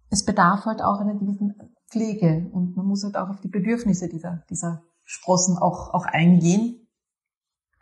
es 0.09 0.23
bedarf 0.23 0.65
halt 0.65 0.81
auch 0.81 0.99
einer 0.99 1.15
gewissen 1.15 1.55
Pflege 1.89 2.49
und 2.51 2.75
man 2.75 2.85
muss 2.85 3.03
halt 3.03 3.17
auch 3.17 3.29
auf 3.29 3.41
die 3.41 3.49
Bedürfnisse 3.49 4.07
dieser, 4.07 4.43
dieser 4.49 4.83
Sprossen 5.03 5.57
auch, 5.57 5.93
auch 5.93 6.05
eingehen. 6.05 6.87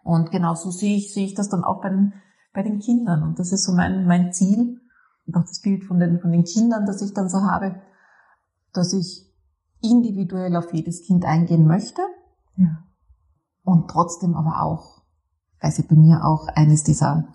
Und 0.03 0.32
genauso 0.32 0.71
sehe 0.71 0.97
ich, 0.97 1.13
sehe 1.13 1.25
ich 1.25 1.34
das 1.34 1.49
dann 1.49 1.63
auch 1.63 1.82
bei 1.82 1.89
den, 1.89 2.13
bei 2.53 2.63
den 2.63 2.79
Kindern. 2.79 3.23
Und 3.23 3.39
das 3.39 3.51
ist 3.51 3.63
so 3.63 3.73
mein, 3.73 4.06
mein 4.06 4.34
Ziel 4.34 4.82
und 5.25 5.36
auch 5.38 5.43
das 5.43 5.62
Bild 5.62 5.86
von 5.86 5.99
den, 5.99 6.19
von 6.19 6.32
den 6.32 6.43
Kindern, 6.43 6.86
das 6.86 7.01
ich 7.01 7.13
dann 7.13 7.29
so 7.29 7.41
habe, 7.41 7.82
dass 8.73 8.93
ich 8.93 9.32
individuell 9.82 10.56
auf 10.56 10.73
jedes 10.73 11.03
Kind 11.06 11.25
eingehen 11.25 11.67
möchte. 11.67 12.01
Ja. 12.58 12.84
Und 13.63 13.89
trotzdem 13.89 14.36
aber 14.36 14.62
auch, 14.62 15.03
weil 15.62 15.71
sie 15.71 15.84
bei 15.84 15.95
mir 15.95 16.25
auch 16.25 16.47
eines 16.47 16.84
dieser, 16.84 17.27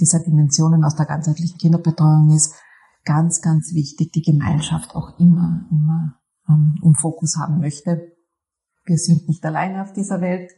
dieser 0.00 0.20
Dimensionen 0.20 0.84
aus 0.84 0.96
der 0.96 1.06
ganzheitlichen 1.06 1.58
Kinderbetreuung 1.58 2.34
ist, 2.34 2.54
ganz, 3.04 3.40
ganz 3.40 3.74
wichtig, 3.74 4.12
die 4.12 4.22
Gemeinschaft 4.22 4.94
auch 4.94 5.18
immer, 5.18 5.66
immer 5.70 6.20
ähm, 6.48 6.78
im 6.82 6.94
Fokus 6.94 7.36
haben 7.38 7.60
möchte. 7.60 8.12
Wir 8.84 8.96
sind 8.96 9.28
nicht 9.28 9.44
alleine 9.44 9.82
auf 9.82 9.92
dieser 9.92 10.20
Welt. 10.20 10.50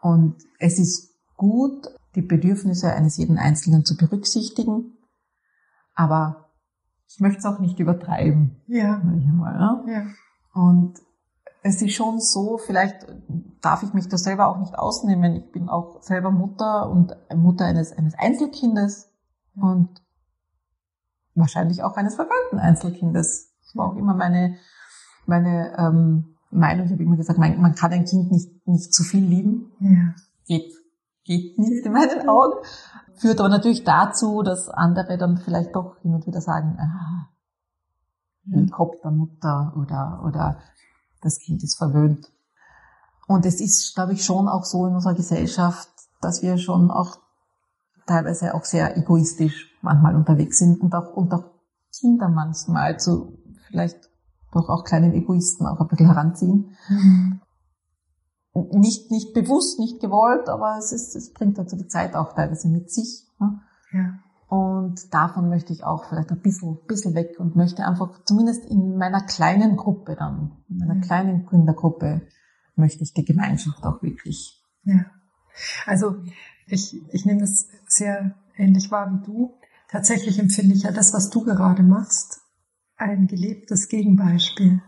Und 0.00 0.36
es 0.58 0.78
ist 0.78 1.14
gut, 1.36 1.86
die 2.14 2.22
Bedürfnisse 2.22 2.92
eines 2.92 3.16
jeden 3.16 3.38
Einzelnen 3.38 3.84
zu 3.84 3.96
berücksichtigen, 3.96 4.98
aber 5.94 6.50
ich 7.08 7.20
möchte 7.20 7.38
es 7.38 7.44
auch 7.46 7.58
nicht 7.58 7.78
übertreiben. 7.78 8.62
Ja. 8.66 8.98
Mal, 8.98 9.84
ja? 9.86 9.92
ja. 9.92 10.06
Und 10.54 10.98
es 11.62 11.80
ist 11.80 11.94
schon 11.94 12.20
so, 12.20 12.58
vielleicht 12.58 13.06
darf 13.60 13.82
ich 13.84 13.94
mich 13.94 14.08
da 14.08 14.18
selber 14.18 14.48
auch 14.48 14.58
nicht 14.58 14.76
ausnehmen. 14.76 15.36
Ich 15.36 15.52
bin 15.52 15.68
auch 15.68 16.02
selber 16.02 16.30
Mutter 16.32 16.90
und 16.90 17.14
Mutter 17.34 17.64
eines, 17.64 17.92
eines 17.96 18.14
Einzelkindes 18.18 19.10
und 19.54 19.88
wahrscheinlich 21.34 21.84
auch 21.84 21.96
eines 21.96 22.16
verwöhnten 22.16 22.58
Einzelkindes. 22.58 23.54
Das 23.60 23.76
war 23.76 23.86
auch 23.86 23.96
immer 23.96 24.14
meine, 24.14 24.56
meine 25.26 25.76
ähm, 25.78 26.36
Meinung. 26.50 26.86
Ich 26.86 26.92
habe 26.92 27.02
immer 27.02 27.16
gesagt, 27.16 27.38
man, 27.38 27.60
man 27.60 27.76
kann 27.76 27.92
ein 27.92 28.04
Kind 28.04 28.32
nicht, 28.32 28.66
nicht 28.66 28.92
zu 28.92 29.04
viel 29.04 29.24
lieben. 29.24 29.72
Ja. 29.78 30.14
Geht, 30.46 30.72
geht 31.24 31.58
nicht 31.60 31.86
in 31.86 31.92
meinen 31.92 32.28
Augen. 32.28 32.56
Führt 33.14 33.38
aber 33.38 33.48
natürlich 33.48 33.84
dazu, 33.84 34.42
dass 34.42 34.68
andere 34.68 35.16
dann 35.16 35.36
vielleicht 35.36 35.76
doch 35.76 35.96
hin 36.00 36.12
und 36.12 36.26
wieder 36.26 36.40
sagen, 36.40 36.76
ah, 36.80 37.28
Helikoptermutter 38.50 39.74
oder, 39.76 40.24
oder 40.26 40.58
das 41.22 41.38
Kind 41.38 41.62
ist 41.62 41.76
verwöhnt. 41.76 42.30
Und 43.26 43.46
es 43.46 43.60
ist, 43.60 43.94
glaube 43.94 44.12
ich, 44.12 44.24
schon 44.24 44.48
auch 44.48 44.64
so 44.64 44.86
in 44.86 44.94
unserer 44.94 45.14
Gesellschaft, 45.14 45.88
dass 46.20 46.42
wir 46.42 46.58
schon 46.58 46.90
auch 46.90 47.18
teilweise 48.06 48.54
auch 48.54 48.64
sehr 48.64 48.96
egoistisch 48.96 49.70
manchmal 49.80 50.16
unterwegs 50.16 50.58
sind 50.58 50.80
und 50.80 50.94
auch, 50.94 51.14
und 51.14 51.32
auch 51.32 51.44
Kinder 51.98 52.28
manchmal 52.28 52.98
zu 52.98 53.38
vielleicht 53.68 54.10
doch 54.52 54.68
auch 54.68 54.84
kleinen 54.84 55.14
Egoisten 55.14 55.66
auch 55.66 55.80
ein 55.80 55.88
bisschen 55.88 56.06
heranziehen. 56.06 56.76
Mhm. 56.88 57.40
Nicht, 58.72 59.10
nicht 59.10 59.32
bewusst, 59.32 59.78
nicht 59.78 60.00
gewollt, 60.00 60.48
aber 60.48 60.76
es 60.78 60.92
ist, 60.92 61.16
es 61.16 61.32
bringt 61.32 61.58
also 61.58 61.76
die 61.76 61.86
Zeit 61.86 62.14
auch 62.14 62.34
teilweise 62.34 62.68
mit 62.68 62.90
sich. 62.90 63.26
Ne? 63.38 63.60
Ja. 63.92 64.18
Und 64.52 65.14
davon 65.14 65.48
möchte 65.48 65.72
ich 65.72 65.82
auch 65.82 66.04
vielleicht 66.04 66.30
ein 66.30 66.42
bisschen, 66.42 66.76
bisschen 66.86 67.14
weg 67.14 67.40
und 67.40 67.56
möchte 67.56 67.86
einfach, 67.86 68.22
zumindest 68.24 68.66
in 68.66 68.98
meiner 68.98 69.22
kleinen 69.22 69.76
Gruppe 69.78 70.14
dann, 70.14 70.62
in 70.68 70.76
meiner 70.76 71.00
kleinen 71.00 71.46
Kindergruppe, 71.46 72.20
möchte 72.76 73.02
ich 73.02 73.14
die 73.14 73.24
Gemeinschaft 73.24 73.82
auch 73.82 74.02
wirklich. 74.02 74.62
Ja. 74.82 75.06
Also, 75.86 76.16
ich, 76.66 76.94
ich 77.14 77.24
nehme 77.24 77.40
das 77.40 77.66
sehr 77.86 78.34
ähnlich 78.54 78.90
wahr 78.90 79.10
wie 79.10 79.24
du. 79.24 79.54
Tatsächlich 79.88 80.38
empfinde 80.38 80.74
ich 80.74 80.82
ja 80.82 80.92
das, 80.92 81.14
was 81.14 81.30
du 81.30 81.44
gerade 81.44 81.82
machst, 81.82 82.42
ein 82.96 83.28
gelebtes 83.28 83.88
Gegenbeispiel. 83.88 84.82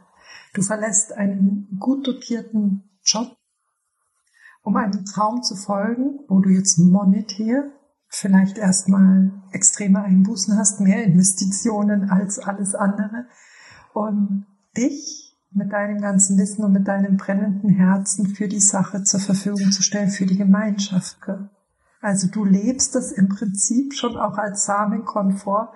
Du 0.53 0.61
verlässt 0.61 1.15
einen 1.15 1.79
gut 1.81 2.07
dotierten 2.07 2.85
Job, 3.03 3.35
um 4.63 4.77
einem 4.77 5.07
Traum 5.07 5.43
zu 5.43 5.57
folgen, 5.57 6.19
wo 6.29 6.41
du 6.41 6.51
jetzt 6.51 6.77
monetär 6.77 7.73
vielleicht 8.15 8.59
erstmal 8.59 9.33
extreme 9.53 10.03
Einbußen 10.03 10.57
hast, 10.57 10.81
mehr 10.81 11.03
Investitionen 11.05 12.11
als 12.11 12.39
alles 12.39 12.75
andere, 12.75 13.27
um 13.93 14.47
dich 14.77 15.37
mit 15.51 15.73
deinem 15.73 16.01
ganzen 16.01 16.39
Wissen 16.39 16.65
und 16.65 16.73
mit 16.73 16.89
deinem 16.89 17.17
brennenden 17.17 17.71
Herzen 17.71 18.35
für 18.35 18.49
die 18.49 18.61
Sache 18.61 19.05
zur 19.05 19.21
Verfügung 19.21 19.71
zu 19.71 19.83
stellen, 19.83 20.11
für 20.11 20.27
die 20.27 20.37
Gemeinschaft. 20.37 21.19
Also 22.01 22.29
du 22.29 22.45
lebst 22.45 22.95
das 22.95 23.13
im 23.13 23.29
Prinzip 23.29 23.95
schon 23.95 24.17
auch 24.17 24.37
als 24.37 24.65
Samenkomfort, 24.65 25.73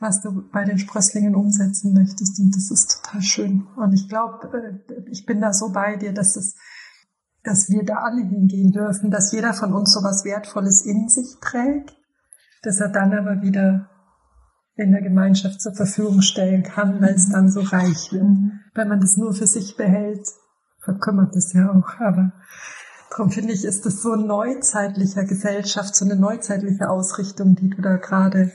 was 0.00 0.20
du 0.20 0.48
bei 0.50 0.64
den 0.64 0.78
Sprösslingen 0.78 1.34
umsetzen 1.34 1.92
möchtest. 1.92 2.38
Und 2.38 2.54
das 2.54 2.70
ist 2.70 3.02
total 3.02 3.22
schön. 3.22 3.66
Und 3.76 3.92
ich 3.92 4.08
glaube, 4.08 4.80
äh, 4.88 5.10
ich 5.10 5.26
bin 5.26 5.40
da 5.40 5.52
so 5.52 5.70
bei 5.70 5.96
dir, 5.96 6.12
dass 6.12 6.36
es, 6.36 6.54
dass 7.48 7.70
wir 7.70 7.82
da 7.82 8.02
alle 8.02 8.22
hingehen 8.22 8.72
dürfen, 8.72 9.10
dass 9.10 9.32
jeder 9.32 9.54
von 9.54 9.72
uns 9.72 9.94
so 9.94 10.00
was 10.02 10.24
Wertvolles 10.24 10.84
in 10.84 11.08
sich 11.08 11.38
trägt, 11.40 11.96
dass 12.62 12.78
er 12.78 12.90
dann 12.90 13.14
aber 13.14 13.40
wieder 13.40 13.88
in 14.76 14.92
der 14.92 15.00
Gemeinschaft 15.00 15.60
zur 15.60 15.74
Verfügung 15.74 16.20
stellen 16.20 16.62
kann, 16.62 17.00
weil 17.00 17.14
es 17.14 17.30
dann 17.30 17.50
so 17.50 17.60
reich 17.60 18.12
wird. 18.12 18.26
Wenn 18.74 18.88
man 18.88 19.00
das 19.00 19.16
nur 19.16 19.32
für 19.32 19.46
sich 19.46 19.76
behält, 19.76 20.28
verkümmert 20.80 21.34
es 21.36 21.54
ja 21.54 21.70
auch. 21.70 21.98
Aber 22.00 22.32
darum 23.10 23.30
finde 23.30 23.54
ich, 23.54 23.64
ist 23.64 23.86
das 23.86 24.02
so 24.02 24.12
ein 24.12 24.26
neuzeitlicher 24.26 25.24
Gesellschaft, 25.24 25.96
so 25.96 26.04
eine 26.04 26.16
neuzeitliche 26.16 26.90
Ausrichtung, 26.90 27.56
die 27.56 27.70
du 27.70 27.80
da 27.80 27.96
gerade 27.96 28.52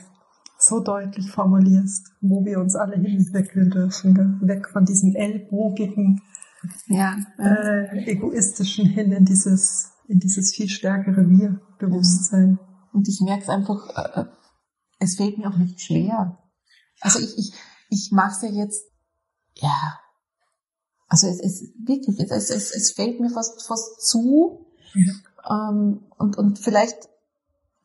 so 0.56 0.80
deutlich 0.80 1.30
formulierst, 1.32 2.12
wo 2.20 2.44
wir 2.44 2.60
uns 2.60 2.76
alle 2.76 2.94
hinentwickeln 2.94 3.70
dürfen, 3.70 4.40
weg 4.42 4.68
von 4.68 4.84
diesem 4.84 5.16
ellbogigen, 5.16 6.22
ja, 6.86 7.16
Äh, 7.38 8.10
egoistischen 8.10 8.86
hin 8.86 9.12
in 9.12 9.24
dieses, 9.24 9.90
in 10.08 10.18
dieses 10.18 10.54
viel 10.54 10.68
stärkere 10.68 11.28
Wir-Bewusstsein. 11.28 12.58
Und 12.92 13.08
ich 13.08 13.20
merke 13.20 13.42
es 13.42 13.48
einfach, 13.48 13.88
äh, 13.96 14.20
äh, 14.20 14.26
es 14.98 15.16
fällt 15.16 15.38
mir 15.38 15.48
auch 15.48 15.56
nicht 15.56 15.80
schwer. 15.80 16.38
Also 17.00 17.18
ich, 17.18 17.38
ich, 17.38 17.54
ich 17.90 18.10
mache 18.12 18.32
es 18.32 18.42
ja 18.42 18.48
jetzt, 18.48 18.84
ja, 19.56 19.98
also 21.08 21.26
es 21.26 21.40
ist 21.40 21.74
wirklich, 21.86 22.18
es, 22.18 22.50
es, 22.50 22.70
es 22.70 22.92
fällt 22.92 23.20
mir 23.20 23.30
fast, 23.30 23.66
fast 23.66 24.06
zu. 24.06 24.66
Ja. 24.94 25.70
Ähm, 25.70 26.04
und, 26.18 26.38
und 26.38 26.58
vielleicht 26.58 27.08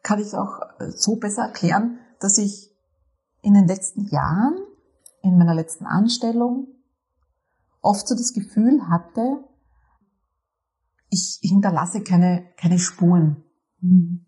kann 0.01 0.19
ich 0.19 0.27
es 0.27 0.33
auch 0.33 0.61
so 0.95 1.17
besser 1.17 1.43
erklären, 1.43 1.99
dass 2.19 2.37
ich 2.37 2.71
in 3.41 3.53
den 3.53 3.67
letzten 3.67 4.05
Jahren, 4.07 4.57
in 5.21 5.37
meiner 5.37 5.53
letzten 5.53 5.85
Anstellung, 5.85 6.67
oft 7.81 8.07
so 8.07 8.15
das 8.15 8.33
Gefühl 8.33 8.89
hatte, 8.89 9.43
ich 11.09 11.39
hinterlasse 11.41 12.01
keine, 12.01 12.45
keine 12.57 12.79
Spuren. 12.79 13.43
Mhm. 13.81 14.25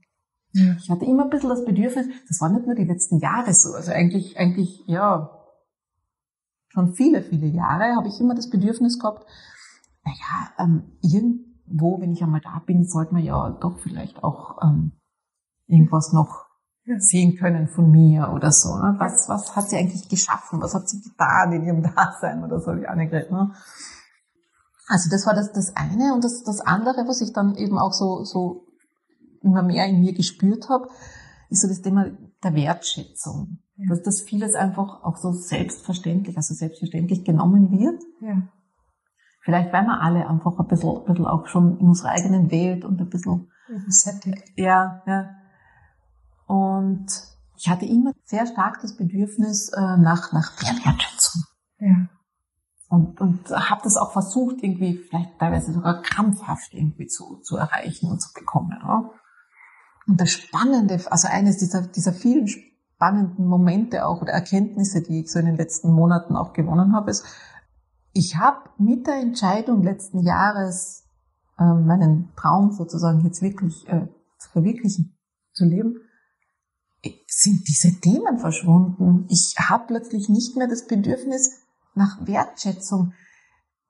Ja. 0.54 0.76
Ich 0.78 0.90
hatte 0.90 1.06
immer 1.06 1.24
ein 1.24 1.30
bisschen 1.30 1.50
das 1.50 1.64
Bedürfnis, 1.64 2.08
das 2.28 2.42
waren 2.42 2.54
nicht 2.54 2.66
nur 2.66 2.76
die 2.76 2.84
letzten 2.84 3.20
Jahre 3.20 3.54
so, 3.54 3.74
also 3.74 3.92
eigentlich, 3.92 4.38
eigentlich, 4.38 4.84
ja, 4.86 5.32
schon 6.68 6.94
viele, 6.94 7.22
viele 7.22 7.48
Jahre 7.48 7.96
habe 7.96 8.08
ich 8.08 8.20
immer 8.20 8.36
das 8.36 8.50
Bedürfnis 8.50 9.00
gehabt, 9.00 9.26
naja, 10.04 10.52
ähm, 10.58 10.98
irgendwo, 11.02 12.02
wenn 12.02 12.12
ich 12.12 12.22
einmal 12.22 12.42
da 12.42 12.62
bin, 12.66 12.86
sollte 12.86 13.14
man 13.14 13.24
ja 13.24 13.52
doch 13.62 13.80
vielleicht 13.80 14.24
auch 14.24 14.62
ähm, 14.62 14.94
irgendwas 15.68 16.12
noch 16.12 16.51
sehen 17.00 17.38
können 17.38 17.68
von 17.68 17.90
mir 17.92 18.32
oder 18.34 18.52
so. 18.52 18.76
Ne? 18.78 18.96
Was, 18.98 19.28
was 19.30 19.56
hat 19.56 19.70
sie 19.70 19.78
eigentlich 19.78 20.10
geschaffen? 20.10 20.62
Was 20.62 20.74
hat 20.74 20.90
sie 20.90 21.02
getan 21.02 21.54
in 21.54 21.64
ihrem 21.64 21.84
Dasein 21.96 22.44
oder 22.44 22.60
so, 22.60 22.76
wie 22.76 22.88
Annegret. 22.88 23.32
Ne? 23.32 23.52
Also 24.88 25.10
das 25.10 25.26
war 25.26 25.34
das, 25.34 25.52
das 25.54 25.76
eine 25.76 26.14
und 26.14 26.24
das, 26.24 26.44
das 26.44 26.62
andere, 26.62 27.08
was 27.08 27.22
ich 27.22 27.34
dann 27.34 27.56
eben 27.56 27.78
auch 27.78 27.94
so, 27.94 28.24
so 28.24 28.66
immer 29.42 29.64
mehr 29.64 29.86
in 29.88 30.02
mir 30.02 30.14
gespürt 30.14 30.70
habe, 30.70 30.88
ist 31.50 31.62
so 31.62 31.68
das 31.68 31.82
Thema 31.82 32.12
der 32.44 32.56
Wertschätzung. 32.56 33.60
Ja. 33.78 33.86
Dass 33.90 34.04
das 34.04 34.22
vieles 34.22 34.54
einfach 34.56 35.04
auch 35.04 35.18
so 35.18 35.32
selbstverständlich, 35.32 36.38
also 36.38 36.54
selbstverständlich 36.54 37.24
genommen 37.24 37.72
wird. 37.72 38.02
Ja. 38.22 38.44
Vielleicht 39.44 39.74
weil 39.74 39.86
wir 39.86 40.02
alle 40.02 40.28
einfach 40.28 40.60
ein 40.60 40.68
bisschen, 40.68 40.98
ein 40.98 41.06
bisschen 41.06 41.26
auch 41.26 41.48
schon 41.48 41.80
in 41.80 41.88
unserer 41.88 42.10
eigenen 42.10 42.52
Welt 42.52 42.86
und 42.86 43.00
ein 43.02 43.10
bisschen 43.10 43.50
sättigt. 43.88 44.44
Ja, 44.56 45.02
ja. 45.06 45.30
Und 46.52 47.08
ich 47.56 47.70
hatte 47.70 47.86
immer 47.86 48.12
sehr 48.26 48.46
stark 48.46 48.82
das 48.82 48.98
Bedürfnis 48.98 49.70
äh, 49.70 49.80
nach, 49.80 50.34
nach 50.34 50.52
Wertschätzung. 50.62 51.44
Ja. 51.80 52.10
Und, 52.90 53.22
und 53.22 53.50
habe 53.52 53.80
das 53.86 53.96
auch 53.96 54.12
versucht, 54.12 54.58
irgendwie 54.62 54.98
vielleicht 54.98 55.40
teilweise 55.40 55.72
sogar 55.72 56.02
krampfhaft 56.02 56.74
irgendwie 56.74 57.08
zu, 57.08 57.38
zu 57.38 57.56
erreichen 57.56 58.10
und 58.10 58.22
zu 58.22 58.34
bekommen. 58.34 58.78
Ja? 58.84 59.12
Und 60.08 60.20
das 60.20 60.32
Spannende, 60.32 61.00
also 61.10 61.30
eines 61.30 61.56
dieser, 61.56 61.84
dieser 61.84 62.12
vielen 62.12 62.50
spannenden 62.50 63.48
Momente 63.48 64.06
auch 64.06 64.22
oder 64.22 64.34
Erkenntnisse, 64.34 65.02
die 65.02 65.22
ich 65.22 65.32
so 65.32 65.40
in 65.40 65.46
den 65.46 65.56
letzten 65.56 65.94
Monaten 65.94 66.36
auch 66.36 66.52
gewonnen 66.52 66.94
habe, 66.94 67.12
ist, 67.12 67.26
ich 68.12 68.36
habe 68.36 68.72
mit 68.78 69.08
der 69.08 69.22
Entscheidung 69.22 69.84
letzten 69.84 70.20
Jahres, 70.20 71.06
äh, 71.58 71.64
meinen 71.64 72.36
Traum 72.36 72.74
sozusagen 72.74 73.22
jetzt 73.22 73.42
wirklich 73.42 73.88
äh, 73.88 74.10
zu 74.38 74.50
verwirklichen, 74.50 75.18
zu 75.54 75.64
leben, 75.64 75.96
sind 77.28 77.68
diese 77.68 78.00
Themen 78.00 78.38
verschwunden. 78.40 79.26
Ich 79.30 79.56
habe 79.58 79.86
plötzlich 79.88 80.30
nicht 80.30 80.56
mehr 80.56 80.68
das 80.68 80.86
Bedürfnis 80.86 81.52
nach 81.96 82.26
Wertschätzung, 82.26 83.14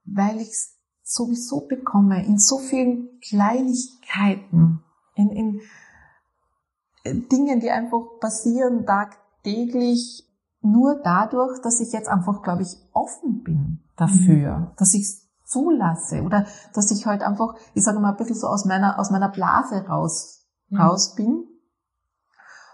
weil 0.05 0.39
ich 0.39 0.49
es 0.49 0.77
sowieso 1.03 1.67
bekomme 1.67 2.25
in 2.25 2.37
so 2.37 2.57
vielen 2.57 3.19
Kleinigkeiten, 3.19 4.83
in, 5.15 5.29
in 5.29 7.27
Dingen, 7.29 7.59
die 7.59 7.71
einfach 7.71 8.19
passieren 8.19 8.85
tagtäglich, 8.85 10.27
nur 10.61 11.01
dadurch, 11.03 11.59
dass 11.61 11.79
ich 11.79 11.91
jetzt 11.91 12.07
einfach, 12.07 12.43
glaube 12.43 12.61
ich, 12.61 12.77
offen 12.93 13.43
bin 13.43 13.79
dafür, 13.97 14.57
mhm. 14.57 14.67
dass 14.77 14.93
ich 14.93 15.01
es 15.01 15.27
zulasse 15.45 16.21
oder 16.21 16.45
dass 16.73 16.91
ich 16.91 17.05
halt 17.05 17.23
einfach, 17.23 17.55
ich 17.73 17.83
sage 17.83 17.99
mal, 17.99 18.11
ein 18.11 18.17
bisschen 18.17 18.35
so 18.35 18.47
aus 18.47 18.65
meiner, 18.65 18.99
aus 18.99 19.09
meiner 19.09 19.29
Blase 19.29 19.85
raus, 19.87 20.45
mhm. 20.69 20.79
raus 20.79 21.15
bin. 21.15 21.45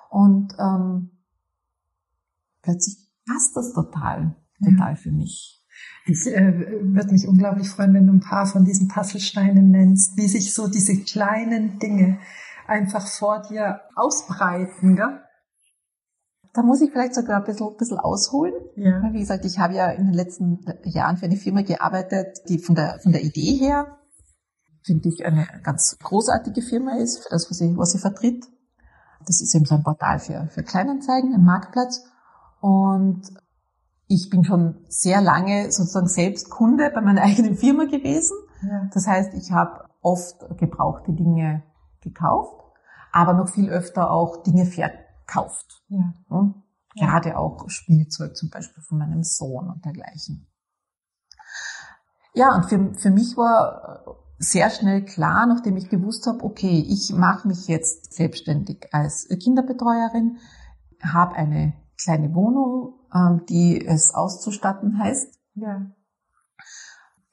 Und 0.10 0.54
ähm, 0.60 1.12
plötzlich 2.62 2.98
passt 3.26 3.56
das 3.56 3.74
total, 3.74 4.36
total 4.63 4.91
ja. 4.91 4.96
für 4.96 5.12
mich. 5.12 5.58
Ich 6.06 6.26
äh, 6.28 6.54
würde 6.82 7.12
mich 7.12 7.28
unglaublich 7.28 7.70
freuen, 7.70 7.93
wenn 7.93 8.08
du 8.08 8.13
ein 8.13 8.22
paar 8.22 8.46
von 8.46 8.63
diesen 8.63 8.88
Puzzlesteinen 8.88 9.70
nennst, 9.70 10.17
wie 10.17 10.28
sich 10.28 10.54
so 10.54 10.67
diese 10.67 10.98
kleinen 11.04 11.80
Dinge 11.80 12.20
einfach 12.67 13.06
vor 13.08 13.41
dir 13.41 13.82
ausbreiten, 13.96 14.96
gell? 14.96 15.22
Da 16.54 16.63
muss 16.63 16.82
ich 16.82 16.91
vielleicht 16.91 17.13
sogar 17.13 17.38
ein 17.38 17.43
bisschen, 17.43 17.67
ein 17.67 17.78
bisschen 17.78 18.00
ausholen. 18.00 18.54
Ja. 18.76 19.13
Wie 19.13 19.20
gesagt, 19.20 19.46
ich 19.46 19.60
habe 19.60 19.76
ja 19.76 19.91
in 19.91 20.06
den 20.06 20.13
letzten 20.13 20.65
Jahren 20.86 21.17
für 21.17 21.26
eine 21.26 21.36
Firma 21.36 21.62
gearbeitet, 21.62 22.39
die 22.50 22.58
von 22.58 22.74
der, 22.74 23.00
von 23.04 23.12
der 23.12 23.22
Idee 23.22 23.58
her, 23.58 23.98
finde 24.84 25.10
ich, 25.10 25.24
eine 25.24 25.48
ganz 25.62 25.98
großartige 26.02 26.63
Firma 26.63 26.98
ist, 26.98 27.20
für 27.20 27.30
das, 27.30 27.48
was 27.50 27.58
sie, 27.58 27.78
was 27.78 27.91
sie 27.91 28.00
vertritt. 28.00 28.46
Das 29.27 29.41
ist 29.41 29.53
eben 29.53 29.65
so 29.65 29.75
ein 29.75 29.83
Portal 29.83 30.19
für, 30.19 30.47
für 30.47 30.63
Kleinanzeigen, 30.63 31.33
ein 31.33 31.43
Marktplatz. 31.43 32.03
Und 32.61 33.23
ich 34.07 34.29
bin 34.29 34.43
schon 34.43 34.85
sehr 34.87 35.21
lange 35.21 35.71
sozusagen 35.71 36.07
selbst 36.07 36.49
Kunde 36.49 36.89
bei 36.93 37.01
meiner 37.01 37.21
eigenen 37.23 37.55
Firma 37.55 37.85
gewesen. 37.85 38.35
Ja. 38.63 38.89
Das 38.93 39.05
heißt, 39.05 39.33
ich 39.33 39.51
habe 39.51 39.85
oft 40.01 40.57
gebrauchte 40.57 41.13
Dinge 41.13 41.63
gekauft, 42.01 42.55
aber 43.11 43.33
noch 43.33 43.49
viel 43.49 43.69
öfter 43.69 44.09
auch 44.09 44.43
Dinge 44.43 44.65
verkauft. 44.65 45.83
Ja. 45.89 46.13
Ja. 46.29 46.53
Gerade 46.95 47.37
auch 47.37 47.69
Spielzeug 47.69 48.35
zum 48.35 48.49
Beispiel 48.49 48.81
von 48.81 48.97
meinem 48.97 49.23
Sohn 49.23 49.69
und 49.69 49.85
dergleichen. 49.85 50.47
Ja, 52.33 52.55
und 52.55 52.65
für, 52.65 52.93
für 52.95 53.11
mich 53.11 53.35
war 53.35 54.17
sehr 54.39 54.69
schnell 54.69 55.04
klar, 55.04 55.47
nachdem 55.47 55.78
ich 55.78 55.89
gewusst 55.89 56.28
habe, 56.28 56.43
okay, 56.43 56.86
ich 56.88 57.13
mache 57.13 57.47
mich 57.47 57.67
jetzt 57.67 58.13
selbstständig 58.13 58.88
als 58.91 59.28
Kinderbetreuerin, 59.28 60.38
habe 61.02 61.36
eine 61.36 61.73
kleine 62.02 62.34
Wohnung, 62.36 63.00
ähm, 63.13 63.45
die 63.50 63.84
es 63.84 64.13
auszustatten 64.13 65.00
heißt, 65.00 65.39
ja. 65.56 65.91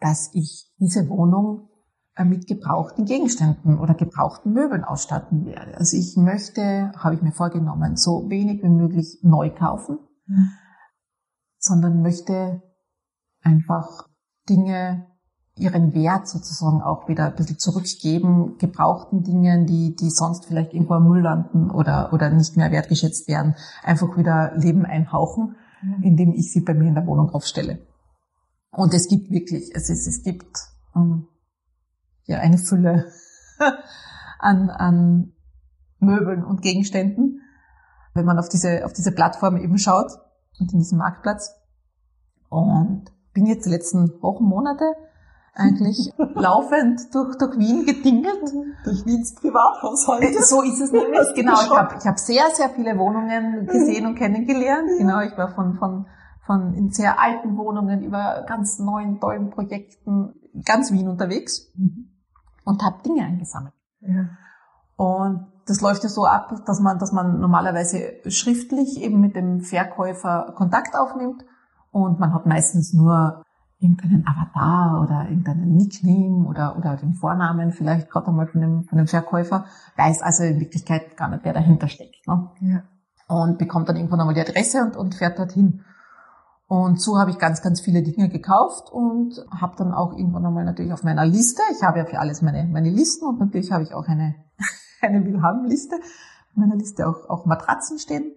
dass 0.01 0.31
ich 0.33 0.73
diese 0.79 1.09
Wohnung 1.09 1.69
äh, 2.17 2.25
mit 2.25 2.47
gebrauchten 2.47 3.05
Gegenständen 3.05 3.79
oder 3.79 3.95
gebrauchten 3.95 4.53
Möbeln 4.53 4.85
ausstatten 4.85 5.45
werde. 5.45 5.77
Also 5.77 5.97
ich 5.97 6.17
möchte, 6.17 6.93
habe 6.97 7.15
ich 7.15 7.23
mir 7.23 7.33
vorgenommen, 7.33 7.97
so 7.97 8.31
wenig 8.31 8.63
wie 8.63 8.71
möglich 8.71 9.19
neu 9.23 9.51
kaufen, 9.51 9.99
mhm. 10.27 10.51
sondern 11.59 12.01
möchte 12.03 12.63
einfach 13.43 14.09
Dinge 14.49 15.14
ihren 15.57 15.95
Wert 15.95 16.27
sozusagen 16.27 16.83
auch 16.83 17.09
wieder 17.09 17.27
ein 17.27 17.37
bisschen 17.37 17.59
zurückgeben, 17.59 18.59
gebrauchten 18.59 19.23
Dingen, 19.23 19.67
die, 19.67 19.95
die 19.95 20.11
sonst 20.11 20.47
vielleicht 20.47 20.73
irgendwo 20.73 20.95
am 20.95 21.09
Müll 21.09 21.23
landen 21.23 21.71
oder, 21.71 22.13
oder 22.13 22.31
nicht 22.31 22.57
mehr 22.57 22.73
wertgeschätzt 22.73 23.29
werden, 23.29 23.55
einfach 23.83 24.17
wieder 24.17 24.53
Leben 24.57 24.85
einhauchen, 24.85 25.57
mhm. 25.83 26.03
indem 26.03 26.33
ich 26.33 26.53
sie 26.53 26.61
bei 26.61 26.75
mir 26.75 26.89
in 26.89 26.95
der 26.95 27.07
Wohnung 27.07 27.31
aufstelle. 27.31 27.87
Und 28.73 28.93
es 28.95 29.07
gibt 29.07 29.31
wirklich, 29.31 29.71
es 29.75 29.89
ist, 29.91 30.09
es 30.09 30.25
gibt 30.25 30.59
ähm, 30.97 31.29
ja 32.25 32.39
eine 32.39 32.59
Fülle 32.59 33.07
an, 34.41 34.71
an 34.71 35.33
Möbeln 36.01 36.45
und 36.45 36.63
Gegenständen, 36.63 37.43
wenn 38.13 38.25
man 38.25 38.39
auf 38.41 38.49
diese, 38.49 38.85
auf 38.85 38.93
diese 38.93 39.13
Plattform 39.13 39.57
eben 39.57 39.79
schaut 39.79 40.11
und 40.59 40.73
in 40.73 40.81
diesem 40.81 40.99
Marktplatz. 40.99 41.55
Und 42.49 43.05
bin 43.33 43.47
jetzt 43.47 43.67
die 43.67 43.71
letzten 43.71 44.21
Wochen, 44.21 44.45
Monate 44.45 44.85
eigentlich 45.55 46.13
laufend 46.35 47.15
durch, 47.15 47.37
durch 47.39 47.59
Wien 47.59 47.87
gedingelt. 47.87 48.43
Durch 48.85 49.07
Wiens 49.07 49.35
Privathaushalt. 49.35 50.23
Äh, 50.23 50.43
so 50.43 50.63
ist 50.63 50.81
es 50.81 50.93
nämlich, 50.93 51.29
genau. 51.35 51.55
Ich 51.55 51.71
habe 51.71 51.95
ich 51.99 52.07
hab 52.07 52.19
sehr, 52.19 52.45
sehr 52.53 52.71
viele 52.71 52.99
Wohnungen 52.99 53.67
gesehen 53.67 54.07
und 54.07 54.17
kennengelernt. 54.17 54.91
Genau, 54.99 55.21
ich 55.21 55.37
war 55.37 55.55
von, 55.55 55.75
von, 55.75 56.07
von 56.47 56.75
in 56.75 56.91
sehr 56.91 57.21
alten 57.21 57.57
Wohnungen 57.57 58.03
über 58.03 58.45
ganz 58.49 58.79
neuen, 58.79 59.21
tollen 59.21 59.51
Projekten 59.51 60.35
ganz 60.65 60.93
Wien 60.93 61.09
unterwegs. 61.09 61.73
Mhm 61.77 62.11
und 62.65 62.83
habe 62.83 63.03
Dinge 63.03 63.25
eingesammelt. 63.25 63.75
Ja. 64.01 64.29
Und 64.97 65.47
das 65.67 65.81
läuft 65.81 66.03
ja 66.03 66.09
so 66.09 66.27
ab, 66.27 66.53
dass 66.67 66.81
man, 66.81 66.99
dass 66.99 67.13
man 67.13 67.41
normalerweise 67.41 68.21
schriftlich 68.27 69.01
eben 69.01 69.21
mit 69.21 69.35
dem 69.35 69.61
Verkäufer 69.61 70.53
Kontakt 70.57 70.95
aufnimmt 70.95 71.45
und 71.91 72.19
man 72.19 72.35
hat 72.35 72.47
meistens 72.47 72.93
nur 72.93 73.43
irgendeinen 73.85 74.27
Avatar 74.27 75.03
oder 75.03 75.29
irgendeinen 75.29 75.77
Nickname 75.77 76.49
oder, 76.49 76.77
oder 76.77 76.97
den 76.97 77.15
Vornamen 77.15 77.73
vielleicht 77.73 78.11
gerade 78.11 78.29
einmal 78.29 78.47
von 78.47 78.61
dem, 78.61 78.85
von 78.85 78.99
dem 78.99 79.07
Verkäufer, 79.07 79.67
weiß 79.97 80.23
also 80.23 80.43
in 80.45 80.59
Wirklichkeit 80.59 81.17
gar 81.17 81.29
nicht, 81.29 81.45
wer 81.45 81.53
dahinter 81.53 81.89
steckt. 81.89 82.27
Ne? 82.27 82.51
Ja. 82.61 82.83
Und 83.29 83.59
bekommt 83.59 83.89
dann 83.89 83.97
irgendwann 83.97 84.21
einmal 84.21 84.35
die 84.35 84.41
Adresse 84.41 84.83
und, 84.83 84.97
und 84.97 85.15
fährt 85.15 85.39
dorthin. 85.39 85.83
Und 86.67 87.01
so 87.01 87.19
habe 87.19 87.31
ich 87.31 87.39
ganz, 87.39 87.63
ganz 87.63 87.81
viele 87.81 88.03
Dinge 88.03 88.29
gekauft 88.29 88.91
und 88.91 89.35
habe 89.51 89.77
dann 89.77 89.93
auch 89.93 90.17
irgendwann 90.17 90.47
einmal 90.47 90.65
natürlich 90.65 90.93
auf 90.93 91.05
meiner 91.05 91.27
Liste, 91.27 91.63
ich 91.77 91.83
habe 91.83 91.99
ja 91.99 92.05
für 92.07 92.19
alles 92.19 92.43
meine, 92.43 92.65
meine 92.65 92.91
Listen 92.91 93.27
und 93.27 93.39
natürlich 93.39 93.71
habe 93.71 93.83
ich 93.83 93.95
auch 93.95 94.09
eine, 94.09 94.35
eine 95.03 95.25
Willhaben-Liste, 95.25 95.97
auf 95.97 96.57
meiner 96.57 96.77
Liste 96.77 97.07
auch, 97.07 97.29
auch 97.29 97.45
Matratzen 97.45 97.99
stehen 97.99 98.35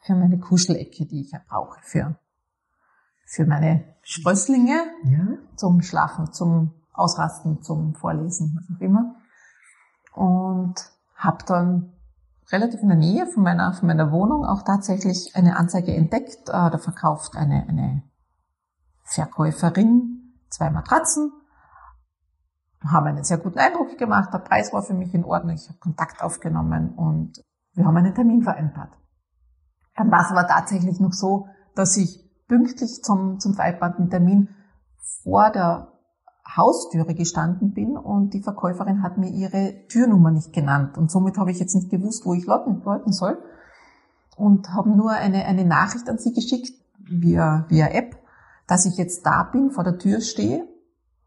für 0.00 0.14
meine 0.14 0.38
Kuschelecke, 0.38 1.06
die 1.06 1.20
ich 1.20 1.32
ja 1.32 1.40
brauche 1.48 1.78
für, 1.82 2.18
für 3.26 3.46
meine 3.46 3.84
Sprösslinge 4.02 4.82
ja. 5.04 5.38
zum 5.56 5.82
Schlafen, 5.82 6.32
zum 6.32 6.72
Ausrasten, 6.92 7.62
zum 7.62 7.94
Vorlesen, 7.94 8.56
was 8.56 8.76
auch 8.76 8.80
immer. 8.80 9.16
Und 10.14 10.74
habe 11.16 11.44
dann 11.46 11.92
relativ 12.52 12.80
in 12.82 12.88
der 12.88 12.98
Nähe 12.98 13.26
von 13.26 13.42
meiner, 13.42 13.72
von 13.72 13.88
meiner 13.88 14.12
Wohnung 14.12 14.44
auch 14.44 14.62
tatsächlich 14.62 15.34
eine 15.34 15.56
Anzeige 15.56 15.94
entdeckt. 15.94 16.48
Äh, 16.48 16.70
da 16.70 16.78
verkauft 16.78 17.36
eine, 17.36 17.66
eine 17.68 18.02
Verkäuferin 19.04 20.24
zwei 20.50 20.70
Matratzen. 20.70 21.32
Haben 22.84 23.06
einen 23.06 23.24
sehr 23.24 23.38
guten 23.38 23.58
Eindruck 23.58 23.96
gemacht. 23.98 24.32
Der 24.32 24.38
Preis 24.38 24.72
war 24.72 24.82
für 24.82 24.94
mich 24.94 25.14
in 25.14 25.24
Ordnung. 25.24 25.54
Ich 25.54 25.68
habe 25.68 25.78
Kontakt 25.78 26.22
aufgenommen 26.22 26.94
und 26.94 27.42
wir 27.72 27.86
haben 27.86 27.96
einen 27.96 28.14
Termin 28.14 28.42
vereinbart. 28.42 28.92
Dann 29.96 30.10
war 30.10 30.20
es 30.20 30.30
aber 30.30 30.46
tatsächlich 30.46 31.00
noch 31.00 31.12
so, 31.12 31.48
dass 31.74 31.96
ich 31.96 32.23
pünktlich 32.54 33.02
zum, 33.02 33.40
zum 33.40 33.54
vereinbarten 33.54 34.10
Termin 34.10 34.48
vor 35.22 35.50
der 35.50 35.88
Haustüre 36.56 37.14
gestanden 37.14 37.72
bin 37.72 37.96
und 37.96 38.32
die 38.32 38.42
Verkäuferin 38.42 39.02
hat 39.02 39.18
mir 39.18 39.30
ihre 39.30 39.86
Türnummer 39.88 40.30
nicht 40.30 40.52
genannt. 40.52 40.96
Und 40.96 41.10
somit 41.10 41.36
habe 41.36 41.50
ich 41.50 41.58
jetzt 41.58 41.74
nicht 41.74 41.90
gewusst, 41.90 42.24
wo 42.24 42.34
ich 42.34 42.46
läuten, 42.46 43.12
soll. 43.12 43.38
Und 44.36 44.72
habe 44.72 44.90
nur 44.90 45.10
eine, 45.10 45.46
eine 45.46 45.64
Nachricht 45.64 46.08
an 46.08 46.18
sie 46.18 46.32
geschickt, 46.32 46.72
via, 46.98 47.66
via 47.68 47.88
App, 47.88 48.16
dass 48.68 48.86
ich 48.86 48.96
jetzt 48.96 49.26
da 49.26 49.42
bin, 49.44 49.70
vor 49.70 49.84
der 49.84 49.98
Tür 49.98 50.20
stehe 50.20 50.68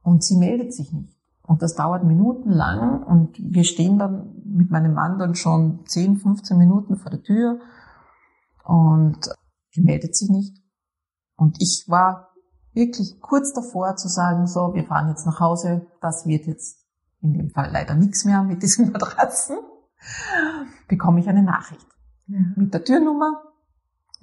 und 0.03 0.23
sie 0.23 0.37
meldet 0.37 0.73
sich 0.73 0.93
nicht. 0.93 1.17
Und 1.43 1.61
das 1.61 1.75
dauert 1.75 2.03
minutenlang 2.03 3.03
und 3.03 3.37
wir 3.39 3.63
stehen 3.63 3.97
dann 3.97 4.35
mit 4.45 4.69
meinem 4.69 4.93
Mann 4.93 5.17
dann 5.17 5.35
schon 5.35 5.85
10, 5.85 6.17
15 6.17 6.57
Minuten 6.57 6.95
vor 6.95 7.11
der 7.11 7.21
Tür 7.21 7.59
Und 8.63 9.29
die 9.75 9.81
meldet 9.81 10.15
sich 10.15 10.29
nicht. 10.29 10.66
Und 11.37 11.61
ich 11.61 11.85
war 11.87 12.33
wirklich 12.73 13.21
kurz 13.21 13.53
davor 13.53 13.95
zu 13.95 14.09
sagen, 14.09 14.47
so, 14.47 14.73
wir 14.73 14.83
fahren 14.83 15.09
jetzt 15.09 15.25
nach 15.25 15.39
Hause, 15.39 15.87
das 16.01 16.25
wird 16.25 16.45
jetzt 16.47 16.85
in 17.21 17.33
dem 17.33 17.49
Fall 17.49 17.71
leider 17.71 17.95
nichts 17.95 18.25
mehr 18.25 18.43
mit 18.43 18.61
diesen 18.61 18.91
Matratzen, 18.91 19.57
bekomme 20.87 21.19
ich 21.19 21.29
eine 21.29 21.43
Nachricht 21.43 21.87
ja. 22.27 22.39
mit 22.55 22.73
der 22.73 22.83
Türnummer, 22.83 23.43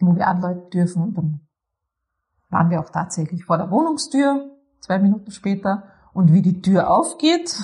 wo 0.00 0.14
wir 0.14 0.27
anläuten 0.27 0.70
dürfen. 0.70 1.03
Und 1.03 1.14
dann 1.16 1.40
waren 2.50 2.70
wir 2.70 2.81
auch 2.81 2.90
tatsächlich 2.90 3.44
vor 3.44 3.59
der 3.59 3.70
Wohnungstür, 3.70 4.50
zwei 4.81 4.98
Minuten 4.98 5.31
später. 5.31 5.85
Und 6.12 6.33
wie 6.33 6.42
die 6.42 6.62
Tür 6.62 6.90
aufgeht, 6.90 7.57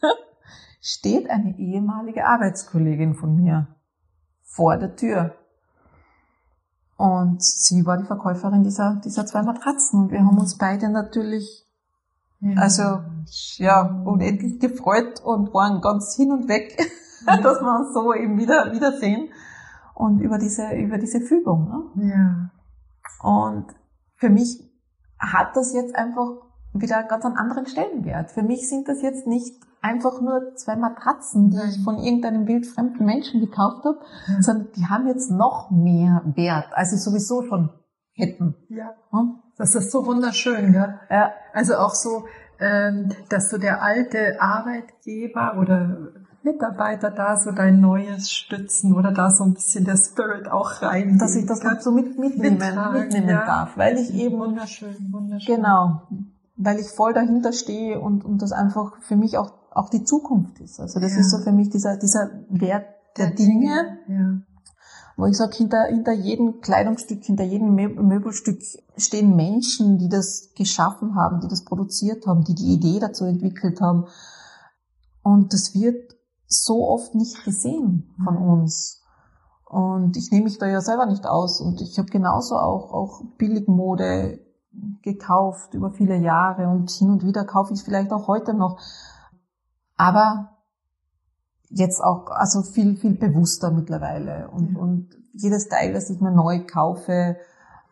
steht 0.80 1.30
eine 1.30 1.58
ehemalige 1.58 2.26
Arbeitskollegin 2.26 3.14
von 3.14 3.36
mir 3.36 3.68
vor 4.42 4.76
der 4.76 4.96
Tür. 4.96 5.34
Und 6.96 7.42
sie 7.42 7.84
war 7.84 7.98
die 7.98 8.06
Verkäuferin 8.06 8.62
dieser, 8.62 9.00
dieser 9.04 9.26
zwei 9.26 9.42
Matratzen. 9.42 10.04
Und 10.04 10.10
wir 10.10 10.20
haben 10.20 10.38
uns 10.38 10.56
beide 10.56 10.88
natürlich, 10.88 11.66
ja. 12.40 12.60
also, 12.60 13.00
ja, 13.56 14.02
unendlich 14.04 14.58
gefreut 14.60 15.20
und 15.22 15.52
waren 15.52 15.80
ganz 15.80 16.16
hin 16.16 16.32
und 16.32 16.48
weg, 16.48 16.76
dass 17.26 17.60
wir 17.60 17.78
uns 17.78 17.92
so 17.92 18.14
eben 18.14 18.38
wieder, 18.38 18.72
wiedersehen. 18.72 19.28
Und 19.94 20.20
über 20.20 20.38
diese, 20.38 20.72
über 20.72 20.98
diese 20.98 21.20
Fügung, 21.20 21.68
ne? 21.94 22.12
Ja. 22.12 22.50
Und 23.22 23.66
für 24.16 24.28
mich 24.28 24.62
hat 25.18 25.56
das 25.56 25.72
jetzt 25.72 25.94
einfach 25.94 26.46
wieder 26.72 27.02
ganz 27.04 27.24
einen 27.24 27.36
anderen 27.36 27.66
Stellenwert. 27.66 28.30
Für 28.30 28.42
mich 28.42 28.68
sind 28.68 28.88
das 28.88 29.02
jetzt 29.02 29.26
nicht 29.26 29.56
einfach 29.80 30.20
nur 30.20 30.54
zwei 30.56 30.76
Matratzen, 30.76 31.50
die 31.50 31.60
ich 31.68 31.84
von 31.84 31.98
irgendeinem 31.98 32.46
wildfremden 32.46 33.04
Menschen 33.06 33.40
gekauft 33.40 33.84
habe, 33.84 33.98
ja. 34.28 34.42
sondern 34.42 34.68
die 34.76 34.86
haben 34.86 35.06
jetzt 35.06 35.30
noch 35.30 35.70
mehr 35.70 36.22
Wert, 36.34 36.68
als 36.72 36.90
sie 36.90 36.98
sowieso 36.98 37.42
schon 37.42 37.70
hätten. 38.12 38.56
Ja. 38.68 38.94
Hm? 39.10 39.40
Das 39.56 39.74
ist 39.74 39.90
so 39.90 40.06
wunderschön, 40.06 40.72
gell? 40.72 41.00
Ja. 41.10 41.32
Also 41.52 41.76
auch 41.76 41.94
so, 41.94 42.24
ähm, 42.58 43.10
dass 43.28 43.50
so 43.50 43.58
der 43.58 43.82
alte 43.82 44.40
Arbeitgeber 44.40 45.56
oder 45.58 46.12
Mitarbeiter 46.42 47.10
da 47.10 47.36
so 47.36 47.50
dein 47.50 47.80
Neues 47.80 48.30
stützen 48.30 48.94
oder 48.94 49.12
da 49.12 49.30
so 49.30 49.44
ein 49.44 49.54
bisschen 49.54 49.84
der 49.84 49.96
Spirit 49.96 50.48
auch 50.48 50.80
rein. 50.80 51.18
Dass 51.18 51.34
ich 51.36 51.46
das 51.46 51.60
kann. 51.60 51.80
so 51.80 51.90
mit, 51.90 52.18
mitnehmen, 52.18 52.58
mitnehmen 52.92 53.28
ja. 53.28 53.44
darf, 53.44 53.76
weil 53.76 53.98
ich 53.98 54.14
eben 54.14 54.38
wunderschön, 54.38 54.96
wunderschön. 55.10 55.56
Genau, 55.56 56.02
weil 56.56 56.78
ich 56.78 56.88
voll 56.88 57.12
dahinter 57.12 57.52
stehe 57.52 58.00
und, 58.00 58.24
und 58.24 58.40
das 58.40 58.52
einfach 58.52 58.92
für 59.00 59.16
mich 59.16 59.36
auch, 59.36 59.52
auch 59.76 59.90
die 59.90 60.04
Zukunft 60.04 60.60
ist. 60.60 60.80
Also 60.80 61.00
das 61.00 61.12
ja. 61.12 61.20
ist 61.20 61.30
so 61.30 61.38
für 61.38 61.52
mich 61.52 61.68
dieser, 61.70 61.96
dieser 61.96 62.30
Wert 62.48 62.86
der, 63.16 63.28
der 63.28 63.36
Dinge, 63.36 63.98
ja. 64.08 64.40
wo 65.16 65.26
ich 65.26 65.36
sage, 65.36 65.56
hinter, 65.56 65.84
hinter 65.84 66.12
jedem 66.12 66.60
Kleidungsstück, 66.60 67.24
hinter 67.24 67.44
jedem 67.44 67.74
Möbelstück 67.74 68.60
stehen 68.96 69.36
Menschen, 69.36 69.98
die 69.98 70.08
das 70.08 70.50
geschaffen 70.56 71.14
haben, 71.14 71.40
die 71.40 71.48
das 71.48 71.64
produziert 71.64 72.26
haben, 72.26 72.44
die 72.44 72.54
die 72.54 72.72
Idee 72.72 72.98
dazu 73.00 73.24
entwickelt 73.24 73.80
haben. 73.80 74.06
Und 75.22 75.52
das 75.52 75.74
wird 75.74 76.16
so 76.46 76.88
oft 76.88 77.14
nicht 77.14 77.44
gesehen 77.44 78.14
von 78.22 78.36
mhm. 78.36 78.48
uns. 78.48 79.02
Und 79.68 80.16
ich 80.16 80.30
nehme 80.30 80.44
mich 80.44 80.58
da 80.58 80.66
ja 80.66 80.80
selber 80.80 81.06
nicht 81.06 81.26
aus. 81.26 81.60
Und 81.60 81.80
ich 81.80 81.98
habe 81.98 82.08
genauso 82.08 82.56
auch, 82.56 82.92
auch 82.92 83.22
Billigmode 83.36 84.38
gekauft 85.02 85.74
über 85.74 85.90
viele 85.90 86.16
Jahre 86.16 86.68
und 86.68 86.90
hin 86.90 87.10
und 87.10 87.24
wieder 87.24 87.44
kaufe 87.44 87.72
ich 87.72 87.82
vielleicht 87.82 88.12
auch 88.12 88.28
heute 88.28 88.54
noch. 88.54 88.78
Aber 89.96 90.56
jetzt 91.68 92.00
auch, 92.00 92.26
also 92.30 92.62
viel, 92.62 92.96
viel 92.96 93.14
bewusster 93.14 93.70
mittlerweile. 93.70 94.48
Und, 94.50 94.72
mhm. 94.72 94.76
und 94.76 95.08
jedes 95.32 95.68
Teil, 95.68 95.92
das 95.92 96.10
ich 96.10 96.20
mir 96.20 96.32
neu 96.32 96.64
kaufe, 96.66 97.36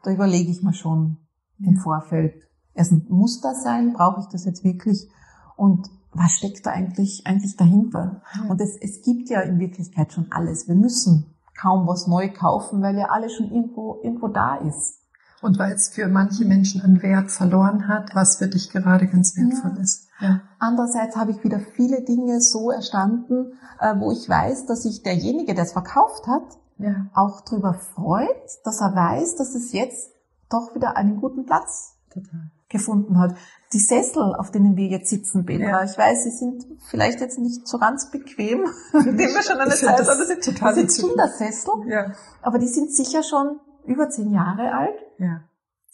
da 0.03 0.11
überlege 0.11 0.51
ich 0.51 0.63
mir 0.63 0.75
schon 0.75 1.19
im 1.59 1.77
Vorfeld. 1.77 2.35
Erstens, 2.75 3.09
muss 3.09 3.41
das 3.41 3.63
sein? 3.63 3.95
Brauche 3.95 4.21
ich 4.21 4.27
das 4.27 4.45
jetzt 4.45 4.65
wirklich? 4.65 5.09
Und 5.57 5.89
was 6.13 6.33
steckt 6.33 6.67
da 6.67 6.71
eigentlich, 6.71 7.27
eigentlich 7.27 7.57
dahinter? 7.57 8.23
Mhm. 8.43 8.51
Und 8.51 8.61
es, 8.61 8.77
es 8.81 9.03
gibt 9.03 9.29
ja 9.29 9.41
in 9.41 9.59
Wirklichkeit 9.59 10.13
schon 10.13 10.31
alles. 10.31 10.69
Wir 10.69 10.75
müssen 10.75 11.35
kaum 11.59 11.87
was 11.87 12.07
neu 12.07 12.33
kaufen, 12.33 12.83
weil 12.83 12.97
ja 12.97 13.07
alles 13.11 13.35
schon 13.35 13.51
irgendwo, 13.51 14.01
irgendwo 14.03 14.29
da 14.29 14.57
ist. 14.57 15.01
Und 15.43 15.59
weil 15.59 15.73
es 15.73 15.91
für 15.91 16.09
manche 16.09 16.45
Menschen 16.45 16.81
an 16.81 17.03
Wert 17.03 17.31
verloren 17.31 17.87
hat, 17.87 18.15
was 18.15 18.39
für 18.39 18.49
dich 18.49 18.71
gerade 18.71 19.07
ganz 19.07 19.37
wertvoll 19.37 19.75
ja. 19.77 19.83
ist. 19.83 20.04
Ja. 20.21 20.43
Andererseits 20.59 21.17
habe 21.17 21.33
ich 21.33 21.43
wieder 21.43 21.59
viele 21.59 22.03
Dinge 22.03 22.41
so 22.41 22.71
erstanden, 22.71 23.59
äh, 23.81 23.95
wo 23.99 24.13
ich 24.13 24.29
weiß, 24.29 24.67
dass 24.67 24.83
sich 24.83 25.03
derjenige, 25.03 25.55
der 25.55 25.65
es 25.65 25.73
verkauft 25.73 26.27
hat, 26.27 26.59
ja. 26.79 27.07
auch 27.15 27.41
darüber 27.43 27.75
freut, 27.75 28.61
dass 28.65 28.81
er 28.81 28.95
weiß, 28.95 29.37
dass 29.37 29.55
es 29.55 29.73
jetzt 29.73 30.13
doch 30.51 30.75
wieder 30.75 30.97
einen 30.97 31.21
guten 31.21 31.47
Platz 31.47 31.97
Total. 32.13 32.51
gefunden 32.69 33.19
hat. 33.19 33.35
Die 33.73 33.79
Sessel, 33.79 34.35
auf 34.37 34.51
denen 34.51 34.77
wir 34.77 34.87
jetzt 34.87 35.11
sitzen, 35.11 35.45
Petra, 35.45 35.83
ja. 35.83 35.85
ich 35.85 35.99
weiß, 35.99 36.25
sie 36.25 36.31
sind 36.31 36.65
vielleicht 36.89 37.21
jetzt 37.21 37.39
nicht 37.39 37.67
so 37.67 37.79
ganz 37.79 38.11
bequem, 38.11 38.65
dem 38.93 39.19
wir 39.19 39.43
schon 39.43 39.59
eine 39.59 39.75
Zeit 39.75 39.99
haben. 39.99 40.07
Das 40.07 40.29
sind, 40.29 40.45
total 40.45 40.75
das 40.75 40.95
sind 40.95 41.09
Kindersessel, 41.09 41.73
ja. 41.89 42.13
aber 42.43 42.59
die 42.59 42.69
sind 42.69 42.93
sicher 42.93 43.23
schon 43.23 43.59
über 43.85 44.09
zehn 44.09 44.31
Jahre 44.31 44.73
alt, 44.73 44.99
ja. 45.19 45.43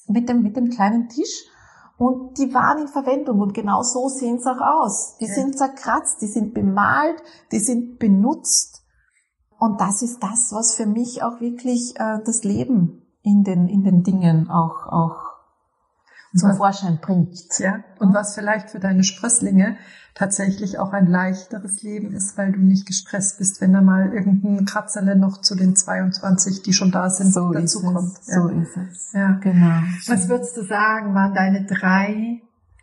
mit, 0.08 0.28
dem, 0.28 0.42
mit 0.42 0.56
dem 0.56 0.70
kleinen 0.70 1.08
Tisch. 1.08 1.46
Und 2.00 2.38
die 2.38 2.54
waren 2.54 2.78
in 2.78 2.88
Verwendung 2.88 3.40
und 3.40 3.52
genau 3.52 3.82
so 3.82 4.08
sehen 4.08 4.40
sie 4.40 4.50
auch 4.50 4.62
aus. 4.62 5.18
Die 5.18 5.26
ja. 5.26 5.34
sind 5.34 5.58
zerkratzt, 5.58 6.22
die 6.22 6.28
sind 6.28 6.54
bemalt, 6.54 7.22
die 7.52 7.58
sind 7.58 7.98
benutzt. 7.98 8.86
Und 9.58 9.82
das 9.82 10.00
ist 10.00 10.22
das, 10.22 10.50
was 10.54 10.74
für 10.74 10.86
mich 10.86 11.22
auch 11.22 11.42
wirklich 11.42 12.00
äh, 12.00 12.20
das 12.24 12.42
Leben 12.42 13.02
in 13.20 13.44
den, 13.44 13.68
in 13.68 13.84
den 13.84 14.02
Dingen 14.02 14.48
auch, 14.48 14.86
auch 14.86 15.29
zum 16.34 16.54
Vorschein 16.54 16.98
bringt. 17.00 17.58
Ja, 17.58 17.82
und 17.98 18.14
was 18.14 18.34
vielleicht 18.34 18.70
für 18.70 18.78
deine 18.78 19.04
Sprösslinge 19.04 19.76
tatsächlich 20.14 20.78
auch 20.78 20.92
ein 20.92 21.06
leichteres 21.06 21.82
Leben 21.82 22.12
ist, 22.12 22.36
weil 22.36 22.52
du 22.52 22.60
nicht 22.60 22.86
gestresst 22.86 23.38
bist, 23.38 23.60
wenn 23.60 23.72
da 23.72 23.80
mal 23.80 24.12
irgendein 24.12 24.64
Kratzerle 24.64 25.16
noch 25.16 25.40
zu 25.40 25.54
den 25.54 25.76
22, 25.76 26.62
die 26.62 26.72
schon 26.72 26.90
da 26.90 27.10
sind, 27.10 27.32
so 27.32 27.50
dazukommt. 27.52 28.18
Ja. 28.26 28.34
So 28.34 28.48
ist 28.48 28.76
es. 28.76 29.12
Ja, 29.12 29.32
genau. 29.40 29.82
Was 30.06 30.28
würdest 30.28 30.56
du 30.56 30.64
sagen, 30.64 31.14
waren 31.14 31.34
deine 31.34 31.64
drei 31.64 32.42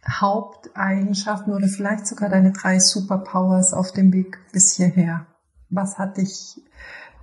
Haupteigenschaften 0.10 1.54
oder 1.54 1.68
vielleicht 1.68 2.08
sogar 2.08 2.30
deine 2.30 2.52
drei 2.52 2.80
Superpowers 2.80 3.74
auf 3.74 3.92
dem 3.92 4.14
Weg 4.14 4.40
bis 4.52 4.72
hierher? 4.72 5.28
Was 5.70 5.98
hat 5.98 6.18
dich 6.18 6.62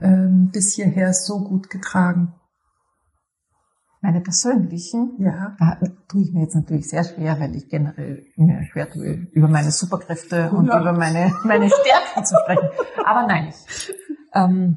ähm, 0.00 0.50
bis 0.52 0.74
hierher 0.74 1.14
so 1.14 1.40
gut 1.40 1.70
getragen? 1.70 2.34
Meine 4.04 4.20
persönlichen, 4.20 5.16
ja. 5.18 5.56
da 5.58 5.78
tue 6.08 6.24
ich 6.24 6.32
mir 6.34 6.42
jetzt 6.42 6.54
natürlich 6.54 6.90
sehr 6.90 7.04
schwer, 7.04 7.40
weil 7.40 7.56
ich 7.56 7.70
generell 7.70 8.22
mir 8.36 8.62
schwer 8.70 8.90
tue, 8.90 9.28
über 9.32 9.48
meine 9.48 9.70
Superkräfte 9.70 10.50
und 10.50 10.66
ja. 10.66 10.78
über 10.78 10.92
meine, 10.92 11.32
meine 11.44 11.70
Stärken 11.70 12.22
zu 12.22 12.34
sprechen. 12.42 12.68
Aber 13.02 13.26
nein, 13.26 13.54
ähm, 14.34 14.76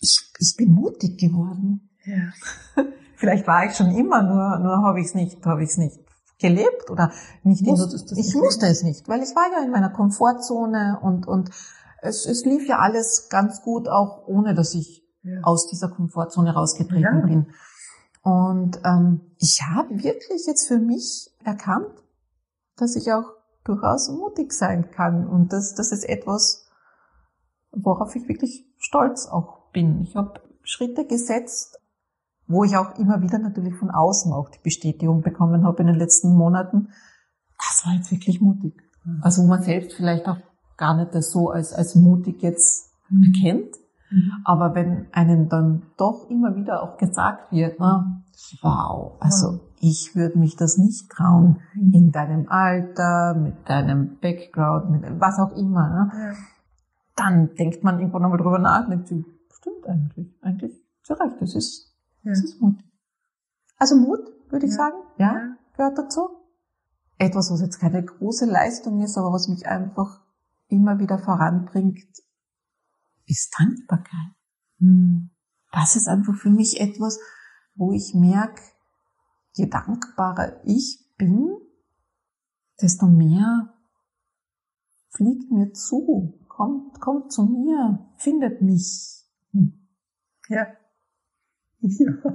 ich, 0.00 0.18
ich 0.38 0.54
bin 0.56 0.72
mutig 0.72 1.20
geworden. 1.20 1.90
Ja. 2.06 2.32
Vielleicht 3.16 3.46
war 3.46 3.66
ich 3.66 3.74
schon 3.74 3.90
immer, 3.90 4.22
nur, 4.22 4.60
nur 4.60 4.82
habe 4.82 5.00
ich 5.00 5.08
es 5.08 5.14
nicht, 5.14 5.44
habe 5.44 5.62
ich 5.62 5.68
es 5.68 5.76
nicht 5.76 5.98
gelebt 6.38 6.88
oder 6.88 7.12
nicht. 7.42 7.66
Musstest 7.66 8.12
in, 8.12 8.18
ich 8.18 8.34
musste 8.34 8.66
es 8.66 8.82
nicht, 8.82 9.06
weil 9.10 9.22
ich 9.22 9.36
war 9.36 9.44
ja 9.52 9.62
in 9.62 9.70
meiner 9.70 9.90
Komfortzone 9.90 11.00
und, 11.02 11.28
und 11.28 11.50
es, 12.00 12.24
es 12.24 12.46
lief 12.46 12.66
ja 12.66 12.78
alles 12.78 13.28
ganz 13.28 13.60
gut, 13.60 13.90
auch 13.90 14.26
ohne 14.26 14.54
dass 14.54 14.72
ich 14.74 15.06
ja. 15.22 15.40
aus 15.42 15.68
dieser 15.68 15.90
Komfortzone 15.90 16.54
rausgetreten 16.54 17.20
ja. 17.20 17.26
bin. 17.26 17.52
Und 18.26 18.80
ähm, 18.84 19.20
ich 19.38 19.62
habe 19.62 20.02
wirklich 20.02 20.46
jetzt 20.48 20.66
für 20.66 20.80
mich 20.80 21.30
erkannt, 21.44 21.94
dass 22.74 22.96
ich 22.96 23.12
auch 23.12 23.22
durchaus 23.62 24.10
mutig 24.10 24.52
sein 24.52 24.90
kann 24.90 25.28
und 25.28 25.52
dass 25.52 25.76
das 25.76 25.92
ist 25.92 26.02
etwas, 26.02 26.66
worauf 27.70 28.16
ich 28.16 28.28
wirklich 28.28 28.66
stolz 28.78 29.28
auch 29.28 29.70
bin. 29.70 30.02
Ich 30.02 30.16
habe 30.16 30.40
Schritte 30.64 31.06
gesetzt, 31.06 31.78
wo 32.48 32.64
ich 32.64 32.76
auch 32.76 32.98
immer 32.98 33.22
wieder 33.22 33.38
natürlich 33.38 33.76
von 33.76 33.92
außen 33.92 34.32
auch 34.32 34.48
die 34.48 34.60
Bestätigung 34.60 35.22
bekommen 35.22 35.64
habe 35.64 35.82
in 35.82 35.86
den 35.86 35.96
letzten 35.96 36.34
Monaten. 36.34 36.88
Das 37.58 37.86
war 37.86 37.94
jetzt 37.94 38.10
wirklich 38.10 38.40
mutig. 38.40 38.74
Also 39.20 39.44
wo 39.44 39.46
man 39.46 39.62
selbst 39.62 39.94
vielleicht 39.94 40.26
auch 40.26 40.38
gar 40.76 40.96
nicht 40.96 41.14
das 41.14 41.30
so 41.30 41.50
als, 41.50 41.72
als 41.72 41.94
mutig 41.94 42.42
jetzt 42.42 42.90
erkennt. 43.08 43.76
Mhm. 44.10 44.32
Aber 44.44 44.74
wenn 44.74 45.06
einem 45.12 45.48
dann 45.48 45.82
doch 45.96 46.28
immer 46.30 46.54
wieder 46.56 46.82
auch 46.82 46.96
gesagt 46.96 47.52
wird, 47.52 47.78
na, 47.78 48.22
wow, 48.62 49.16
also 49.20 49.60
ich 49.80 50.14
würde 50.14 50.38
mich 50.38 50.56
das 50.56 50.78
nicht 50.78 51.10
trauen, 51.10 51.60
mhm. 51.74 51.92
in 51.92 52.12
deinem 52.12 52.48
Alter, 52.48 53.34
mit 53.34 53.68
deinem 53.68 54.18
Background, 54.20 54.90
mit 54.90 55.20
was 55.20 55.38
auch 55.38 55.56
immer, 55.56 55.88
ne? 55.88 56.10
ja. 56.12 56.32
dann 57.16 57.54
denkt 57.54 57.84
man 57.84 57.98
irgendwann 57.98 58.22
nochmal 58.22 58.38
drüber 58.38 58.58
nach, 58.58 58.88
denkt 58.88 59.08
sich, 59.08 59.24
stimmt 59.50 59.86
eigentlich, 59.86 60.34
eigentlich 60.42 60.72
zu 61.02 61.14
Recht, 61.14 61.40
das 61.40 61.54
ist, 61.54 61.94
ja. 62.22 62.30
das 62.30 62.42
ist 62.44 62.60
Mut. 62.60 62.78
Also 63.78 63.96
Mut, 63.96 64.20
würde 64.50 64.66
ich 64.66 64.72
ja. 64.72 64.78
sagen, 64.78 64.96
ja, 65.18 65.56
gehört 65.76 65.98
dazu. 65.98 66.28
Etwas, 67.18 67.50
was 67.50 67.62
jetzt 67.62 67.78
keine 67.78 68.04
große 68.04 68.44
Leistung 68.44 69.00
ist, 69.00 69.16
aber 69.16 69.32
was 69.32 69.48
mich 69.48 69.66
einfach 69.66 70.20
immer 70.68 70.98
wieder 70.98 71.18
voranbringt, 71.18 72.04
ist 73.26 73.54
Dankbarkeit. 73.58 74.32
Hm. 74.78 75.30
das 75.72 75.96
ist 75.96 76.06
einfach 76.06 76.34
für 76.34 76.50
mich 76.50 76.80
etwas, 76.80 77.18
wo 77.74 77.92
ich 77.92 78.14
merke, 78.14 78.60
je 79.52 79.68
dankbarer 79.68 80.60
ich 80.64 81.02
bin, 81.16 81.56
desto 82.80 83.06
mehr 83.06 83.72
fliegt 85.08 85.50
mir 85.50 85.72
zu, 85.72 86.38
kommt, 86.48 87.00
kommt 87.00 87.32
zu 87.32 87.46
mir, 87.46 88.06
findet 88.18 88.60
mich. 88.60 89.24
Ja. 90.48 90.66
Ja. 91.80 92.12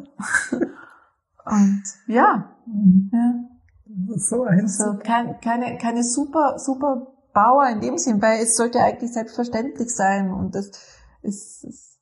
Und 1.46 1.84
ja, 2.08 2.56
ja. 3.12 3.50
So 4.16 4.44
also 4.44 4.98
kein, 5.00 5.40
keine, 5.42 5.78
keine 5.78 6.04
super, 6.04 6.58
super 6.58 7.14
Bauer 7.34 7.70
in 7.70 7.82
dem 7.82 7.98
Sinn, 7.98 8.22
weil 8.22 8.42
es 8.42 8.56
sollte 8.56 8.80
eigentlich 8.80 9.14
selbstverständlich 9.14 9.90
sein 9.96 10.32
und 10.32 10.56
das 10.56 10.72
ist, 11.22 11.64
ist 11.64 12.00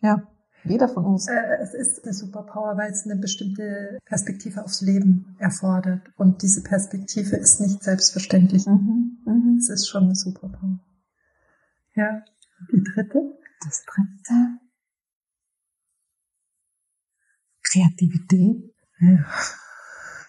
ja, 0.00 0.26
jeder 0.64 0.88
von 0.88 1.04
uns. 1.04 1.28
Äh, 1.28 1.56
es 1.62 1.74
ist 1.74 2.04
eine 2.04 2.12
Superpower, 2.12 2.76
weil 2.76 2.90
es 2.90 3.04
eine 3.04 3.16
bestimmte 3.16 3.98
Perspektive 4.04 4.62
aufs 4.62 4.82
Leben 4.82 5.36
erfordert. 5.38 6.02
Und 6.16 6.42
diese 6.42 6.62
Perspektive 6.62 7.36
ist 7.36 7.60
nicht 7.60 7.82
selbstverständlich. 7.82 8.66
Mhm, 8.66 9.18
mh. 9.24 9.58
Es 9.58 9.70
ist 9.70 9.88
schon 9.88 10.04
eine 10.04 10.14
Superpower. 10.14 10.78
Ja. 11.94 12.22
Die 12.72 12.82
dritte? 12.82 13.38
Das 13.64 13.84
dritte. 13.84 14.58
Kreativität. 17.70 18.74
Ja. 19.00 19.24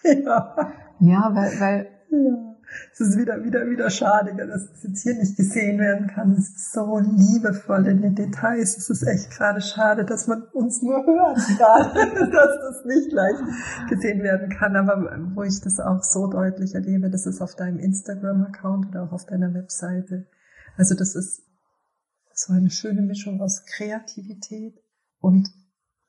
Ja, 0.04 0.72
ja 0.98 1.30
weil, 1.32 1.60
weil 1.60 1.90
ja. 2.10 2.51
Es 2.92 3.00
ist 3.00 3.18
wieder, 3.18 3.42
wieder, 3.44 3.68
wieder 3.68 3.90
schade, 3.90 4.34
dass 4.34 4.62
es 4.70 4.82
jetzt 4.82 5.02
hier 5.02 5.14
nicht 5.14 5.36
gesehen 5.36 5.78
werden 5.78 6.06
kann. 6.08 6.32
Es 6.32 6.48
ist 6.48 6.72
so 6.72 6.98
liebevoll 6.98 7.86
in 7.86 8.02
den 8.02 8.14
Details. 8.14 8.76
Es 8.76 8.90
ist 8.90 9.02
echt 9.02 9.30
gerade 9.30 9.60
schade, 9.60 10.04
dass 10.04 10.26
man 10.26 10.42
uns 10.52 10.82
nur 10.82 11.04
hört 11.04 11.38
gerade, 11.58 12.30
dass 12.30 12.58
das 12.60 12.84
nicht 12.84 13.10
gleich 13.10 13.36
gesehen 13.88 14.22
werden 14.22 14.48
kann. 14.50 14.76
Aber 14.76 15.10
wo 15.34 15.42
ich 15.42 15.60
das 15.60 15.80
auch 15.80 16.02
so 16.02 16.28
deutlich 16.28 16.74
erlebe, 16.74 17.10
das 17.10 17.26
ist 17.26 17.40
auf 17.40 17.54
deinem 17.54 17.78
Instagram-Account 17.78 18.88
oder 18.88 19.04
auch 19.04 19.12
auf 19.12 19.26
deiner 19.26 19.54
Webseite. 19.54 20.26
Also 20.76 20.94
das 20.94 21.14
ist 21.14 21.42
so 22.34 22.52
eine 22.52 22.70
schöne 22.70 23.02
Mischung 23.02 23.40
aus 23.40 23.64
Kreativität 23.66 24.80
und 25.20 25.48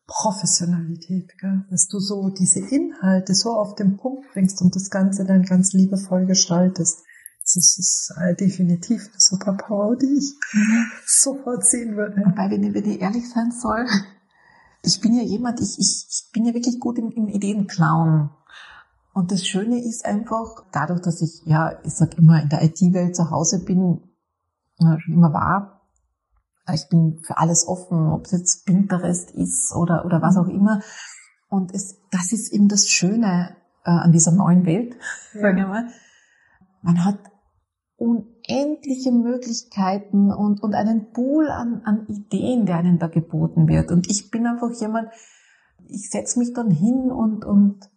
Professionalität, 0.06 1.38
gell? 1.40 1.66
dass 1.70 1.88
du 1.88 2.00
so 2.00 2.30
diese 2.30 2.60
Inhalte 2.60 3.34
so 3.34 3.52
auf 3.52 3.76
den 3.76 3.98
Punkt 3.98 4.32
bringst 4.34 4.62
und 4.62 4.76
das 4.76 4.90
Ganze 4.90 5.26
dann 5.26 5.44
ganz 5.44 5.74
liebevoll 5.74 6.26
gestaltest. 6.26 7.04
Das 7.42 7.56
ist 7.56 8.14
äh, 8.22 8.36
definitiv 8.36 9.02
eine 9.02 9.20
Superpower, 9.20 9.96
die 9.98 10.18
ich 10.18 10.34
mhm. 10.54 10.86
sofort 11.06 11.66
sehen 11.66 11.96
würde. 11.96 12.22
Wobei, 12.26 12.50
wenn 12.50 12.64
ich, 12.64 12.74
wenn 12.74 12.86
ich 12.86 13.02
ehrlich 13.02 13.30
sein 13.30 13.52
soll, 13.52 13.86
ich 14.82 15.00
bin 15.02 15.14
ja 15.14 15.24
jemand, 15.24 15.60
ich, 15.60 15.78
ich, 15.80 16.08
ich 16.10 16.32
bin 16.32 16.46
ja 16.46 16.54
wirklich 16.54 16.80
gut 16.80 16.98
im, 16.98 17.10
im 17.12 17.28
Ideenklauen. 17.28 18.30
Und 19.14 19.32
das 19.32 19.46
Schöne 19.46 19.84
ist 19.84 20.06
einfach, 20.06 20.66
dadurch, 20.72 21.02
dass 21.02 21.22
ich, 21.22 21.44
ja, 21.46 21.80
ich 21.84 21.94
sag 21.94 22.18
immer, 22.18 22.42
in 22.42 22.50
der 22.50 22.64
IT-Welt 22.64 23.16
zu 23.16 23.30
Hause 23.30 23.64
bin, 23.64 24.02
schon 24.80 25.14
immer 25.14 25.34
war, 25.34 25.83
ich 26.72 26.88
bin 26.90 27.20
für 27.24 27.38
alles 27.38 27.68
offen, 27.68 28.10
ob 28.12 28.26
es 28.26 28.32
jetzt 28.32 28.66
Pinterest 28.66 29.32
ist 29.32 29.74
oder, 29.76 30.06
oder 30.06 30.22
was 30.22 30.38
auch 30.38 30.48
immer. 30.48 30.82
Und 31.50 31.74
es, 31.74 32.00
das 32.12 32.32
ist 32.32 32.54
eben 32.54 32.68
das 32.68 32.88
Schöne 32.88 33.56
äh, 33.84 33.92
an 33.92 34.12
dieser 34.12 34.32
neuen 34.32 34.66
Welt, 34.66 34.96
ja. 35.34 35.42
sagen 35.42 35.58
wir 35.58 35.68
mal. 35.68 35.88
Man 36.82 37.04
hat 37.04 37.20
unendliche 37.98 39.12
Möglichkeiten 39.12 40.32
und, 40.32 40.64
und 40.64 40.74
einen 40.74 41.12
Pool 41.12 41.50
an, 41.50 41.82
an 41.86 42.08
Ideen, 42.08 42.66
der 42.66 42.78
einem 42.78 43.00
da 43.00 43.08
geboten 43.08 43.68
wird. 43.68 43.92
Und 43.92 44.10
ich 44.10 44.32
bin 44.32 44.48
einfach 44.48 44.72
jemand, 44.80 45.10
ich 45.88 46.10
setze 46.10 46.40
mich 46.40 46.54
dann 46.54 46.72
hin 46.72 47.12
und, 47.12 47.46
und 47.46 47.90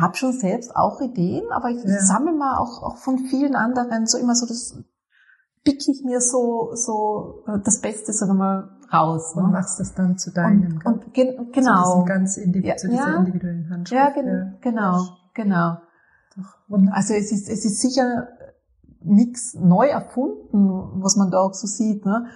habe 0.00 0.16
schon 0.16 0.32
selbst 0.32 0.74
auch 0.74 1.00
Ideen, 1.00 1.44
aber 1.52 1.70
ich 1.70 1.82
ja. 1.82 1.98
sammle 2.00 2.32
mal 2.32 2.58
auch, 2.58 2.82
auch 2.82 2.96
von 2.96 3.18
vielen 3.18 3.54
anderen 3.54 4.06
so 4.06 4.18
immer 4.18 4.34
so 4.34 4.46
das 4.46 4.82
pick 5.66 5.86
ich 5.88 6.02
mir 6.04 6.20
so, 6.20 6.70
so 6.74 7.44
äh, 7.48 7.58
das 7.62 7.80
Beste, 7.80 8.12
sagen 8.12 8.32
wir 8.32 8.38
mal, 8.38 8.70
raus. 8.92 9.34
Und 9.34 9.46
ne? 9.46 9.52
machst 9.52 9.78
das 9.80 9.94
dann 9.94 10.16
zu 10.16 10.32
deinem. 10.32 10.80
Und, 10.84 10.86
und 10.86 11.14
gen 11.14 11.50
genau. 11.52 12.00
Zu, 12.00 12.04
ganz 12.04 12.36
individu 12.36 12.68
ja, 12.68 12.76
zu 12.76 12.88
dieser 12.88 13.08
ja, 13.08 13.16
individuellen 13.16 13.68
Handschrift. 13.68 14.00
Ja, 14.00 14.10
gen 14.10 14.26
ja. 14.26 14.58
genau, 14.60 15.08
genau. 15.34 15.76
Doch, 16.36 16.92
also 16.92 17.14
es 17.14 17.32
ist, 17.32 17.48
es 17.48 17.64
ist 17.64 17.80
sicher 17.80 18.28
nichts 19.00 19.54
neu 19.54 19.86
erfunden, 19.86 21.02
was 21.02 21.16
man 21.16 21.30
da 21.30 21.38
auch 21.38 21.54
so 21.54 21.66
sieht, 21.66 22.04
ne? 22.04 22.26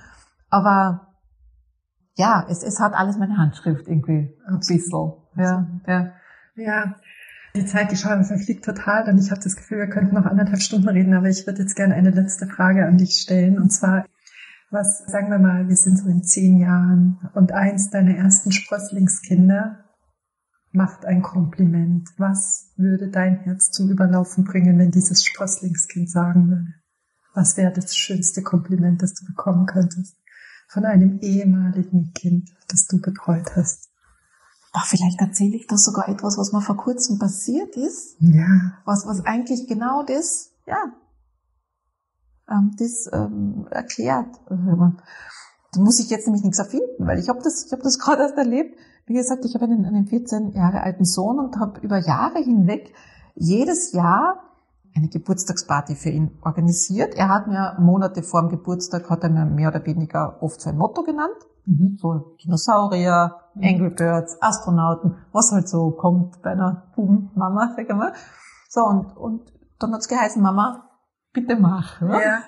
Aber 0.48 1.08
ja, 2.14 2.44
es, 2.48 2.62
es 2.62 2.80
hat 2.80 2.94
alles 2.94 3.16
meine 3.16 3.36
Handschrift 3.38 3.86
irgendwie 3.86 4.36
ein 4.46 4.58
bisschen. 4.58 5.12
Ja, 5.36 5.66
ja. 5.86 6.12
Ja, 6.56 6.94
die 7.54 7.66
Zeit, 7.66 7.90
die 7.90 7.96
Scheibe 7.96 8.24
verfliegt 8.24 8.64
total 8.64 9.08
und 9.08 9.18
ich 9.18 9.30
habe 9.30 9.40
das 9.40 9.56
Gefühl, 9.56 9.78
wir 9.78 9.88
könnten 9.88 10.14
noch 10.14 10.26
anderthalb 10.26 10.62
Stunden 10.62 10.88
reden, 10.88 11.14
aber 11.14 11.28
ich 11.28 11.46
würde 11.46 11.62
jetzt 11.62 11.74
gerne 11.74 11.94
eine 11.94 12.10
letzte 12.10 12.46
Frage 12.46 12.86
an 12.86 12.98
dich 12.98 13.20
stellen 13.20 13.58
und 13.58 13.70
zwar, 13.70 14.06
was, 14.70 15.04
sagen 15.06 15.30
wir 15.30 15.38
mal, 15.38 15.68
wir 15.68 15.76
sind 15.76 15.98
so 15.98 16.08
in 16.08 16.22
zehn 16.22 16.58
Jahren 16.58 17.18
und 17.34 17.52
eins 17.52 17.90
deiner 17.90 18.16
ersten 18.16 18.52
Sprösslingskinder 18.52 19.84
macht 20.72 21.04
ein 21.04 21.22
Kompliment. 21.22 22.08
Was 22.16 22.72
würde 22.76 23.08
dein 23.10 23.40
Herz 23.40 23.72
zum 23.72 23.90
Überlaufen 23.90 24.44
bringen, 24.44 24.78
wenn 24.78 24.92
dieses 24.92 25.24
Sprösslingskind 25.24 26.08
sagen 26.08 26.48
würde? 26.50 26.74
Was 27.34 27.56
wäre 27.56 27.72
das 27.72 27.96
schönste 27.96 28.42
Kompliment, 28.42 29.02
das 29.02 29.14
du 29.14 29.26
bekommen 29.26 29.66
könntest 29.66 30.16
von 30.68 30.84
einem 30.84 31.18
ehemaligen 31.20 32.12
Kind, 32.12 32.50
das 32.68 32.86
du 32.86 33.00
betreut 33.00 33.56
hast? 33.56 33.89
Ach, 34.72 34.86
vielleicht 34.86 35.20
erzähle 35.20 35.56
ich 35.56 35.66
das 35.66 35.84
sogar 35.84 36.08
etwas, 36.08 36.38
was 36.38 36.52
mir 36.52 36.60
vor 36.60 36.76
kurzem 36.76 37.18
passiert 37.18 37.76
ist. 37.76 38.16
Ja. 38.20 38.72
Was, 38.84 39.06
was 39.06 39.24
eigentlich 39.24 39.66
genau 39.66 40.04
das, 40.04 40.52
ja, 40.66 40.92
ähm, 42.50 42.72
das 42.78 43.08
ähm, 43.12 43.66
erklärt. 43.70 44.28
Da 44.48 45.80
muss 45.80 46.00
ich 46.00 46.10
jetzt 46.10 46.26
nämlich 46.26 46.44
nichts 46.44 46.58
erfinden, 46.58 47.06
weil 47.06 47.18
ich 47.18 47.28
habe 47.28 47.40
das, 47.42 47.66
ich 47.66 47.72
habe 47.72 47.82
das 47.82 47.98
gerade 48.00 48.22
erst 48.22 48.36
erlebt. 48.36 48.76
Wie 49.06 49.14
gesagt, 49.14 49.44
ich 49.44 49.54
habe 49.54 49.64
einen, 49.64 49.84
einen 49.84 50.06
14 50.06 50.52
Jahre 50.52 50.82
alten 50.82 51.04
Sohn 51.04 51.38
und 51.38 51.58
habe 51.58 51.80
über 51.80 51.98
Jahre 51.98 52.38
hinweg 52.38 52.92
jedes 53.34 53.92
Jahr 53.92 54.44
eine 54.94 55.08
Geburtstagsparty 55.08 55.94
für 55.94 56.10
ihn 56.10 56.38
organisiert. 56.42 57.14
Er 57.14 57.28
hat 57.28 57.46
mir 57.46 57.76
Monate 57.80 58.22
vor 58.22 58.42
dem 58.42 58.50
Geburtstag, 58.50 59.08
hat 59.08 59.22
er 59.22 59.30
mir 59.30 59.46
mehr 59.46 59.68
oder 59.68 59.84
weniger 59.86 60.42
oft 60.42 60.60
so 60.60 60.70
ein 60.70 60.76
Motto 60.76 61.02
genannt. 61.02 61.36
Mhm. 61.64 61.96
So 62.00 62.36
Dinosaurier. 62.44 63.39
Angry 63.56 63.90
Birds, 63.90 64.40
Astronauten, 64.40 65.16
was 65.32 65.52
halt 65.52 65.68
so 65.68 65.90
kommt 65.90 66.40
bei 66.42 66.50
einer 66.50 66.92
Bubenmama, 66.94 67.74
sag 67.76 67.88
ich 67.88 67.94
mal. 67.94 68.12
So, 68.68 68.82
und, 68.82 69.16
und 69.16 69.52
dann 69.78 69.92
hat's 69.92 70.08
geheißen, 70.08 70.40
Mama, 70.40 70.88
bitte 71.32 71.56
mach. 71.56 72.00
Ja. 72.00 72.20
ja. 72.20 72.42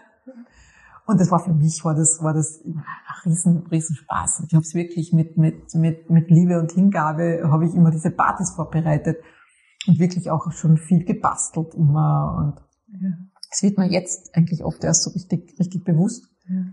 Und 1.07 1.21
das 1.21 1.31
war 1.31 1.41
für 1.41 1.53
mich, 1.53 1.85
war 1.85 1.95
das, 1.95 2.23
war 2.23 2.33
das 2.33 2.63
ein 2.65 2.85
riesen, 3.25 3.67
riesen 3.67 3.97
Spaß. 3.97 4.41
Und 4.41 4.47
ich 4.47 4.55
habe 4.55 4.63
es 4.63 4.75
wirklich 4.75 5.13
mit, 5.13 5.37
mit, 5.37 5.75
mit, 5.75 6.11
mit 6.11 6.31
Liebe 6.31 6.61
und 6.61 6.73
Hingabe, 6.73 7.43
habe 7.45 7.67
ich 7.67 7.75
immer 7.75 7.91
diese 7.91 8.11
Partys 8.11 8.53
vorbereitet 8.55 9.19
und 9.89 9.99
wirklich 9.99 10.31
auch 10.31 10.51
schon 10.53 10.77
viel 10.77 11.05
gebastelt 11.05 11.75
immer. 11.75 12.37
Und 12.39 13.01
ja. 13.01 13.11
es 13.51 13.63
wird 13.63 13.79
mir 13.79 13.91
jetzt 13.91 14.35
eigentlich 14.37 14.63
oft 14.63 14.85
erst 14.85 15.03
so 15.03 15.11
richtig, 15.11 15.59
richtig 15.59 15.85
bewusst. 15.85 16.29
Ja. 16.49 16.67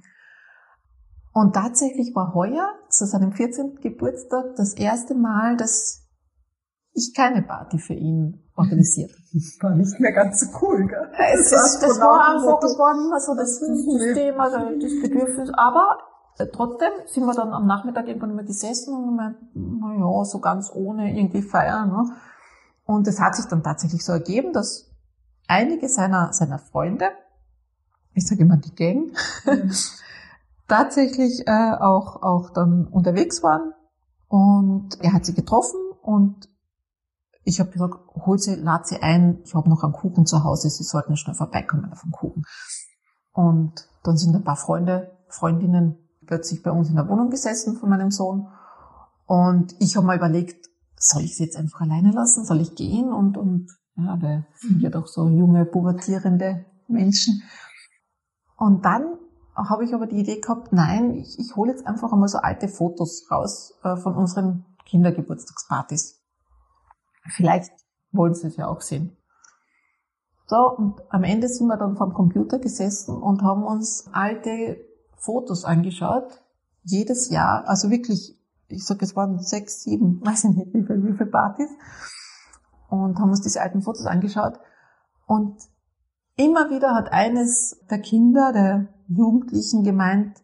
Und 1.40 1.54
tatsächlich 1.54 2.14
war 2.16 2.34
heuer 2.34 2.68
zu 2.90 3.06
seinem 3.06 3.32
14. 3.32 3.76
Geburtstag 3.82 4.58
das 4.58 4.74
erste 4.74 5.16
Mal, 5.16 5.56
dass 5.56 6.06
ich 6.92 7.14
keine 7.16 7.44
Party 7.44 7.80
für 7.80 7.94
ihn 7.94 8.44
organisiert. 8.58 9.12
Das 9.32 9.58
war 9.62 9.74
nicht 9.74 9.98
mehr 10.02 10.12
ganz 10.12 10.42
so 10.42 10.48
cool, 10.62 10.86
gell? 10.86 11.10
Es 11.18 11.50
das, 11.50 11.76
ist, 11.76 11.82
das 11.82 12.02
war 12.02 12.36
einfach, 12.36 12.60
das 12.60 12.78
war 12.78 12.94
nicht 12.94 13.10
mehr 13.10 13.22
so 13.22 13.36
das, 13.36 13.58
das 13.58 14.14
Thema, 14.16 14.50
das 14.50 15.02
Bedürfnis. 15.02 15.50
Aber 15.54 16.00
äh, 16.40 16.48
trotzdem 16.48 16.92
sind 17.06 17.26
wir 17.26 17.34
dann 17.34 17.54
am 17.54 17.68
Nachmittag 17.68 18.10
irgendwann 18.10 18.36
mal 18.36 18.44
gesessen 18.44 18.94
und 18.94 19.06
gemeint, 19.06 19.38
na 19.54 19.94
ja, 19.94 20.26
so 20.26 20.42
ganz 20.42 20.70
ohne 20.76 21.18
irgendwie 21.18 21.42
feiern. 21.42 21.88
Ne? 21.88 22.04
Und 22.84 23.08
es 23.08 23.22
hat 23.22 23.38
sich 23.38 23.46
dann 23.46 23.64
tatsächlich 23.64 24.04
so 24.04 24.12
ergeben, 24.12 24.52
dass 24.52 24.92
einige 25.48 25.88
seiner, 25.88 26.34
seiner 26.34 26.60
Freunde, 26.60 27.12
ich 28.14 28.28
sage 28.28 28.42
immer 28.42 28.58
die 28.58 28.76
Gang, 28.76 29.14
mhm. 29.46 29.72
tatsächlich 30.70 31.48
äh, 31.48 31.72
auch, 31.80 32.22
auch 32.22 32.52
dann 32.54 32.88
unterwegs 32.88 33.44
waren. 33.44 33.74
Und 34.28 35.02
er 35.02 35.14
hat 35.14 35.26
sie 35.26 35.34
getroffen 35.34 35.80
und 36.02 36.48
ich 37.44 37.60
habe 37.60 37.72
gesagt, 37.72 37.96
hol 38.16 38.38
sie, 38.38 38.56
lad 38.56 38.88
sie 38.88 39.02
ein, 39.02 39.40
ich 39.44 39.56
habe 39.56 39.70
noch 39.70 39.84
einen 39.84 39.94
Kuchen 39.94 40.26
zu 40.26 40.44
Hause, 40.44 40.70
sie 40.70 40.84
sollten 40.84 41.18
schnell 41.18 41.36
vorbeikommen 41.36 41.92
auf 41.92 42.02
den 42.02 42.12
Kuchen. 42.12 42.44
Und 43.34 43.90
dann 44.04 44.18
sind 44.18 44.36
ein 44.36 44.44
paar 44.44 44.56
Freunde, 44.56 45.18
Freundinnen 45.30 45.98
plötzlich 46.26 46.62
bei 46.62 46.72
uns 46.72 46.90
in 46.90 46.96
der 46.96 47.08
Wohnung 47.08 47.30
gesessen 47.30 47.76
von 47.76 47.90
meinem 47.90 48.12
Sohn. 48.12 48.48
Und 49.26 49.76
ich 49.80 49.96
habe 49.98 50.06
mal 50.06 50.18
überlegt, 50.18 50.70
soll 50.96 51.24
ich 51.24 51.38
sie 51.38 51.46
jetzt 51.46 51.58
einfach 51.58 51.82
alleine 51.82 52.12
lassen? 52.12 52.46
Soll 52.46 52.62
ich 52.62 52.76
gehen? 52.76 53.12
Und, 53.12 53.38
und 53.38 53.68
ja, 53.96 54.22
wir 54.22 54.46
sind 54.56 54.82
ja 54.82 54.90
doch 54.90 55.08
so 55.08 55.28
junge, 55.28 55.66
pubertierende 55.66 56.66
Menschen. 56.88 57.42
Und 58.58 58.86
dann 58.86 59.19
habe 59.68 59.84
ich 59.84 59.94
aber 59.94 60.08
die 60.08 60.20
Idee 60.20 60.40
gehabt, 60.40 60.72
nein, 60.72 61.16
ich, 61.16 61.40
ich 61.40 61.56
hole 61.56 61.72
jetzt 61.72 61.86
einfach 61.86 62.12
einmal 62.14 62.30
so 62.30 62.38
alte 62.38 62.68
Fotos 62.68 63.30
raus 63.32 63.74
äh, 63.84 63.98
von 63.98 64.16
unseren 64.16 64.66
Kindergeburtstagspartys. 64.86 66.22
Vielleicht 67.36 67.72
wollen 68.12 68.34
sie 68.34 68.48
es 68.48 68.58
ja 68.58 68.68
auch 68.68 68.82
sehen. 68.82 69.18
So, 70.48 70.76
und 70.76 71.02
am 71.10 71.24
Ende 71.24 71.48
sind 71.48 71.68
wir 71.68 71.78
dann 71.78 71.96
vom 71.96 72.14
Computer 72.14 72.58
gesessen 72.58 73.16
und 73.16 73.44
haben 73.44 73.64
uns 73.64 74.10
alte 74.12 74.78
Fotos 75.16 75.64
angeschaut. 75.64 76.42
Jedes 76.84 77.30
Jahr, 77.30 77.68
also 77.68 77.92
wirklich, 77.92 78.36
ich 78.68 78.84
sage, 78.84 79.06
es 79.06 79.16
waren 79.16 79.40
sechs, 79.40 79.84
sieben, 79.84 80.22
weiß 80.26 80.46
ich 80.46 80.56
nicht, 80.56 80.74
wie 80.74 80.84
viele, 80.84 81.04
wie 81.04 81.14
viele 81.14 81.30
Partys. 81.30 81.70
Und 82.90 83.20
haben 83.20 83.30
uns 83.30 83.42
diese 83.42 83.62
alten 83.62 83.84
Fotos 83.84 84.08
angeschaut. 84.08 84.60
Und 85.28 85.58
immer 86.40 86.70
wieder 86.70 86.96
hat 86.96 87.12
eines 87.12 87.78
der 87.90 88.00
Kinder, 88.00 88.54
der 88.54 88.88
Jugendlichen 89.08 89.84
gemeint, 89.84 90.38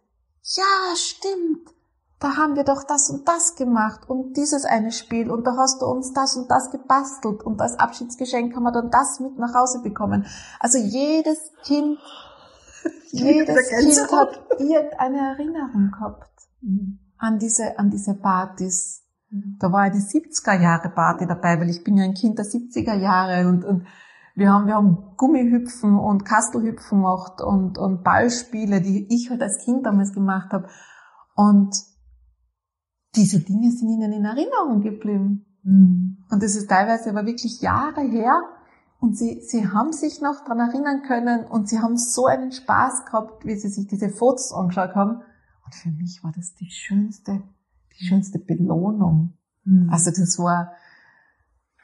ja, 0.43 0.95
stimmt, 0.95 1.69
da 2.19 2.35
haben 2.35 2.55
wir 2.55 2.63
doch 2.63 2.83
das 2.83 3.09
und 3.09 3.27
das 3.27 3.55
gemacht 3.55 4.09
und 4.09 4.35
dieses 4.35 4.65
eine 4.65 4.91
Spiel 4.91 5.31
und 5.31 5.45
da 5.47 5.55
hast 5.57 5.81
du 5.81 5.85
uns 5.85 6.13
das 6.13 6.35
und 6.35 6.51
das 6.51 6.69
gebastelt 6.69 7.43
und 7.43 7.61
als 7.61 7.79
Abschiedsgeschenk 7.79 8.55
haben 8.55 8.63
wir 8.63 8.71
dann 8.71 8.91
das 8.91 9.19
mit 9.19 9.37
nach 9.37 9.53
Hause 9.53 9.81
bekommen. 9.81 10.25
Also 10.59 10.77
jedes 10.77 11.51
Kind, 11.63 11.97
jedes 13.11 13.69
Kind 13.69 14.11
hat 14.11 14.45
irgendeine 14.59 15.19
Erinnerung 15.19 15.91
gehabt 15.91 16.29
an 17.17 17.39
diese, 17.39 17.79
an 17.79 17.89
diese 17.89 18.15
Partys. 18.15 19.03
Da 19.59 19.71
war 19.71 19.81
eine 19.81 19.99
70er 19.99 20.59
Jahre 20.59 20.89
Party 20.89 21.25
dabei, 21.25 21.59
weil 21.59 21.69
ich 21.69 21.83
bin 21.83 21.97
ja 21.97 22.03
ein 22.03 22.13
Kind 22.13 22.37
der 22.37 22.45
70er 22.45 22.95
Jahre 22.95 23.47
und, 23.47 23.65
und 23.65 23.85
wir 24.35 24.51
haben, 24.51 24.67
wir 24.67 24.75
haben 24.75 25.15
Gummihüpfen 25.15 25.97
und 25.97 26.25
Kastelhüpfen 26.25 26.99
gemacht 26.99 27.41
und, 27.41 27.77
und 27.77 28.03
Ballspiele, 28.03 28.81
die 28.81 29.07
ich 29.09 29.29
halt 29.29 29.41
als 29.41 29.63
Kind 29.63 29.85
damals 29.85 30.13
gemacht 30.13 30.51
habe. 30.51 30.67
Und 31.35 31.73
diese 33.15 33.39
Dinge 33.39 33.71
sind 33.71 33.89
ihnen 33.89 34.11
in 34.11 34.25
Erinnerung 34.25 34.81
geblieben. 34.81 35.45
Mhm. 35.63 36.25
Und 36.29 36.43
das 36.43 36.55
ist 36.55 36.69
teilweise 36.69 37.09
aber 37.09 37.25
wirklich 37.25 37.61
Jahre 37.61 38.01
her. 38.01 38.33
Und 38.99 39.17
sie, 39.17 39.41
sie 39.41 39.67
haben 39.67 39.93
sich 39.93 40.21
noch 40.21 40.43
dran 40.45 40.59
erinnern 40.59 41.03
können 41.03 41.45
und 41.45 41.69
sie 41.69 41.79
haben 41.79 41.97
so 41.97 42.25
einen 42.25 42.51
Spaß 42.51 43.05
gehabt, 43.05 43.45
wie 43.45 43.55
sie 43.55 43.69
sich 43.69 43.87
diese 43.87 44.09
Fotos 44.09 44.51
angeschaut 44.51 44.95
haben. 44.95 45.21
Und 45.63 45.75
für 45.75 45.89
mich 45.89 46.21
war 46.23 46.33
das 46.35 46.55
die 46.55 46.69
schönste, 46.69 47.41
die 47.97 48.05
schönste 48.05 48.39
Belohnung. 48.39 49.37
Mhm. 49.63 49.89
Also 49.91 50.11
das 50.11 50.37
war, 50.39 50.73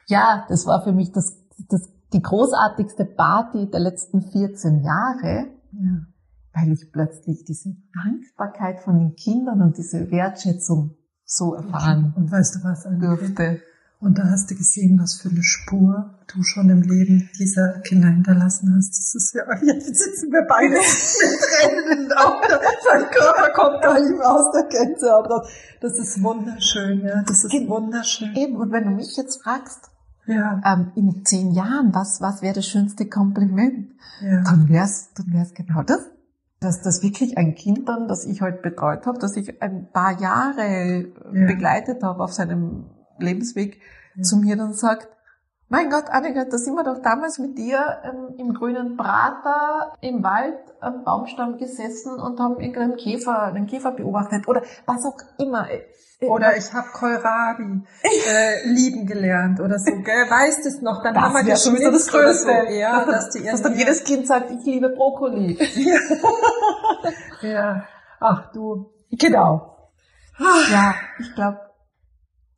ja, 0.06 0.44
das 0.48 0.66
war 0.66 0.82
für 0.82 0.92
mich 0.92 1.12
das, 1.12 1.38
das 1.68 1.91
die 2.12 2.22
großartigste 2.22 3.04
Party 3.04 3.70
der 3.70 3.80
letzten 3.80 4.22
14 4.22 4.82
Jahre, 4.82 5.48
ja. 5.72 6.06
weil 6.52 6.72
ich 6.72 6.92
plötzlich 6.92 7.44
diese 7.44 7.74
Dankbarkeit 7.94 8.80
von 8.80 8.98
den 8.98 9.14
Kindern 9.14 9.62
und 9.62 9.78
diese 9.78 10.10
Wertschätzung 10.10 10.96
so 11.24 11.54
erfahren 11.54 12.12
und 12.16 12.30
weißt 12.30 12.56
du 12.56 12.64
was 12.64 12.86
durfte. 13.00 13.60
Und 14.00 14.18
da 14.18 14.24
hast 14.24 14.50
du 14.50 14.56
gesehen, 14.56 14.98
was 15.00 15.14
für 15.14 15.28
eine 15.28 15.44
Spur 15.44 16.18
du 16.26 16.42
schon 16.42 16.68
im 16.70 16.82
Leben 16.82 17.30
dieser 17.38 17.78
Kinder 17.82 18.08
hinterlassen 18.08 18.74
hast. 18.76 18.98
Das 18.98 19.14
ist 19.14 19.32
ja, 19.32 19.44
jetzt 19.62 19.94
sitzen 19.94 20.32
wir 20.32 20.44
beide 20.48 20.74
mit 20.74 21.40
Tränen 21.40 21.92
in 21.92 22.08
den 22.08 22.12
Augen. 22.18 22.42
Sein 22.82 23.10
Körper 23.12 23.52
kommt 23.52 23.80
gar 23.80 24.00
nicht 24.00 24.10
mehr 24.10 24.28
aus 24.28 24.50
der 24.50 24.64
Gänsehaut 24.64 25.30
raus. 25.30 25.48
Das 25.80 25.96
ist 26.00 26.20
wunderschön, 26.20 27.04
ja. 27.04 27.22
Das 27.22 27.44
ist 27.44 27.68
wunderschön. 27.68 28.34
Eben, 28.34 28.56
und 28.56 28.72
wenn 28.72 28.84
du 28.86 28.90
mich 28.90 29.16
jetzt 29.16 29.40
fragst, 29.40 29.91
ja. 30.26 30.60
ähm, 30.64 30.92
in 30.94 31.24
zehn 31.24 31.52
Jahren, 31.52 31.94
was, 31.94 32.20
was 32.20 32.42
wäre 32.42 32.54
das 32.54 32.66
schönste 32.66 33.06
Kompliment? 33.06 33.90
Ja. 34.20 34.42
Dann 34.42 34.68
wär's, 34.68 35.12
dann 35.14 35.32
wär's 35.32 35.54
genau 35.54 35.82
das. 35.82 36.10
Dass 36.60 36.80
das 36.80 37.02
wirklich 37.02 37.38
ein 37.38 37.54
Kind 37.54 37.88
dann, 37.88 38.06
das 38.06 38.24
ich 38.24 38.40
heute 38.40 38.54
halt 38.54 38.62
betreut 38.62 39.06
habe, 39.06 39.18
dass 39.18 39.36
ich 39.36 39.60
ein 39.62 39.90
paar 39.92 40.20
Jahre 40.20 41.06
ja. 41.32 41.46
begleitet 41.46 42.02
habe 42.02 42.22
auf 42.22 42.32
seinem 42.32 42.86
Lebensweg, 43.18 43.80
ja. 44.14 44.22
zu 44.22 44.36
mir 44.36 44.56
dann 44.56 44.72
sagt, 44.72 45.08
mein 45.72 45.88
Gott, 45.88 46.10
Annika, 46.10 46.44
da 46.44 46.58
sind 46.58 46.74
wir 46.74 46.84
doch 46.84 47.00
damals 47.02 47.38
mit 47.38 47.56
dir 47.56 48.02
ähm, 48.04 48.34
im 48.36 48.52
grünen 48.52 48.98
Prater 48.98 49.94
im 50.02 50.22
Wald 50.22 50.58
am 50.80 51.02
Baumstamm 51.02 51.56
gesessen 51.56 52.20
und 52.20 52.38
haben 52.38 52.60
irgendeinen 52.60 52.96
Käfer, 52.96 53.44
einen 53.44 53.66
Käfer 53.66 53.92
beobachtet 53.92 54.46
oder 54.46 54.62
was 54.84 55.02
auch 55.06 55.16
immer. 55.38 55.66
Oder 56.20 56.58
ich 56.58 56.70
habe 56.74 56.88
Kohlrabi 56.92 57.84
äh, 58.02 58.68
lieben 58.68 59.06
gelernt 59.06 59.60
oder 59.60 59.78
so, 59.78 59.92
gell? 60.02 60.28
Weißt 60.28 60.66
es 60.66 60.82
noch? 60.82 61.02
Dann 61.02 61.14
das 61.14 61.22
haben 61.22 61.34
wir 61.36 61.44
ja 61.44 61.56
schon 61.56 61.74
wieder 61.74 61.90
das 61.90 62.06
Größte. 62.06 62.64
So, 62.68 62.74
ja, 62.74 63.06
dass, 63.06 63.30
dass, 63.30 63.42
dass 63.42 63.62
dann 63.62 63.74
jedes 63.74 64.04
Kind 64.04 64.26
sagt, 64.26 64.50
ich 64.50 64.62
liebe 64.66 64.90
Brokkoli. 64.90 65.58
ja. 67.40 67.86
Ach 68.20 68.52
du. 68.52 68.90
Genau. 69.10 69.90
Ja, 70.70 70.94
ich 71.18 71.34
glaube, 71.34 71.60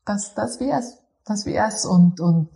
das, 0.05 0.35
das 0.35 0.59
wär's. 0.59 0.99
Das 1.25 1.47
wär's 1.47 1.87
und, 1.87 2.21
und 2.21 2.51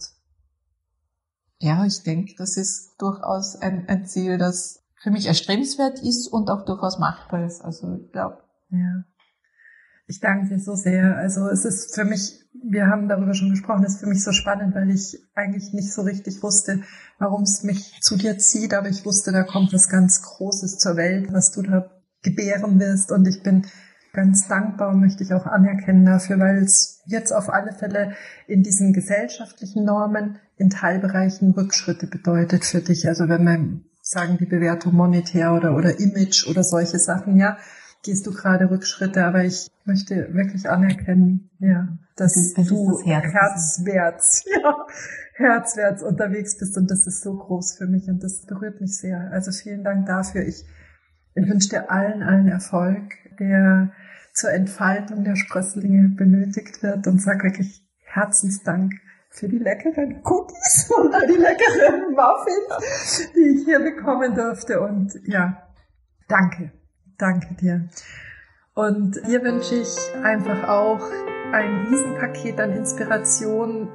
ja, 1.58 1.84
ich 1.84 2.02
denke, 2.02 2.34
das 2.38 2.56
ist 2.56 2.94
durchaus 2.98 3.56
ein, 3.56 3.88
ein 3.88 4.06
Ziel, 4.06 4.38
das 4.38 4.84
für 5.00 5.10
mich 5.10 5.26
erstrebenswert 5.26 6.00
ist 6.02 6.28
und 6.28 6.50
auch 6.50 6.64
durchaus 6.64 6.98
machbar 6.98 7.44
ist. 7.44 7.62
Also 7.62 7.98
ich 8.04 8.12
glaube. 8.12 8.38
Ja. 8.70 9.04
Ich 10.06 10.20
danke 10.20 10.48
dir 10.48 10.60
so 10.60 10.74
sehr. 10.74 11.16
Also 11.16 11.48
es 11.48 11.64
ist 11.64 11.94
für 11.94 12.04
mich, 12.04 12.42
wir 12.64 12.86
haben 12.86 13.08
darüber 13.08 13.34
schon 13.34 13.50
gesprochen, 13.50 13.84
es 13.84 13.94
ist 13.94 14.00
für 14.00 14.06
mich 14.06 14.24
so 14.24 14.32
spannend, 14.32 14.74
weil 14.74 14.90
ich 14.90 15.18
eigentlich 15.34 15.72
nicht 15.74 15.92
so 15.92 16.02
richtig 16.02 16.42
wusste, 16.42 16.82
warum 17.18 17.42
es 17.42 17.62
mich 17.62 18.00
zu 18.00 18.16
dir 18.16 18.38
zieht, 18.38 18.72
aber 18.72 18.88
ich 18.88 19.04
wusste, 19.04 19.32
da 19.32 19.42
kommt 19.42 19.72
was 19.72 19.90
ganz 19.90 20.22
Großes 20.22 20.78
zur 20.78 20.96
Welt, 20.96 21.32
was 21.32 21.52
du 21.52 21.62
da 21.62 21.90
gebären 22.22 22.80
wirst 22.80 23.12
und 23.12 23.28
ich 23.28 23.42
bin 23.42 23.66
ganz 24.12 24.48
dankbar 24.48 24.90
und 24.90 25.00
möchte 25.00 25.22
ich 25.22 25.32
auch 25.32 25.46
anerkennen 25.46 26.04
dafür, 26.04 26.38
weil 26.38 26.58
es 26.58 27.02
jetzt 27.06 27.32
auf 27.32 27.50
alle 27.50 27.72
Fälle 27.72 28.12
in 28.46 28.62
diesen 28.62 28.92
gesellschaftlichen 28.92 29.84
Normen 29.84 30.38
in 30.56 30.70
Teilbereichen 30.70 31.52
Rückschritte 31.52 32.06
bedeutet 32.06 32.64
für 32.64 32.80
dich. 32.80 33.06
Also 33.06 33.28
wenn 33.28 33.44
wir 33.44 33.80
sagen, 34.02 34.38
die 34.38 34.46
Bewertung 34.46 34.94
monetär 34.94 35.52
oder, 35.54 35.76
oder 35.76 36.00
Image 36.00 36.46
oder 36.48 36.64
solche 36.64 36.98
Sachen, 36.98 37.36
ja, 37.36 37.58
gehst 38.02 38.26
du 38.26 38.32
gerade 38.32 38.70
Rückschritte, 38.70 39.24
aber 39.24 39.44
ich 39.44 39.68
möchte 39.84 40.32
wirklich 40.32 40.68
anerkennen, 40.68 41.50
ja, 41.58 41.88
dass 42.16 42.54
das 42.54 42.66
du 42.66 42.92
das 42.92 43.06
Herz. 43.06 43.24
herzwärts, 43.32 44.44
ja, 44.62 44.86
herzwärts 45.34 46.02
unterwegs 46.02 46.58
bist 46.58 46.76
und 46.76 46.90
das 46.90 47.06
ist 47.06 47.22
so 47.22 47.36
groß 47.36 47.76
für 47.76 47.86
mich 47.86 48.08
und 48.08 48.22
das 48.22 48.46
berührt 48.46 48.80
mich 48.80 48.96
sehr. 48.96 49.30
Also 49.32 49.50
vielen 49.52 49.84
Dank 49.84 50.06
dafür. 50.06 50.46
Ich, 50.46 50.64
ich 51.34 51.48
wünsche 51.48 51.68
dir 51.70 51.90
allen, 51.90 52.22
allen 52.22 52.48
Erfolg, 52.48 53.12
der 53.38 53.92
zur 54.32 54.52
Entfaltung 54.52 55.24
der 55.24 55.36
Sprösslinge 55.36 56.10
benötigt 56.16 56.82
wird 56.82 57.06
und 57.06 57.20
sag 57.20 57.42
wirklich 57.42 57.82
Herzensdank 58.04 58.92
für 59.30 59.48
die 59.48 59.58
leckeren 59.58 60.20
Cookies 60.24 60.90
und 60.96 61.14
die 61.28 61.36
leckeren 61.36 62.12
Muffins, 62.12 63.30
die 63.34 63.58
ich 63.58 63.64
hier 63.64 63.80
bekommen 63.80 64.34
durfte 64.34 64.80
und 64.80 65.12
ja, 65.24 65.62
danke. 66.28 66.72
Danke 67.18 67.54
dir. 67.54 67.88
Und 68.74 69.16
dir 69.26 69.42
wünsche 69.42 69.74
ich 69.74 69.96
einfach 70.22 70.68
auch 70.68 71.00
ein 71.52 71.86
Riesenpaket 71.88 72.60
an 72.60 72.70
Inspiration, 72.70 73.88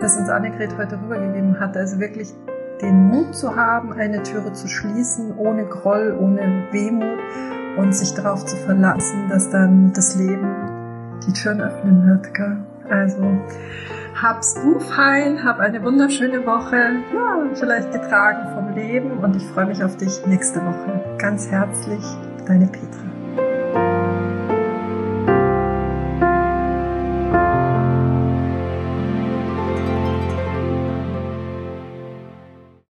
das 0.00 0.16
uns 0.16 0.28
Annegret 0.28 0.76
heute 0.76 1.00
rübergegeben 1.00 1.60
hat. 1.60 1.76
Also 1.76 2.00
wirklich 2.00 2.34
den 2.82 3.06
Mut 3.06 3.36
zu 3.36 3.54
haben, 3.54 3.92
eine 3.92 4.22
Türe 4.24 4.52
zu 4.52 4.66
schließen, 4.66 5.36
ohne 5.38 5.66
Groll, 5.66 6.16
ohne 6.20 6.66
Wehmut 6.72 7.20
und 7.76 7.94
sich 7.94 8.14
darauf 8.14 8.44
zu 8.44 8.56
verlassen, 8.56 9.28
dass 9.28 9.50
dann 9.50 9.92
das 9.92 10.16
Leben 10.16 10.48
die 11.26 11.32
Türen 11.32 11.60
öffnen 11.60 12.06
wird. 12.06 12.34
Gell? 12.34 12.56
Also 12.88 13.38
hab's 14.20 14.54
du 14.54 14.78
fein, 14.78 15.44
hab 15.44 15.58
eine 15.58 15.82
wunderschöne 15.82 16.46
Woche, 16.46 16.76
ja, 17.14 17.54
vielleicht 17.54 17.92
getragen 17.92 18.54
vom 18.54 18.74
Leben 18.74 19.18
und 19.18 19.36
ich 19.36 19.44
freue 19.44 19.66
mich 19.66 19.82
auf 19.82 19.96
dich 19.96 20.26
nächste 20.26 20.60
Woche. 20.60 21.16
Ganz 21.18 21.50
herzlich, 21.50 22.04
deine 22.46 22.66
Petra. 22.66 23.15